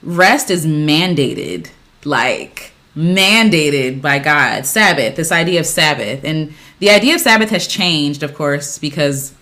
rest 0.00 0.48
is 0.48 0.64
mandated, 0.64 1.70
like 2.04 2.72
mandated 2.96 4.00
by 4.00 4.20
God. 4.20 4.64
Sabbath, 4.64 5.16
this 5.16 5.32
idea 5.32 5.58
of 5.58 5.66
Sabbath, 5.66 6.24
and 6.24 6.54
the 6.78 6.90
idea 6.90 7.16
of 7.16 7.20
Sabbath 7.20 7.50
has 7.50 7.66
changed, 7.66 8.22
of 8.22 8.34
course, 8.34 8.78
because 8.78 9.34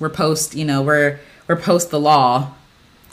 we're 0.00 0.10
post, 0.10 0.56
you 0.56 0.64
know, 0.64 0.82
we're 0.82 1.20
we're 1.46 1.56
post 1.56 1.90
the 1.90 2.00
law, 2.00 2.52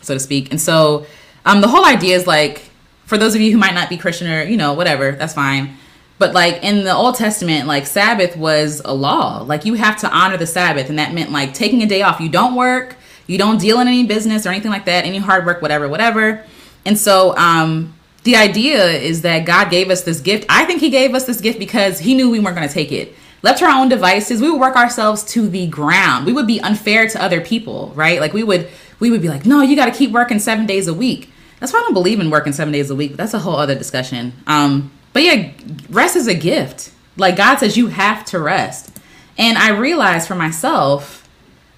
so 0.02 0.16
to 0.16 0.20
speak, 0.20 0.50
and 0.50 0.60
so 0.60 1.06
um, 1.46 1.62
the 1.62 1.68
whole 1.68 1.86
idea 1.86 2.16
is 2.16 2.26
like 2.26 2.69
for 3.10 3.18
those 3.18 3.34
of 3.34 3.42
you 3.42 3.52
who 3.52 3.58
might 3.58 3.74
not 3.74 3.90
be 3.90 3.98
Christian 3.98 4.32
or 4.32 4.44
you 4.44 4.56
know 4.56 4.74
whatever, 4.74 5.14
that's 5.14 5.34
fine. 5.34 5.76
But 6.20 6.36
like 6.36 6.64
in 6.64 6.84
the 6.84 6.94
Old 6.94 7.16
Testament, 7.16 7.66
like 7.66 7.88
Sabbath 7.88 8.38
was 8.38 8.84
a 8.86 8.94
law. 8.94 9.42
Like 9.42 9.66
you 9.66 9.74
have 9.74 9.98
to 10.02 10.16
honor 10.16 10.38
the 10.38 10.46
Sabbath, 10.46 10.90
and 10.90 11.00
that 11.00 11.12
meant 11.12 11.32
like 11.32 11.56
taking 11.56 11.82
a 11.82 11.88
day 11.88 12.04
off. 12.04 12.20
You 12.20 12.30
don't 12.30 12.54
work, 12.54 12.98
you 13.26 13.40
don't 13.40 13.60
deal 13.60 13.80
in 13.80 13.88
any 13.88 14.06
business 14.06 14.46
or 14.46 14.50
anything 14.50 14.70
like 14.70 14.86
that, 14.86 15.06
any 15.06 15.18
hard 15.18 15.48
work, 15.48 15.60
whatever, 15.60 15.90
whatever. 15.90 16.46
And 16.86 17.00
so 17.00 17.36
um 17.36 17.96
the 18.26 18.36
idea 18.36 18.86
is 18.92 19.24
that 19.24 19.46
God 19.46 19.72
gave 19.72 19.90
us 19.90 20.04
this 20.04 20.20
gift. 20.20 20.46
I 20.48 20.66
think 20.66 20.82
he 20.82 20.92
gave 20.92 21.16
us 21.16 21.26
this 21.26 21.42
gift 21.42 21.58
because 21.58 21.98
he 21.98 22.14
knew 22.14 22.30
we 22.30 22.40
weren't 22.40 22.58
going 22.58 22.68
to 22.68 22.74
take 22.74 22.92
it. 22.92 23.16
Left 23.42 23.58
to 23.60 23.66
our 23.66 23.72
own 23.72 23.90
devices, 23.90 24.40
we 24.40 24.52
would 24.52 24.60
work 24.60 24.76
ourselves 24.76 25.24
to 25.34 25.48
the 25.48 25.66
ground. 25.66 26.28
We 26.28 26.34
would 26.34 26.46
be 26.46 26.62
unfair 26.62 27.08
to 27.08 27.24
other 27.24 27.42
people, 27.42 27.92
right? 27.96 28.20
Like 28.20 28.34
we 28.34 28.44
would 28.44 28.70
we 29.00 29.10
would 29.10 29.22
be 29.22 29.30
like, 29.30 29.48
"No, 29.48 29.62
you 29.62 29.76
got 29.76 29.86
to 29.86 29.98
keep 29.98 30.12
working 30.12 30.38
7 30.38 30.68
days 30.68 30.88
a 30.88 30.94
week." 30.94 31.32
That's 31.60 31.74
why 31.74 31.80
I 31.80 31.84
don't 31.84 31.94
believe 31.94 32.20
in 32.20 32.30
working 32.30 32.54
7 32.54 32.72
days 32.72 32.90
a 32.90 32.96
week, 32.96 33.12
but 33.12 33.18
that's 33.18 33.34
a 33.34 33.40
whole 33.40 33.56
other 33.56 33.76
discussion. 33.76 34.34
Um 34.48 34.92
but 35.14 35.24
yeah, 35.24 35.52
rest 35.90 36.16
is 36.16 36.28
a 36.28 36.36
gift. 36.36 36.92
Like 37.18 37.36
God 37.36 37.58
says 37.58 37.78
you 37.78 37.88
have 37.88 38.24
to 38.26 38.40
rest. 38.40 38.98
And 39.38 39.58
I 39.58 39.70
realized 39.70 40.28
for 40.28 40.36
myself, 40.36 41.28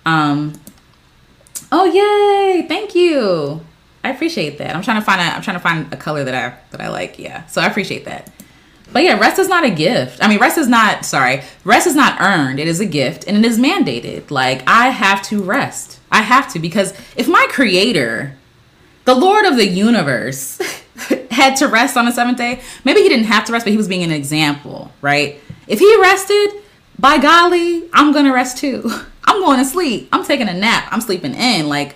um, 0.05 0.53
Oh 1.71 1.85
yay! 1.85 2.67
Thank 2.67 2.95
you. 2.95 3.61
I 4.03 4.09
appreciate 4.09 4.57
that. 4.57 4.75
I'm 4.75 4.81
trying 4.81 4.99
to 4.99 5.05
find 5.05 5.21
a 5.21 5.23
I'm 5.23 5.41
trying 5.41 5.55
to 5.55 5.61
find 5.63 5.93
a 5.93 5.97
color 5.97 6.23
that 6.23 6.35
I 6.35 6.57
that 6.71 6.81
I 6.81 6.89
like. 6.89 7.17
Yeah. 7.17 7.45
So 7.45 7.61
I 7.61 7.67
appreciate 7.67 8.05
that. 8.05 8.29
But 8.91 9.03
yeah, 9.03 9.17
rest 9.17 9.39
is 9.39 9.47
not 9.47 9.63
a 9.63 9.69
gift. 9.69 10.21
I 10.21 10.27
mean, 10.27 10.39
rest 10.39 10.57
is 10.57 10.67
not 10.67 11.05
sorry. 11.05 11.43
Rest 11.63 11.87
is 11.87 11.95
not 11.95 12.19
earned. 12.19 12.59
It 12.59 12.67
is 12.67 12.81
a 12.81 12.85
gift 12.85 13.25
and 13.25 13.37
it 13.37 13.45
is 13.45 13.57
mandated. 13.57 14.31
Like 14.31 14.67
I 14.67 14.89
have 14.89 15.21
to 15.23 15.41
rest. 15.41 15.99
I 16.11 16.23
have 16.23 16.51
to 16.53 16.59
because 16.59 16.93
if 17.15 17.29
my 17.29 17.47
creator, 17.49 18.35
the 19.05 19.15
Lord 19.15 19.45
of 19.45 19.55
the 19.55 19.67
universe, 19.67 20.59
had 21.31 21.55
to 21.57 21.67
rest 21.67 21.97
on 21.97 22.05
the 22.05 22.11
seventh 22.11 22.37
day, 22.37 22.61
maybe 22.83 23.01
he 23.01 23.09
didn't 23.09 23.25
have 23.25 23.45
to 23.45 23.53
rest, 23.53 23.65
but 23.65 23.71
he 23.71 23.77
was 23.77 23.87
being 23.87 24.03
an 24.03 24.11
example, 24.11 24.91
right? 25.01 25.39
If 25.67 25.79
he 25.79 25.99
rested, 26.01 26.61
by 26.99 27.17
golly, 27.17 27.89
I'm 27.93 28.13
gonna 28.13 28.33
rest 28.33 28.57
too. 28.57 28.89
I'm 29.23 29.41
going 29.41 29.59
to 29.59 29.65
sleep. 29.65 30.09
I'm 30.11 30.25
taking 30.25 30.49
a 30.49 30.53
nap. 30.53 30.87
I'm 30.91 31.01
sleeping 31.01 31.35
in. 31.35 31.69
Like 31.69 31.95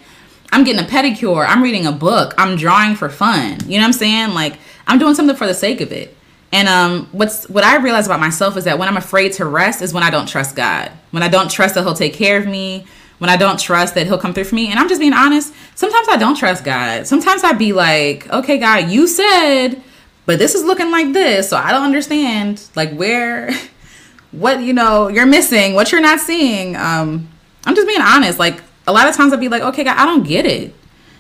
I'm 0.52 0.64
getting 0.64 0.84
a 0.84 0.88
pedicure. 0.88 1.46
I'm 1.48 1.62
reading 1.62 1.86
a 1.86 1.92
book. 1.92 2.34
I'm 2.38 2.56
drawing 2.56 2.96
for 2.96 3.10
fun. 3.10 3.58
You 3.66 3.78
know 3.78 3.84
what 3.84 3.88
I'm 3.88 3.94
saying? 3.94 4.34
Like 4.34 4.58
I'm 4.88 5.00
doing 5.00 5.16
something 5.16 5.36
for 5.36 5.48
the 5.48 5.54
sake 5.54 5.82
of 5.82 5.92
it. 5.92 6.16
And 6.52 6.68
um, 6.68 7.10
what's 7.12 7.50
what 7.50 7.64
I 7.64 7.78
realize 7.78 8.06
about 8.06 8.20
myself 8.20 8.56
is 8.56 8.64
that 8.66 8.80
when 8.80 8.88
I'm 8.88 8.98
afraid 8.98 9.34
to 9.34 9.46
rest 9.46 9.82
is 9.82 9.94
when 9.94 10.04
I 10.04 10.10
don't 10.10 10.28
trust 10.28 10.56
God. 10.56 10.92
When 11.12 11.24
I 11.24 11.28
don't 11.28 11.50
trust 11.52 11.76
that 11.76 11.84
He'll 11.84 11.94
take 11.94 12.14
care 12.14 12.38
of 12.38 12.48
me. 12.48 12.86
When 13.18 13.30
I 13.30 13.38
don't 13.38 13.60
trust 13.60 13.96
that 13.96 14.08
He'll 14.08 14.18
come 14.18 14.34
through 14.34 14.44
for 14.46 14.56
me. 14.56 14.70
And 14.70 14.80
I'm 14.80 14.90
just 14.90 15.00
being 15.00 15.14
honest. 15.14 15.54
Sometimes 15.76 16.08
I 16.10 16.18
don't 16.18 16.36
trust 16.36 16.64
God. 16.64 17.08
Sometimes 17.08 17.44
I'd 17.44 17.58
be 17.58 17.72
like, 17.72 18.30
okay, 18.30 18.58
God, 18.58 18.90
you 18.90 19.08
said, 19.08 19.82
but 20.26 20.40
this 20.40 20.56
is 20.56 20.64
looking 20.64 20.92
like 20.92 21.14
this, 21.14 21.50
so 21.50 21.58
I 21.58 21.72
don't 21.72 21.84
understand. 21.84 22.68
Like 22.76 22.94
where, 22.94 23.52
what 24.32 24.62
you 24.62 24.74
know 24.74 25.08
you're 25.08 25.26
missing, 25.26 25.76
what 25.76 25.92
you're 25.92 26.02
not 26.02 26.20
seeing. 26.20 26.76
Um, 26.76 27.30
I'm 27.66 27.76
just 27.76 27.88
being 27.88 28.02
honest. 28.02 28.38
Like 28.40 28.62
a 28.88 28.92
lot 28.92 29.08
of 29.08 29.16
times 29.16 29.34
I'd 29.34 29.40
be 29.40 29.50
like, 29.50 29.64
okay, 29.64 29.84
God, 29.84 29.98
I 29.98 30.06
don't 30.06 30.24
get 30.24 30.46
it. 30.46 30.74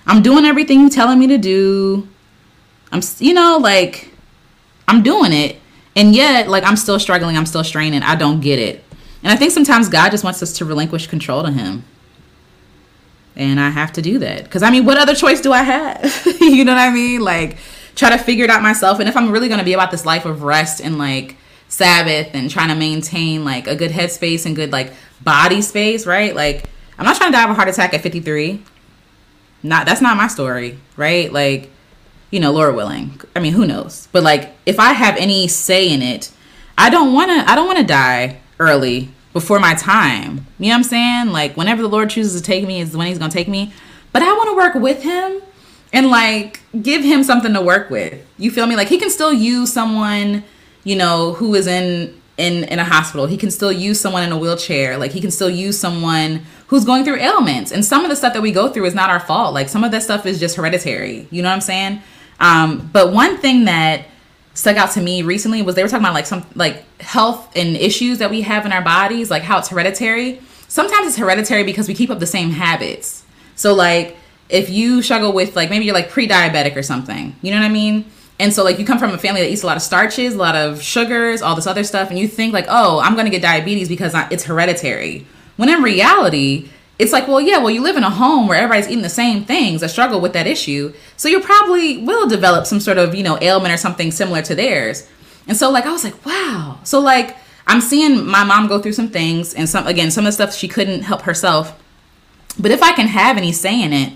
I'm 0.07 0.21
doing 0.21 0.45
everything 0.45 0.81
you 0.81 0.89
telling 0.89 1.17
me 1.17 1.27
to 1.27 1.37
do. 1.37 2.07
I'm, 2.91 3.01
you 3.19 3.33
know, 3.33 3.57
like 3.57 4.11
I'm 4.87 5.03
doing 5.03 5.33
it. 5.33 5.59
And 5.95 6.13
yet, 6.13 6.49
like, 6.49 6.63
I'm 6.63 6.75
still 6.75 6.99
struggling. 6.99 7.37
I'm 7.37 7.45
still 7.45 7.63
straining. 7.63 8.03
I 8.03 8.15
don't 8.15 8.41
get 8.41 8.59
it. 8.59 8.83
And 9.25 9.33
I 9.33 9.37
think 9.37 9.51
sometimes 9.51 9.89
God 9.89 10.11
just 10.11 10.23
wants 10.23 10.43
us 10.43 10.53
to 10.59 10.65
relinquish 10.65 11.07
control 11.07 11.41
to 11.41 11.51
Him. 11.51 11.83
And 13.35 13.59
I 13.59 13.69
have 13.69 13.91
to 13.93 14.01
do 14.01 14.19
that. 14.19 14.43
Because, 14.43 14.61
I 14.61 14.69
mean, 14.69 14.85
what 14.85 14.99
other 14.99 15.15
choice 15.15 15.41
do 15.41 15.51
I 15.51 15.63
have? 15.63 16.27
you 16.39 16.63
know 16.63 16.75
what 16.75 16.79
I 16.79 16.91
mean? 16.91 17.21
Like, 17.21 17.57
try 17.95 18.11
to 18.11 18.19
figure 18.19 18.43
it 18.43 18.51
out 18.51 18.61
myself. 18.61 18.99
And 18.99 19.09
if 19.09 19.17
I'm 19.17 19.31
really 19.31 19.47
going 19.47 19.57
to 19.57 19.65
be 19.65 19.73
about 19.73 19.89
this 19.89 20.05
life 20.05 20.25
of 20.25 20.43
rest 20.43 20.79
and, 20.79 20.99
like, 20.99 21.37
Sabbath 21.69 22.35
and 22.35 22.51
trying 22.51 22.69
to 22.69 22.75
maintain, 22.75 23.43
like, 23.43 23.65
a 23.65 23.75
good 23.75 23.89
headspace 23.89 24.45
and 24.45 24.55
good, 24.55 24.71
like, 24.71 24.93
body 25.23 25.63
space, 25.63 26.05
right? 26.05 26.35
Like, 26.35 26.69
I'm 26.99 27.05
not 27.05 27.17
trying 27.17 27.31
to 27.31 27.35
die 27.35 27.45
of 27.45 27.49
a 27.49 27.55
heart 27.55 27.67
attack 27.67 27.95
at 27.95 28.01
53. 28.01 28.61
Not, 29.63 29.87
that's 29.87 30.01
not 30.01 30.17
my 30.17 30.27
story, 30.27 30.79
right? 30.97 31.33
Like, 31.33 31.71
you 32.29 32.39
know, 32.39 32.51
Lord 32.51 32.75
willing. 32.75 33.19
I 33.35 33.39
mean, 33.39 33.53
who 33.53 33.65
knows? 33.65 34.07
But 34.11 34.21
like, 34.21 34.53
if 34.67 34.79
I 34.79 34.93
have 34.93 35.17
any 35.17 35.47
say 35.47 35.91
in 35.91 36.03
it, 36.03 36.31
I 36.77 36.89
don't 36.91 37.13
want 37.13 37.31
to. 37.31 37.49
I 37.49 37.55
don't 37.55 37.67
want 37.67 37.79
to 37.79 37.85
die 37.85 38.41
early 38.59 39.09
before 39.33 39.59
my 39.59 39.73
time. 39.73 40.45
You 40.59 40.67
know 40.67 40.69
what 40.69 40.75
I'm 40.75 40.83
saying? 40.83 41.27
Like, 41.27 41.57
whenever 41.57 41.81
the 41.81 41.89
Lord 41.89 42.09
chooses 42.09 42.41
to 42.41 42.45
take 42.45 42.65
me, 42.65 42.79
is 42.79 42.95
when 42.95 43.07
He's 43.07 43.19
gonna 43.19 43.31
take 43.31 43.47
me. 43.47 43.73
But 44.11 44.21
I 44.21 44.31
want 44.31 44.49
to 44.49 44.55
work 44.55 44.75
with 44.75 45.03
Him 45.03 45.41
and 45.91 46.09
like 46.09 46.61
give 46.81 47.03
Him 47.03 47.23
something 47.23 47.53
to 47.53 47.61
work 47.61 47.89
with. 47.89 48.25
You 48.37 48.51
feel 48.51 48.65
me? 48.65 48.75
Like 48.75 48.87
He 48.87 48.97
can 48.97 49.09
still 49.09 49.33
use 49.33 49.73
someone, 49.73 50.43
you 50.83 50.95
know, 50.95 51.33
who 51.33 51.53
is 51.55 51.67
in 51.67 52.19
in 52.37 52.63
in 52.65 52.79
a 52.79 52.85
hospital. 52.85 53.25
He 53.25 53.37
can 53.37 53.51
still 53.51 53.71
use 53.71 53.99
someone 53.99 54.23
in 54.23 54.31
a 54.31 54.37
wheelchair. 54.37 54.97
Like 54.97 55.11
He 55.11 55.19
can 55.19 55.31
still 55.31 55.49
use 55.49 55.77
someone 55.77 56.45
who's 56.67 56.85
going 56.85 57.03
through 57.03 57.17
ailments. 57.17 57.71
And 57.71 57.83
some 57.83 58.03
of 58.03 58.09
the 58.09 58.15
stuff 58.15 58.33
that 58.33 58.41
we 58.41 58.51
go 58.51 58.69
through 58.69 58.85
is 58.85 58.95
not 58.95 59.09
our 59.09 59.19
fault. 59.19 59.53
Like 59.53 59.69
some 59.69 59.83
of 59.83 59.91
that 59.91 60.03
stuff 60.03 60.25
is 60.25 60.39
just 60.39 60.55
hereditary. 60.55 61.27
You 61.29 61.41
know 61.41 61.49
what 61.49 61.55
I'm 61.55 61.61
saying? 61.61 62.01
Um, 62.39 62.89
but 62.91 63.11
one 63.11 63.37
thing 63.37 63.65
that 63.65 64.05
stuck 64.55 64.77
out 64.77 64.89
to 64.91 65.01
me 65.01 65.21
recently 65.21 65.61
was 65.61 65.75
they 65.75 65.83
were 65.83 65.89
talking 65.89 66.03
about 66.03 66.15
like 66.15 66.25
some 66.25 66.43
like 66.55 66.83
health 66.99 67.51
and 67.55 67.77
issues 67.77 68.17
that 68.17 68.31
we 68.31 68.41
have 68.41 68.65
in 68.65 68.71
our 68.71 68.81
bodies, 68.81 69.29
like 69.29 69.43
how 69.43 69.59
it's 69.59 69.69
hereditary. 69.69 70.41
Sometimes 70.67 71.09
it's 71.09 71.17
hereditary 71.17 71.63
because 71.63 71.87
we 71.87 71.93
keep 71.93 72.09
up 72.09 72.19
the 72.19 72.25
same 72.25 72.49
habits. 72.49 73.23
So 73.55 73.73
like 73.73 74.17
if 74.49 74.69
you 74.69 75.01
struggle 75.01 75.33
with 75.33 75.55
like 75.55 75.69
maybe 75.69 75.85
you're 75.85 75.93
like 75.93 76.09
pre-diabetic 76.09 76.75
or 76.75 76.83
something, 76.83 77.35
you 77.41 77.51
know 77.51 77.59
what 77.59 77.65
I 77.65 77.69
mean? 77.69 78.05
And 78.39 78.53
so 78.53 78.63
like 78.63 78.79
you 78.79 78.85
come 78.85 78.97
from 78.97 79.11
a 79.11 79.17
family 79.17 79.41
that 79.41 79.49
eats 79.49 79.63
a 79.63 79.67
lot 79.67 79.77
of 79.77 79.83
starches, 79.83 80.35
a 80.35 80.37
lot 80.37 80.55
of 80.55 80.81
sugars, 80.81 81.41
all 81.41 81.55
this 81.55 81.67
other 81.67 81.83
stuff, 81.83 82.09
and 82.09 82.17
you 82.17 82.27
think 82.27 82.53
like, 82.53 82.65
oh, 82.69 82.99
I'm 82.99 83.15
gonna 83.15 83.29
get 83.29 83.41
diabetes 83.41 83.89
because 83.89 84.13
it's 84.31 84.45
hereditary. 84.45 85.27
When 85.57 85.69
in 85.69 85.81
reality, 85.81 86.69
it's 86.97 87.11
like, 87.11 87.27
well, 87.27 87.41
yeah, 87.41 87.57
well, 87.57 87.71
you 87.71 87.81
live 87.81 87.97
in 87.97 88.03
a 88.03 88.09
home 88.09 88.47
where 88.47 88.57
everybody's 88.57 88.87
eating 88.87 89.01
the 89.01 89.09
same 89.09 89.43
things 89.43 89.81
that 89.81 89.89
struggle 89.89 90.21
with 90.21 90.33
that 90.33 90.47
issue. 90.47 90.93
So 91.17 91.27
you 91.27 91.41
probably 91.41 91.97
will 91.97 92.27
develop 92.27 92.65
some 92.65 92.79
sort 92.79 92.97
of, 92.97 93.13
you 93.13 93.23
know, 93.23 93.37
ailment 93.41 93.73
or 93.73 93.77
something 93.77 94.11
similar 94.11 94.41
to 94.43 94.55
theirs. 94.55 95.07
And 95.47 95.57
so, 95.57 95.69
like, 95.69 95.85
I 95.85 95.91
was 95.91 96.03
like, 96.03 96.25
wow. 96.25 96.79
So, 96.83 96.99
like, 96.99 97.35
I'm 97.67 97.81
seeing 97.81 98.25
my 98.25 98.43
mom 98.43 98.67
go 98.67 98.81
through 98.81 98.93
some 98.93 99.09
things 99.09 99.53
and 99.53 99.67
some, 99.67 99.87
again, 99.87 100.09
some 100.09 100.23
of 100.25 100.27
the 100.27 100.31
stuff 100.31 100.55
she 100.55 100.67
couldn't 100.67 101.01
help 101.01 101.23
herself. 101.23 101.77
But 102.57 102.71
if 102.71 102.81
I 102.81 102.93
can 102.93 103.07
have 103.07 103.35
any 103.37 103.51
say 103.51 103.81
in 103.81 103.91
it, 103.91 104.13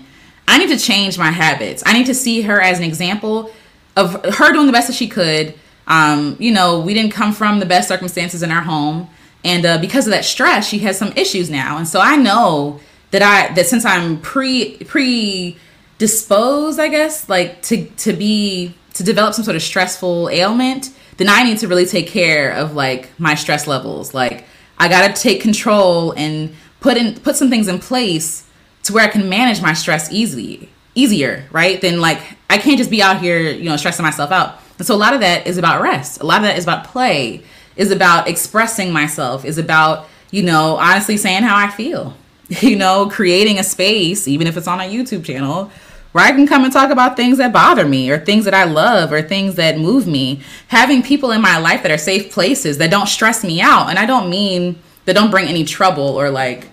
I 0.48 0.58
need 0.58 0.68
to 0.70 0.78
change 0.78 1.18
my 1.18 1.30
habits. 1.30 1.82
I 1.84 1.92
need 1.92 2.06
to 2.06 2.14
see 2.14 2.42
her 2.42 2.60
as 2.60 2.78
an 2.78 2.84
example 2.84 3.52
of 3.96 4.24
her 4.36 4.52
doing 4.52 4.66
the 4.66 4.72
best 4.72 4.88
that 4.88 4.94
she 4.94 5.06
could. 5.06 5.54
Um, 5.86 6.36
you 6.38 6.52
know, 6.52 6.80
we 6.80 6.94
didn't 6.94 7.12
come 7.12 7.32
from 7.32 7.60
the 7.60 7.66
best 7.66 7.88
circumstances 7.88 8.42
in 8.42 8.50
our 8.50 8.62
home 8.62 9.10
and 9.44 9.64
uh, 9.64 9.78
because 9.78 10.06
of 10.06 10.12
that 10.12 10.24
stress 10.24 10.68
she 10.68 10.78
has 10.80 10.98
some 10.98 11.12
issues 11.16 11.50
now. 11.50 11.78
And 11.78 11.88
so 11.88 12.00
i 12.00 12.16
know 12.16 12.80
that 13.10 13.22
i 13.22 13.52
that 13.54 13.66
since 13.66 13.84
i'm 13.84 14.20
pre 14.20 14.76
pre 14.78 15.56
disposed 15.98 16.80
i 16.80 16.88
guess 16.88 17.28
like 17.28 17.60
to 17.62 17.84
to 17.96 18.12
be 18.12 18.74
to 18.94 19.02
develop 19.02 19.34
some 19.34 19.44
sort 19.44 19.56
of 19.56 19.62
stressful 19.62 20.28
ailment 20.30 20.90
then 21.16 21.28
i 21.28 21.42
need 21.42 21.58
to 21.58 21.68
really 21.68 21.86
take 21.86 22.06
care 22.06 22.52
of 22.52 22.74
like 22.74 23.10
my 23.18 23.34
stress 23.34 23.66
levels. 23.66 24.14
Like 24.14 24.44
i 24.78 24.88
gotta 24.88 25.12
take 25.12 25.42
control 25.42 26.12
and 26.12 26.54
put 26.80 26.96
in 26.96 27.14
put 27.20 27.36
some 27.36 27.50
things 27.50 27.68
in 27.68 27.78
place 27.78 28.46
to 28.84 28.92
where 28.92 29.04
i 29.04 29.08
can 29.08 29.28
manage 29.28 29.60
my 29.60 29.74
stress 29.74 30.10
easily 30.10 30.70
easier 30.94 31.44
right? 31.52 31.80
Then 31.80 32.00
like 32.00 32.20
i 32.48 32.58
can't 32.58 32.78
just 32.78 32.90
be 32.90 33.02
out 33.02 33.20
here 33.20 33.50
you 33.50 33.68
know 33.68 33.76
stressing 33.76 34.04
myself 34.04 34.30
out. 34.30 34.60
And 34.78 34.86
so 34.86 34.94
a 34.94 34.96
lot 34.96 35.12
of 35.12 35.20
that 35.20 35.46
is 35.46 35.58
about 35.58 35.82
rest. 35.82 36.22
A 36.22 36.24
lot 36.24 36.38
of 36.38 36.44
that 36.44 36.56
is 36.56 36.64
about 36.64 36.84
play 36.84 37.42
is 37.76 37.90
about 37.90 38.28
expressing 38.28 38.92
myself, 38.92 39.44
is 39.44 39.58
about, 39.58 40.08
you 40.30 40.42
know, 40.42 40.76
honestly 40.76 41.16
saying 41.16 41.42
how 41.42 41.56
I 41.56 41.70
feel. 41.70 42.14
You 42.62 42.74
know, 42.74 43.08
creating 43.08 43.60
a 43.60 43.62
space, 43.62 44.26
even 44.26 44.48
if 44.48 44.56
it's 44.56 44.66
on 44.66 44.80
a 44.80 44.82
YouTube 44.82 45.24
channel, 45.24 45.70
where 46.10 46.24
I 46.24 46.32
can 46.32 46.48
come 46.48 46.64
and 46.64 46.72
talk 46.72 46.90
about 46.90 47.16
things 47.16 47.38
that 47.38 47.52
bother 47.52 47.86
me 47.86 48.10
or 48.10 48.18
things 48.18 48.44
that 48.44 48.54
I 48.54 48.64
love 48.64 49.12
or 49.12 49.22
things 49.22 49.54
that 49.54 49.78
move 49.78 50.08
me. 50.08 50.42
Having 50.66 51.04
people 51.04 51.30
in 51.30 51.40
my 51.40 51.58
life 51.58 51.82
that 51.82 51.92
are 51.92 51.98
safe 51.98 52.32
places 52.32 52.78
that 52.78 52.90
don't 52.90 53.06
stress 53.06 53.44
me 53.44 53.60
out. 53.60 53.88
And 53.88 53.98
I 53.98 54.06
don't 54.06 54.28
mean 54.28 54.80
that 55.04 55.14
don't 55.14 55.30
bring 55.30 55.46
any 55.46 55.64
trouble 55.64 56.02
or 56.02 56.30
like, 56.30 56.68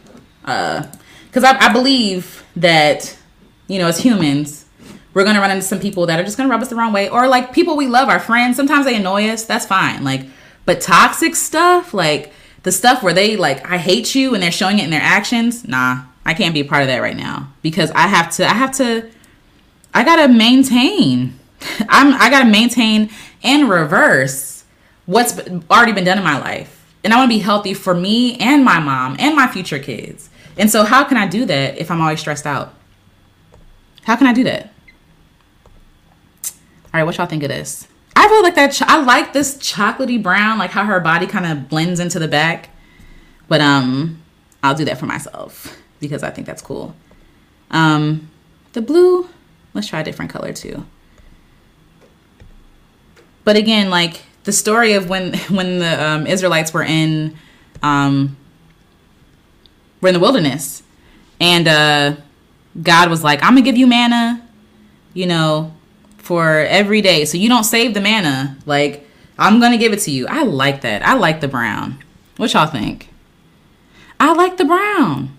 uh, 0.46 0.84
because 1.28 1.44
I, 1.44 1.58
I 1.60 1.72
believe 1.72 2.44
that, 2.56 3.16
you 3.68 3.78
know, 3.78 3.88
as 3.88 4.00
humans, 4.00 4.66
we're 5.14 5.24
gonna 5.24 5.40
run 5.40 5.52
into 5.52 5.64
some 5.64 5.80
people 5.80 6.08
that 6.08 6.20
are 6.20 6.24
just 6.24 6.38
gonna 6.38 6.50
rub 6.50 6.62
us 6.62 6.70
the 6.70 6.76
wrong 6.76 6.94
way 6.94 7.10
or 7.10 7.28
like 7.28 7.54
people 7.54 7.78
we 7.78 7.88
love, 7.88 8.10
our 8.10 8.20
friends. 8.20 8.56
Sometimes 8.56 8.86
they 8.86 8.96
annoy 8.96 9.30
us. 9.30 9.46
That's 9.46 9.66
fine. 9.66 10.04
Like, 10.04 10.26
but 10.68 10.82
toxic 10.82 11.34
stuff, 11.34 11.94
like 11.94 12.34
the 12.64 12.74
stuff 12.74 13.02
where 13.02 13.14
they 13.14 13.38
like 13.38 13.66
I 13.66 13.78
hate 13.78 14.14
you 14.14 14.34
and 14.34 14.44
they're 14.44 14.52
showing 14.52 14.80
it 14.80 14.84
in 14.84 14.90
their 14.92 15.02
actions, 15.02 15.66
nah, 15.66 16.04
I 16.26 16.34
can't 16.34 16.54
be 16.54 16.60
a 16.60 16.66
part 16.66 16.82
of 16.82 16.90
that 16.90 17.02
right 17.02 17.16
now 17.16 17.54
because 17.62 17.90
I 17.92 18.02
have 18.02 18.30
to 18.36 18.46
I 18.46 18.54
have 18.54 18.76
to 18.76 19.10
I 19.94 20.04
got 20.04 20.28
to 20.28 20.28
maintain. 20.28 21.40
I'm 21.90 22.14
I 22.14 22.30
got 22.30 22.44
to 22.44 22.50
maintain 22.50 23.10
and 23.44 23.70
reverse 23.70 24.66
what's 25.06 25.40
already 25.72 25.94
been 25.94 26.04
done 26.04 26.18
in 26.18 26.24
my 26.26 26.38
life. 26.38 26.74
And 27.02 27.14
I 27.14 27.18
want 27.18 27.32
to 27.32 27.38
be 27.38 27.42
healthy 27.42 27.74
for 27.74 27.94
me 27.94 28.36
and 28.38 28.66
my 28.66 28.80
mom 28.80 29.16
and 29.20 29.38
my 29.38 29.48
future 29.48 29.80
kids. 29.80 30.30
And 30.58 30.70
so 30.70 30.84
how 30.84 31.06
can 31.06 31.16
I 31.16 31.28
do 31.28 31.46
that 31.46 31.78
if 31.78 31.90
I'm 31.90 32.02
always 32.02 32.20
stressed 32.20 32.46
out? 32.46 32.74
How 34.04 34.18
can 34.18 34.28
I 34.28 34.34
do 34.34 34.44
that? 34.44 34.74
All 36.44 37.00
right, 37.00 37.04
what 37.04 37.16
y'all 37.18 37.28
think 37.28 37.44
of 37.44 37.50
this? 37.50 37.88
I 38.18 38.26
really 38.26 38.42
like 38.42 38.56
that. 38.56 38.72
Ch- 38.72 38.82
I 38.82 39.00
like 39.04 39.32
this 39.32 39.58
chocolatey 39.58 40.22
brown, 40.22 40.58
like 40.58 40.72
how 40.72 40.84
her 40.86 41.00
body 41.00 41.28
kind 41.28 41.46
of 41.46 41.70
blends 41.70 42.00
into 42.00 42.18
the 42.18 42.28
back. 42.28 42.70
But 43.48 43.62
um, 43.62 44.24
I'll 44.64 44.74
do 44.74 44.86
that 44.86 44.98
for 44.98 45.06
myself 45.06 45.78
because 46.00 46.24
I 46.24 46.32
think 46.32 46.48
that's 46.48 46.64
cool. 46.64 46.96
Um, 47.70 48.32
the 48.74 48.82
blue, 48.82 49.30
let's 49.76 49.88
try 49.88 50.00
a 50.00 50.04
different 50.04 50.32
color 50.32 50.52
too. 50.52 50.84
But 53.44 53.56
again, 53.56 53.92
like 53.92 54.24
the 54.46 54.52
story 54.52 54.94
of 54.94 55.10
when 55.10 55.38
when 55.50 55.78
the 55.78 56.04
um, 56.04 56.26
Israelites 56.26 56.74
were 56.74 56.84
in 56.84 57.38
um, 57.84 58.36
were 60.02 60.08
in 60.08 60.16
the 60.16 60.20
wilderness, 60.20 60.82
and 61.40 61.68
uh, 61.68 62.16
God 62.82 63.12
was 63.12 63.24
like, 63.24 63.44
"I'm 63.44 63.52
gonna 63.52 63.62
give 63.62 63.78
you 63.78 63.86
manna, 63.86 64.44
you 65.14 65.28
know, 65.28 65.77
for 66.28 66.60
every 66.60 67.02
day. 67.02 67.24
So 67.24 67.38
you 67.38 67.48
don't 67.48 67.64
save 67.64 67.94
the 67.94 68.02
manna. 68.02 68.58
Like, 68.66 69.08
I'm 69.40 69.62
going 69.62 69.72
to 69.72 69.78
give 69.78 69.94
it 69.94 70.00
to 70.02 70.12
you. 70.12 70.28
I 70.28 70.44
like 70.44 70.82
that. 70.82 71.02
I 71.02 71.14
like 71.14 71.40
the 71.40 71.48
brown. 71.48 72.04
What 72.36 72.54
y'all 72.54 72.68
think? 72.68 73.10
I 74.20 74.34
like 74.34 74.58
the 74.58 74.66
brown. 74.66 75.38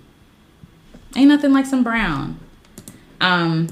Ain't 1.14 1.28
nothing 1.28 1.52
like 1.52 1.66
some 1.66 1.84
brown. 1.84 2.40
Um, 3.20 3.68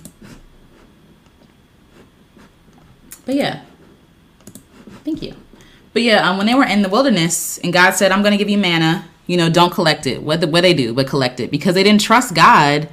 but 3.24 3.34
yeah, 3.34 3.62
thank 5.02 5.22
you. 5.22 5.34
But 5.94 6.02
yeah, 6.02 6.28
um, 6.28 6.36
when 6.36 6.46
they 6.46 6.54
were 6.54 6.66
in 6.66 6.82
the 6.82 6.90
wilderness 6.90 7.56
and 7.58 7.72
God 7.72 7.92
said, 7.92 8.12
I'm 8.12 8.20
going 8.20 8.32
to 8.32 8.38
give 8.38 8.50
you 8.50 8.58
manna, 8.58 9.08
you 9.26 9.38
know, 9.38 9.48
don't 9.48 9.72
collect 9.72 10.06
it. 10.06 10.22
What, 10.22 10.42
the, 10.42 10.48
what 10.48 10.60
they 10.60 10.74
do, 10.74 10.92
but 10.92 11.06
collect 11.06 11.40
it 11.40 11.50
because 11.50 11.74
they 11.74 11.82
didn't 11.82 12.02
trust 12.02 12.34
God 12.34 12.90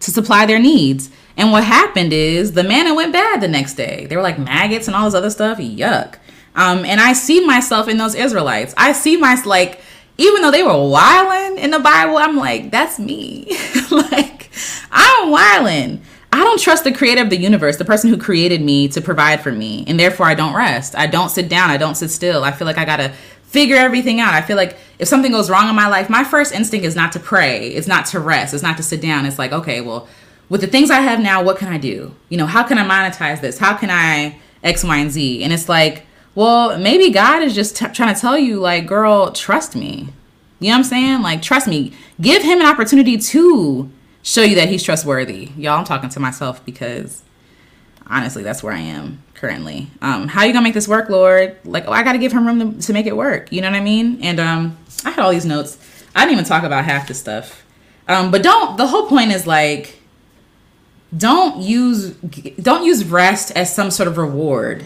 to 0.00 0.10
supply 0.10 0.44
their 0.44 0.58
needs. 0.58 1.10
And 1.36 1.52
what 1.52 1.64
happened 1.64 2.12
is 2.12 2.52
the 2.52 2.64
manna 2.64 2.94
went 2.94 3.12
bad 3.12 3.40
the 3.40 3.48
next 3.48 3.74
day. 3.74 4.06
They 4.06 4.16
were 4.16 4.22
like 4.22 4.38
maggots 4.38 4.86
and 4.86 4.96
all 4.96 5.04
this 5.04 5.14
other 5.14 5.30
stuff. 5.30 5.58
Yuck. 5.58 6.16
Um, 6.54 6.84
and 6.84 7.00
I 7.00 7.12
see 7.12 7.44
myself 7.44 7.88
in 7.88 7.98
those 7.98 8.14
Israelites. 8.14 8.72
I 8.76 8.92
see 8.92 9.16
myself 9.16 9.46
like, 9.46 9.80
even 10.18 10.40
though 10.40 10.50
they 10.50 10.62
were 10.62 10.88
wilding 10.88 11.58
in 11.62 11.70
the 11.70 11.78
Bible, 11.78 12.16
I'm 12.16 12.36
like, 12.36 12.70
that's 12.70 12.98
me. 12.98 13.46
like, 13.90 14.50
I'm 14.90 15.30
wilding. 15.30 16.02
I 16.32 16.38
don't 16.38 16.60
trust 16.60 16.84
the 16.84 16.92
creator 16.92 17.22
of 17.22 17.30
the 17.30 17.36
universe, 17.36 17.76
the 17.76 17.84
person 17.84 18.10
who 18.10 18.16
created 18.16 18.62
me 18.62 18.88
to 18.88 19.00
provide 19.02 19.42
for 19.42 19.52
me. 19.52 19.84
And 19.86 20.00
therefore 20.00 20.26
I 20.26 20.34
don't 20.34 20.54
rest. 20.54 20.96
I 20.96 21.06
don't 21.06 21.28
sit 21.30 21.48
down. 21.48 21.70
I 21.70 21.76
don't 21.76 21.94
sit 21.94 22.10
still. 22.10 22.44
I 22.44 22.52
feel 22.52 22.66
like 22.66 22.78
I 22.78 22.86
gotta 22.86 23.12
figure 23.42 23.76
everything 23.76 24.20
out. 24.20 24.34
I 24.34 24.42
feel 24.42 24.56
like 24.56 24.76
if 24.98 25.08
something 25.08 25.32
goes 25.32 25.48
wrong 25.50 25.68
in 25.68 25.76
my 25.76 25.88
life, 25.88 26.10
my 26.10 26.24
first 26.24 26.52
instinct 26.52 26.84
is 26.86 26.96
not 26.96 27.12
to 27.12 27.20
pray. 27.20 27.68
It's 27.68 27.86
not 27.86 28.06
to 28.06 28.20
rest. 28.20 28.54
It's 28.54 28.62
not 28.62 28.76
to 28.78 28.82
sit 28.82 29.00
down. 29.00 29.24
It's 29.26 29.38
like, 29.38 29.52
okay, 29.52 29.80
well, 29.80 30.08
with 30.48 30.60
the 30.60 30.66
things 30.66 30.90
I 30.90 31.00
have 31.00 31.20
now, 31.20 31.42
what 31.42 31.58
can 31.58 31.68
I 31.68 31.78
do? 31.78 32.14
You 32.28 32.38
know, 32.38 32.46
how 32.46 32.62
can 32.62 32.78
I 32.78 32.84
monetize 32.84 33.40
this? 33.40 33.58
How 33.58 33.76
can 33.76 33.90
I 33.90 34.38
X, 34.62 34.84
Y, 34.84 34.96
and 34.96 35.10
Z? 35.10 35.42
And 35.42 35.52
it's 35.52 35.68
like, 35.68 36.06
well, 36.34 36.78
maybe 36.78 37.10
God 37.10 37.42
is 37.42 37.54
just 37.54 37.76
t- 37.76 37.88
trying 37.88 38.14
to 38.14 38.20
tell 38.20 38.38
you, 38.38 38.60
like, 38.60 38.86
girl, 38.86 39.32
trust 39.32 39.74
me. 39.74 40.08
You 40.60 40.68
know 40.68 40.74
what 40.74 40.78
I'm 40.78 40.84
saying? 40.84 41.22
Like, 41.22 41.42
trust 41.42 41.66
me. 41.66 41.92
Give 42.20 42.42
him 42.42 42.60
an 42.60 42.66
opportunity 42.66 43.16
to 43.16 43.90
show 44.22 44.42
you 44.42 44.54
that 44.56 44.68
he's 44.68 44.82
trustworthy. 44.82 45.50
Y'all, 45.56 45.78
I'm 45.78 45.84
talking 45.84 46.10
to 46.10 46.20
myself 46.20 46.64
because 46.64 47.22
honestly, 48.08 48.42
that's 48.42 48.62
where 48.62 48.72
I 48.72 48.80
am 48.80 49.22
currently. 49.34 49.88
Um, 50.00 50.28
how 50.28 50.44
you 50.44 50.52
gonna 50.52 50.64
make 50.64 50.74
this 50.74 50.88
work, 50.88 51.08
Lord? 51.08 51.56
Like, 51.64 51.84
oh, 51.86 51.92
I 51.92 52.02
gotta 52.02 52.18
give 52.18 52.32
him 52.32 52.46
room 52.46 52.78
to, 52.78 52.86
to 52.86 52.92
make 52.92 53.06
it 53.06 53.16
work. 53.16 53.52
You 53.52 53.60
know 53.60 53.70
what 53.70 53.76
I 53.76 53.82
mean? 53.82 54.18
And 54.22 54.40
um, 54.40 54.78
I 55.04 55.10
had 55.10 55.24
all 55.24 55.30
these 55.30 55.46
notes. 55.46 55.78
I 56.14 56.20
didn't 56.20 56.32
even 56.32 56.44
talk 56.44 56.62
about 56.62 56.84
half 56.84 57.08
the 57.08 57.14
stuff. 57.14 57.64
Um, 58.08 58.30
but 58.30 58.42
don't. 58.42 58.76
The 58.76 58.86
whole 58.86 59.08
point 59.08 59.32
is 59.32 59.46
like, 59.46 60.00
don't 61.16 61.60
use 61.60 62.10
don't 62.10 62.84
use 62.84 63.04
rest 63.04 63.52
as 63.52 63.74
some 63.74 63.90
sort 63.90 64.08
of 64.08 64.16
reward. 64.16 64.84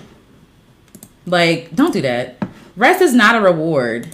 Like, 1.26 1.74
don't 1.74 1.92
do 1.92 2.00
that. 2.02 2.42
Rest 2.76 3.00
is 3.02 3.14
not 3.14 3.36
a 3.36 3.40
reward. 3.40 4.08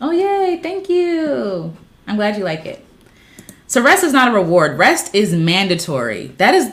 Oh 0.00 0.10
yay! 0.10 0.60
Thank 0.62 0.88
you. 0.88 1.76
I'm 2.06 2.16
glad 2.16 2.36
you 2.36 2.44
like 2.44 2.66
it. 2.66 2.84
So 3.66 3.82
rest 3.82 4.04
is 4.04 4.12
not 4.12 4.28
a 4.28 4.32
reward. 4.32 4.78
Rest 4.78 5.14
is 5.14 5.34
mandatory. 5.34 6.28
That 6.38 6.54
is 6.54 6.72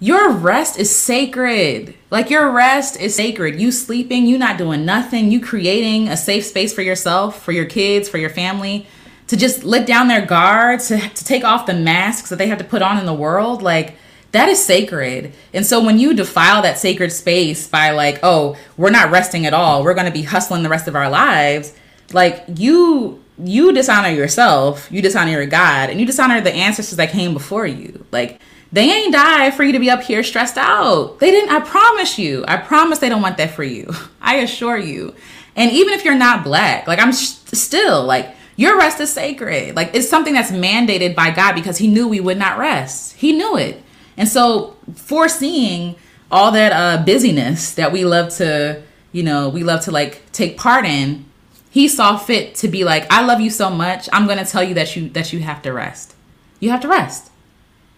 your 0.00 0.30
rest 0.30 0.78
is 0.78 0.94
sacred. 0.94 1.94
Like 2.10 2.28
your 2.28 2.50
rest 2.50 3.00
is 3.00 3.14
sacred. 3.14 3.60
You 3.60 3.70
sleeping, 3.72 4.26
you 4.26 4.36
not 4.36 4.58
doing 4.58 4.84
nothing, 4.84 5.30
you 5.30 5.40
creating 5.40 6.08
a 6.08 6.16
safe 6.16 6.44
space 6.44 6.74
for 6.74 6.82
yourself, 6.82 7.42
for 7.42 7.52
your 7.52 7.64
kids, 7.64 8.08
for 8.08 8.18
your 8.18 8.30
family, 8.30 8.86
to 9.28 9.36
just 9.36 9.64
let 9.64 9.86
down 9.86 10.08
their 10.08 10.24
guard, 10.24 10.80
to, 10.80 10.98
to 10.98 11.24
take 11.24 11.44
off 11.44 11.66
the 11.66 11.74
masks 11.74 12.28
that 12.30 12.36
they 12.36 12.48
have 12.48 12.58
to 12.58 12.64
put 12.64 12.82
on 12.82 12.98
in 12.98 13.06
the 13.06 13.14
world. 13.14 13.62
Like 13.62 13.96
that 14.32 14.48
is 14.48 14.64
sacred. 14.64 15.32
And 15.52 15.64
so 15.64 15.82
when 15.82 15.98
you 15.98 16.14
defile 16.14 16.62
that 16.62 16.78
sacred 16.78 17.12
space 17.12 17.66
by 17.66 17.90
like, 17.90 18.20
oh, 18.22 18.56
we're 18.76 18.90
not 18.90 19.10
resting 19.10 19.46
at 19.46 19.54
all, 19.54 19.82
we're 19.84 19.94
gonna 19.94 20.10
be 20.10 20.22
hustling 20.22 20.62
the 20.62 20.68
rest 20.68 20.88
of 20.88 20.96
our 20.96 21.08
lives, 21.08 21.74
like 22.12 22.44
you 22.56 23.20
you 23.42 23.72
dishonor 23.72 24.10
yourself, 24.10 24.90
you 24.92 25.02
dishonor 25.02 25.32
your 25.32 25.46
God, 25.46 25.90
and 25.90 25.98
you 25.98 26.06
dishonor 26.06 26.40
the 26.40 26.52
ancestors 26.52 26.96
that 26.98 27.10
came 27.10 27.32
before 27.32 27.66
you. 27.66 28.04
Like 28.12 28.40
they 28.74 28.90
ain't 28.90 29.12
die 29.12 29.52
for 29.52 29.62
you 29.62 29.72
to 29.72 29.78
be 29.78 29.88
up 29.88 30.02
here 30.02 30.24
stressed 30.24 30.58
out. 30.58 31.20
They 31.20 31.30
didn't, 31.30 31.50
I 31.50 31.60
promise 31.60 32.18
you. 32.18 32.44
I 32.48 32.56
promise 32.56 32.98
they 32.98 33.08
don't 33.08 33.22
want 33.22 33.36
that 33.36 33.52
for 33.52 33.62
you. 33.62 33.88
I 34.20 34.36
assure 34.36 34.76
you. 34.76 35.14
And 35.54 35.70
even 35.70 35.94
if 35.94 36.04
you're 36.04 36.16
not 36.16 36.42
black, 36.42 36.88
like 36.88 36.98
I'm 36.98 37.12
still 37.12 38.02
like 38.02 38.34
your 38.56 38.78
rest 38.78 39.00
is 39.00 39.12
sacred. 39.12 39.74
Like 39.76 39.94
it's 39.94 40.08
something 40.08 40.34
that's 40.34 40.50
mandated 40.50 41.14
by 41.14 41.30
God 41.30 41.54
because 41.54 41.78
he 41.78 41.88
knew 41.88 42.08
we 42.08 42.20
would 42.20 42.38
not 42.38 42.58
rest. 42.58 43.16
He 43.16 43.32
knew 43.32 43.56
it. 43.56 43.82
And 44.16 44.28
so 44.28 44.76
foreseeing 44.94 45.96
all 46.30 46.52
that 46.52 46.72
uh 46.72 47.04
busyness 47.04 47.74
that 47.74 47.92
we 47.92 48.04
love 48.04 48.30
to, 48.36 48.82
you 49.12 49.22
know, 49.22 49.48
we 49.48 49.62
love 49.62 49.82
to 49.82 49.90
like 49.90 50.22
take 50.32 50.56
part 50.56 50.84
in, 50.84 51.24
he 51.70 51.88
saw 51.88 52.16
fit 52.16 52.54
to 52.56 52.68
be 52.68 52.84
like, 52.84 53.12
I 53.12 53.24
love 53.24 53.40
you 53.40 53.50
so 53.50 53.68
much. 53.68 54.08
I'm 54.12 54.26
going 54.26 54.38
to 54.38 54.44
tell 54.44 54.62
you 54.62 54.74
that 54.74 54.94
you 54.94 55.08
that 55.10 55.32
you 55.32 55.40
have 55.40 55.60
to 55.62 55.72
rest. 55.72 56.14
You 56.60 56.70
have 56.70 56.80
to 56.82 56.88
rest. 56.88 57.30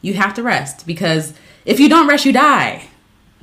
You 0.00 0.14
have 0.14 0.32
to 0.34 0.42
rest 0.42 0.86
because 0.86 1.34
if 1.66 1.78
you 1.78 1.88
don't 1.88 2.08
rest, 2.08 2.24
you 2.24 2.32
die. 2.32 2.84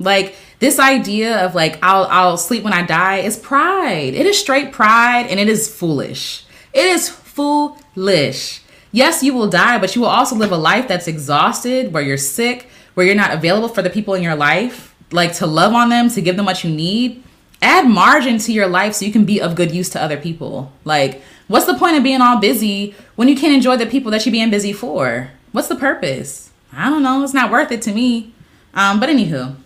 Like 0.00 0.34
this 0.58 0.80
idea 0.80 1.44
of 1.44 1.54
like 1.54 1.78
I'll 1.82 2.06
I'll 2.10 2.36
sleep 2.36 2.64
when 2.64 2.72
I 2.72 2.82
die 2.84 3.18
is 3.18 3.36
pride. 3.36 4.14
It 4.14 4.26
is 4.26 4.38
straight 4.38 4.72
pride 4.72 5.26
and 5.28 5.38
it 5.38 5.48
is 5.48 5.72
foolish. 5.72 6.43
It 6.74 6.84
is 6.84 7.08
foolish. 7.08 8.60
Yes, 8.92 9.22
you 9.22 9.32
will 9.32 9.48
die, 9.48 9.78
but 9.78 9.94
you 9.94 10.02
will 10.02 10.08
also 10.08 10.36
live 10.36 10.52
a 10.52 10.56
life 10.56 10.86
that's 10.86 11.08
exhausted, 11.08 11.92
where 11.92 12.02
you're 12.02 12.18
sick, 12.18 12.68
where 12.92 13.06
you're 13.06 13.14
not 13.14 13.32
available 13.32 13.68
for 13.68 13.80
the 13.80 13.90
people 13.90 14.12
in 14.12 14.22
your 14.22 14.36
life, 14.36 14.94
like 15.10 15.32
to 15.36 15.46
love 15.46 15.72
on 15.72 15.88
them, 15.88 16.10
to 16.10 16.20
give 16.20 16.36
them 16.36 16.44
what 16.44 16.62
you 16.64 16.70
need 16.70 17.24
add 17.64 17.88
margin 17.88 18.38
to 18.38 18.52
your 18.52 18.68
life 18.68 18.94
so 18.94 19.04
you 19.04 19.12
can 19.12 19.24
be 19.24 19.40
of 19.40 19.54
good 19.54 19.72
use 19.72 19.88
to 19.90 20.02
other 20.02 20.18
people. 20.18 20.70
Like, 20.84 21.22
what's 21.48 21.66
the 21.66 21.74
point 21.74 21.96
of 21.96 22.02
being 22.02 22.20
all 22.20 22.38
busy 22.38 22.94
when 23.16 23.28
you 23.28 23.34
can't 23.36 23.54
enjoy 23.54 23.76
the 23.76 23.86
people 23.86 24.10
that 24.12 24.24
you're 24.24 24.32
being 24.32 24.50
busy 24.50 24.72
for? 24.72 25.30
What's 25.52 25.68
the 25.68 25.76
purpose? 25.76 26.50
I 26.72 26.90
don't 26.90 27.02
know. 27.02 27.24
It's 27.24 27.34
not 27.34 27.50
worth 27.50 27.72
it 27.72 27.82
to 27.82 27.92
me. 27.92 28.32
Um, 28.74 29.00
but 29.00 29.08
anywho, 29.08 29.56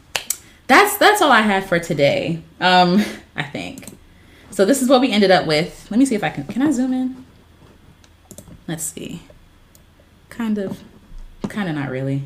that's 0.66 0.96
that's 0.98 1.20
all 1.20 1.32
I 1.32 1.40
have 1.40 1.66
for 1.66 1.78
today. 1.78 2.42
Um, 2.60 3.04
I 3.36 3.42
think. 3.42 3.97
So 4.58 4.64
this 4.64 4.82
is 4.82 4.88
what 4.88 5.00
we 5.00 5.12
ended 5.12 5.30
up 5.30 5.46
with. 5.46 5.86
Let 5.88 6.00
me 6.00 6.04
see 6.04 6.16
if 6.16 6.24
I 6.24 6.30
can. 6.30 6.42
Can 6.42 6.62
I 6.62 6.72
zoom 6.72 6.92
in? 6.92 7.24
Let's 8.66 8.82
see. 8.82 9.22
Kind 10.30 10.58
of, 10.58 10.82
kind 11.48 11.68
of 11.68 11.76
not 11.76 11.90
really. 11.90 12.24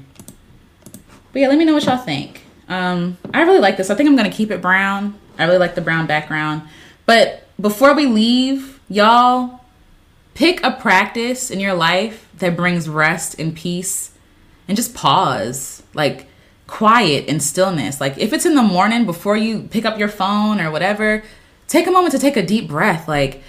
But 1.35 1.41
yeah, 1.43 1.49
let 1.49 1.59
me 1.59 1.67
know 1.67 1.75
what 1.75 1.85
y'all 1.85 1.99
think. 1.99 2.41
Um, 2.71 3.19
I 3.35 3.43
really 3.43 3.59
like 3.59 3.77
this. 3.77 3.91
I 3.91 3.95
think 3.95 4.09
I'm 4.09 4.17
gonna 4.17 4.31
keep 4.31 4.51
it 4.51 4.63
brown. 4.63 5.15
I 5.39 5.45
really 5.45 5.59
like 5.59 5.75
the 5.75 5.83
brown 5.83 6.07
background. 6.07 6.63
But 7.05 7.47
before 7.61 7.95
we 7.95 8.07
leave, 8.07 8.81
y'all 8.89 9.61
pick 10.33 10.65
a 10.65 10.71
practice 10.71 11.51
in 11.51 11.61
your 11.61 11.75
life 11.75 12.31
that 12.39 12.57
brings 12.57 12.89
rest 12.89 13.39
and 13.39 13.55
peace 13.55 14.13
and 14.69 14.75
just 14.75 14.95
pause. 14.95 15.83
Like 15.93 16.29
quiet 16.67 17.27
and 17.29 17.43
stillness. 17.43 18.01
Like 18.01 18.17
if 18.17 18.33
it's 18.33 18.47
in 18.47 18.55
the 18.55 18.63
morning 18.63 19.05
before 19.05 19.37
you 19.37 19.65
pick 19.65 19.85
up 19.85 19.99
your 19.99 20.09
phone 20.09 20.63
or 20.63 20.71
whatever, 20.71 21.25
take 21.73 21.87
a 21.87 21.91
moment 21.91 22.13
to 22.13 22.19
take 22.19 22.37
a 22.37 22.45
deep 22.45 22.69
breath. 22.69 23.09
Like 23.09 23.43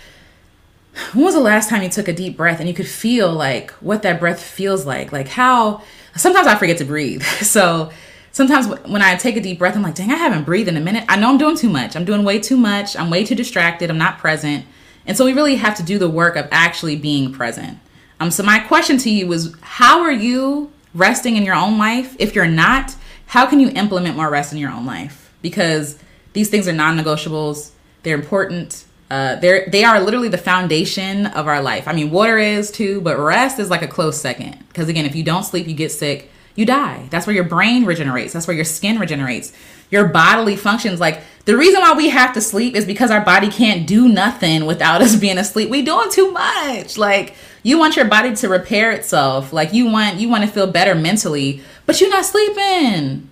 when 1.13 1.25
was 1.25 1.35
the 1.35 1.41
last 1.41 1.69
time 1.69 1.83
you 1.83 1.89
took 1.89 2.07
a 2.07 2.13
deep 2.13 2.37
breath 2.37 2.59
and 2.59 2.69
you 2.69 2.73
could 2.73 2.87
feel 2.87 3.31
like 3.31 3.71
what 3.73 4.01
that 4.03 4.19
breath 4.19 4.41
feels 4.41 4.85
like? 4.85 5.11
Like 5.11 5.27
how 5.27 5.81
sometimes 6.15 6.47
I 6.47 6.55
forget 6.55 6.77
to 6.77 6.85
breathe. 6.85 7.23
So 7.41 7.91
sometimes 8.31 8.67
when 8.87 9.01
I 9.01 9.15
take 9.15 9.35
a 9.35 9.41
deep 9.41 9.59
breath, 9.59 9.75
I'm 9.75 9.83
like, 9.83 9.95
dang, 9.95 10.11
I 10.11 10.15
haven't 10.15 10.45
breathed 10.45 10.69
in 10.69 10.77
a 10.77 10.79
minute. 10.79 11.03
I 11.09 11.17
know 11.17 11.29
I'm 11.29 11.37
doing 11.37 11.57
too 11.57 11.69
much. 11.69 11.95
I'm 11.95 12.05
doing 12.05 12.23
way 12.23 12.39
too 12.39 12.57
much. 12.57 12.95
I'm 12.95 13.09
way 13.09 13.25
too 13.25 13.35
distracted. 13.35 13.89
I'm 13.89 13.97
not 13.97 14.17
present. 14.19 14.65
And 15.05 15.17
so 15.17 15.25
we 15.25 15.33
really 15.33 15.55
have 15.57 15.75
to 15.77 15.83
do 15.83 15.99
the 15.99 16.09
work 16.09 16.37
of 16.37 16.47
actually 16.49 16.95
being 16.95 17.33
present. 17.33 17.77
Um, 18.19 18.31
so 18.31 18.41
my 18.41 18.59
question 18.59 18.97
to 18.99 19.09
you 19.09 19.31
is 19.33 19.53
how 19.61 20.01
are 20.01 20.11
you 20.11 20.71
resting 20.95 21.35
in 21.35 21.43
your 21.43 21.55
own 21.55 21.77
life? 21.77 22.15
If 22.19 22.35
you're 22.35 22.47
not, 22.47 22.95
how 23.25 23.45
can 23.45 23.59
you 23.59 23.69
implement 23.69 24.15
more 24.15 24.29
rest 24.29 24.53
in 24.53 24.59
your 24.59 24.71
own 24.71 24.85
life? 24.85 25.33
Because 25.41 25.99
these 26.31 26.49
things 26.49 26.67
are 26.67 26.73
non-negotiables. 26.73 27.71
They're 28.03 28.15
important. 28.15 28.85
Uh, 29.09 29.35
they're 29.37 29.67
they 29.69 29.83
are 29.83 29.99
literally 29.99 30.29
the 30.29 30.37
foundation 30.37 31.27
of 31.27 31.47
our 31.47 31.61
life. 31.61 31.87
I 31.87 31.93
mean, 31.93 32.11
water 32.11 32.37
is 32.37 32.71
too, 32.71 33.01
but 33.01 33.17
rest 33.17 33.59
is 33.59 33.69
like 33.69 33.81
a 33.81 33.87
close 33.87 34.19
second. 34.19 34.57
Because 34.67 34.87
again, 34.89 35.05
if 35.05 35.15
you 35.15 35.23
don't 35.23 35.43
sleep, 35.43 35.67
you 35.67 35.75
get 35.75 35.91
sick 35.91 36.29
you 36.55 36.65
die. 36.65 37.07
That's 37.09 37.25
where 37.25 37.35
your 37.35 37.45
brain 37.45 37.85
regenerates. 37.85 38.33
That's 38.33 38.47
where 38.47 38.55
your 38.55 38.65
skin 38.65 38.99
regenerates. 38.99 39.53
Your 39.89 40.07
bodily 40.07 40.55
functions. 40.55 40.99
Like 40.99 41.21
the 41.45 41.57
reason 41.57 41.81
why 41.81 41.93
we 41.93 42.09
have 42.09 42.33
to 42.33 42.41
sleep 42.41 42.75
is 42.75 42.85
because 42.85 43.09
our 43.09 43.23
body 43.23 43.49
can't 43.49 43.87
do 43.87 44.07
nothing 44.07 44.65
without 44.65 45.01
us 45.01 45.15
being 45.15 45.37
asleep. 45.37 45.69
We 45.69 45.81
doing 45.81 46.11
too 46.11 46.31
much. 46.31 46.97
Like 46.97 47.35
you 47.63 47.79
want 47.79 47.95
your 47.95 48.05
body 48.05 48.35
to 48.35 48.49
repair 48.49 48.91
itself. 48.91 49.51
Like 49.51 49.73
you 49.73 49.89
want 49.89 50.19
you 50.19 50.29
want 50.29 50.43
to 50.43 50.49
feel 50.49 50.67
better 50.67 50.93
mentally, 50.93 51.61
but 51.85 51.99
you're 51.99 52.09
not 52.09 52.25
sleeping. 52.25 53.29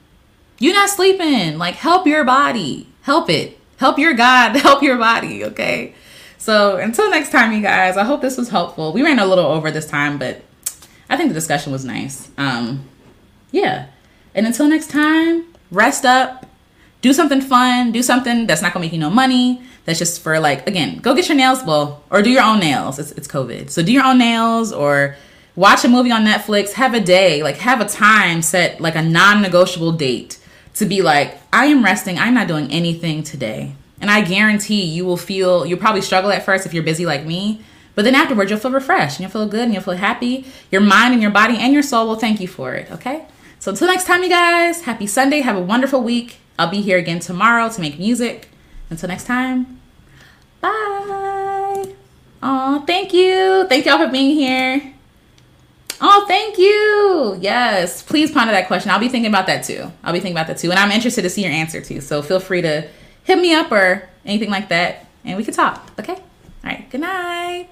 You're 0.59 0.75
not 0.75 0.89
sleeping. 0.89 1.57
Like 1.57 1.75
help 1.75 2.07
your 2.07 2.23
body. 2.23 2.87
Help 3.03 3.29
it. 3.29 3.59
Help 3.81 3.97
your 3.97 4.13
God. 4.13 4.55
Help 4.57 4.83
your 4.83 4.99
body. 4.99 5.43
Okay. 5.43 5.95
So 6.37 6.77
until 6.77 7.09
next 7.09 7.31
time, 7.31 7.51
you 7.51 7.63
guys. 7.63 7.97
I 7.97 8.03
hope 8.03 8.21
this 8.21 8.37
was 8.37 8.49
helpful. 8.49 8.93
We 8.93 9.01
ran 9.01 9.17
a 9.17 9.25
little 9.25 9.47
over 9.47 9.71
this 9.71 9.87
time, 9.87 10.19
but 10.19 10.43
I 11.09 11.17
think 11.17 11.29
the 11.29 11.33
discussion 11.33 11.71
was 11.71 11.83
nice. 11.83 12.29
Um, 12.37 12.87
yeah. 13.49 13.87
And 14.35 14.45
until 14.45 14.67
next 14.67 14.91
time, 14.91 15.45
rest 15.71 16.05
up, 16.05 16.45
do 17.01 17.11
something 17.11 17.41
fun, 17.41 17.91
do 17.91 18.03
something 18.03 18.45
that's 18.45 18.61
not 18.61 18.71
gonna 18.71 18.85
make 18.85 18.93
you 18.93 18.99
no 18.99 19.09
money. 19.09 19.63
That's 19.85 19.97
just 19.97 20.21
for 20.21 20.39
like 20.39 20.67
again, 20.67 20.99
go 20.99 21.15
get 21.15 21.27
your 21.27 21.35
nails, 21.35 21.63
well, 21.65 22.03
or 22.11 22.21
do 22.21 22.29
your 22.29 22.43
own 22.43 22.59
nails. 22.59 22.99
It's 22.99 23.11
it's 23.13 23.27
COVID, 23.27 23.71
so 23.71 23.81
do 23.81 23.91
your 23.91 24.03
own 24.03 24.19
nails 24.19 24.71
or 24.71 25.15
watch 25.55 25.83
a 25.83 25.87
movie 25.87 26.11
on 26.11 26.23
Netflix, 26.23 26.73
have 26.73 26.93
a 26.93 26.99
day, 26.99 27.41
like 27.41 27.57
have 27.57 27.81
a 27.81 27.85
time 27.85 28.43
set, 28.43 28.79
like 28.79 28.95
a 28.95 29.01
non 29.01 29.41
negotiable 29.41 29.91
date 29.91 30.37
to 30.75 30.85
be 30.85 31.01
like, 31.01 31.37
I 31.51 31.65
am 31.65 31.83
resting, 31.83 32.17
I'm 32.17 32.33
not 32.33 32.47
doing 32.47 32.71
anything 32.71 33.23
today. 33.23 33.73
And 33.99 34.09
I 34.09 34.21
guarantee 34.21 34.83
you 34.83 35.05
will 35.05 35.17
feel, 35.17 35.65
you'll 35.65 35.79
probably 35.79 36.01
struggle 36.01 36.31
at 36.31 36.43
first 36.43 36.65
if 36.65 36.73
you're 36.73 36.83
busy 36.83 37.05
like 37.05 37.25
me, 37.25 37.61
but 37.93 38.03
then 38.03 38.15
afterwards 38.15 38.49
you'll 38.49 38.59
feel 38.59 38.71
refreshed 38.71 39.17
and 39.17 39.23
you'll 39.23 39.31
feel 39.31 39.47
good 39.47 39.61
and 39.61 39.73
you'll 39.73 39.83
feel 39.83 39.93
happy. 39.95 40.45
Your 40.71 40.81
mind 40.81 41.13
and 41.13 41.21
your 41.21 41.31
body 41.31 41.57
and 41.57 41.73
your 41.73 41.83
soul 41.83 42.07
will 42.07 42.15
thank 42.15 42.39
you 42.39 42.47
for 42.47 42.73
it, 42.73 42.89
okay? 42.91 43.25
So 43.59 43.71
until 43.71 43.87
next 43.87 44.05
time, 44.05 44.23
you 44.23 44.29
guys, 44.29 44.81
happy 44.81 45.05
Sunday, 45.05 45.41
have 45.41 45.55
a 45.55 45.61
wonderful 45.61 46.01
week. 46.01 46.37
I'll 46.57 46.71
be 46.71 46.81
here 46.81 46.97
again 46.97 47.19
tomorrow 47.19 47.69
to 47.69 47.81
make 47.81 47.99
music. 47.99 48.49
Until 48.89 49.09
next 49.09 49.25
time, 49.25 49.79
bye. 50.61 51.85
Oh, 52.43 52.83
thank 52.87 53.13
you. 53.13 53.67
Thank 53.69 53.85
y'all 53.85 53.99
for 53.99 54.11
being 54.11 54.35
here. 54.35 54.93
Oh, 56.03 56.25
thank 56.27 56.57
you. 56.57 57.37
Yes. 57.39 58.01
Please 58.01 58.31
ponder 58.31 58.51
that 58.53 58.67
question. 58.67 58.89
I'll 58.91 58.99
be 58.99 59.07
thinking 59.07 59.29
about 59.29 59.45
that 59.47 59.63
too. 59.63 59.91
I'll 60.03 60.13
be 60.13 60.19
thinking 60.19 60.35
about 60.35 60.47
that 60.47 60.57
too. 60.57 60.71
And 60.71 60.79
I'm 60.79 60.91
interested 60.91 61.21
to 61.21 61.29
see 61.29 61.43
your 61.43 61.51
answer 61.51 61.79
too. 61.79 62.01
So 62.01 62.21
feel 62.21 62.39
free 62.39 62.61
to 62.61 62.87
hit 63.23 63.37
me 63.37 63.53
up 63.53 63.71
or 63.71 64.09
anything 64.25 64.49
like 64.49 64.69
that 64.69 65.05
and 65.23 65.37
we 65.37 65.43
can 65.43 65.53
talk. 65.53 65.91
Okay? 65.99 66.13
All 66.13 66.23
right. 66.63 66.89
Good 66.89 67.01
night. 67.01 67.69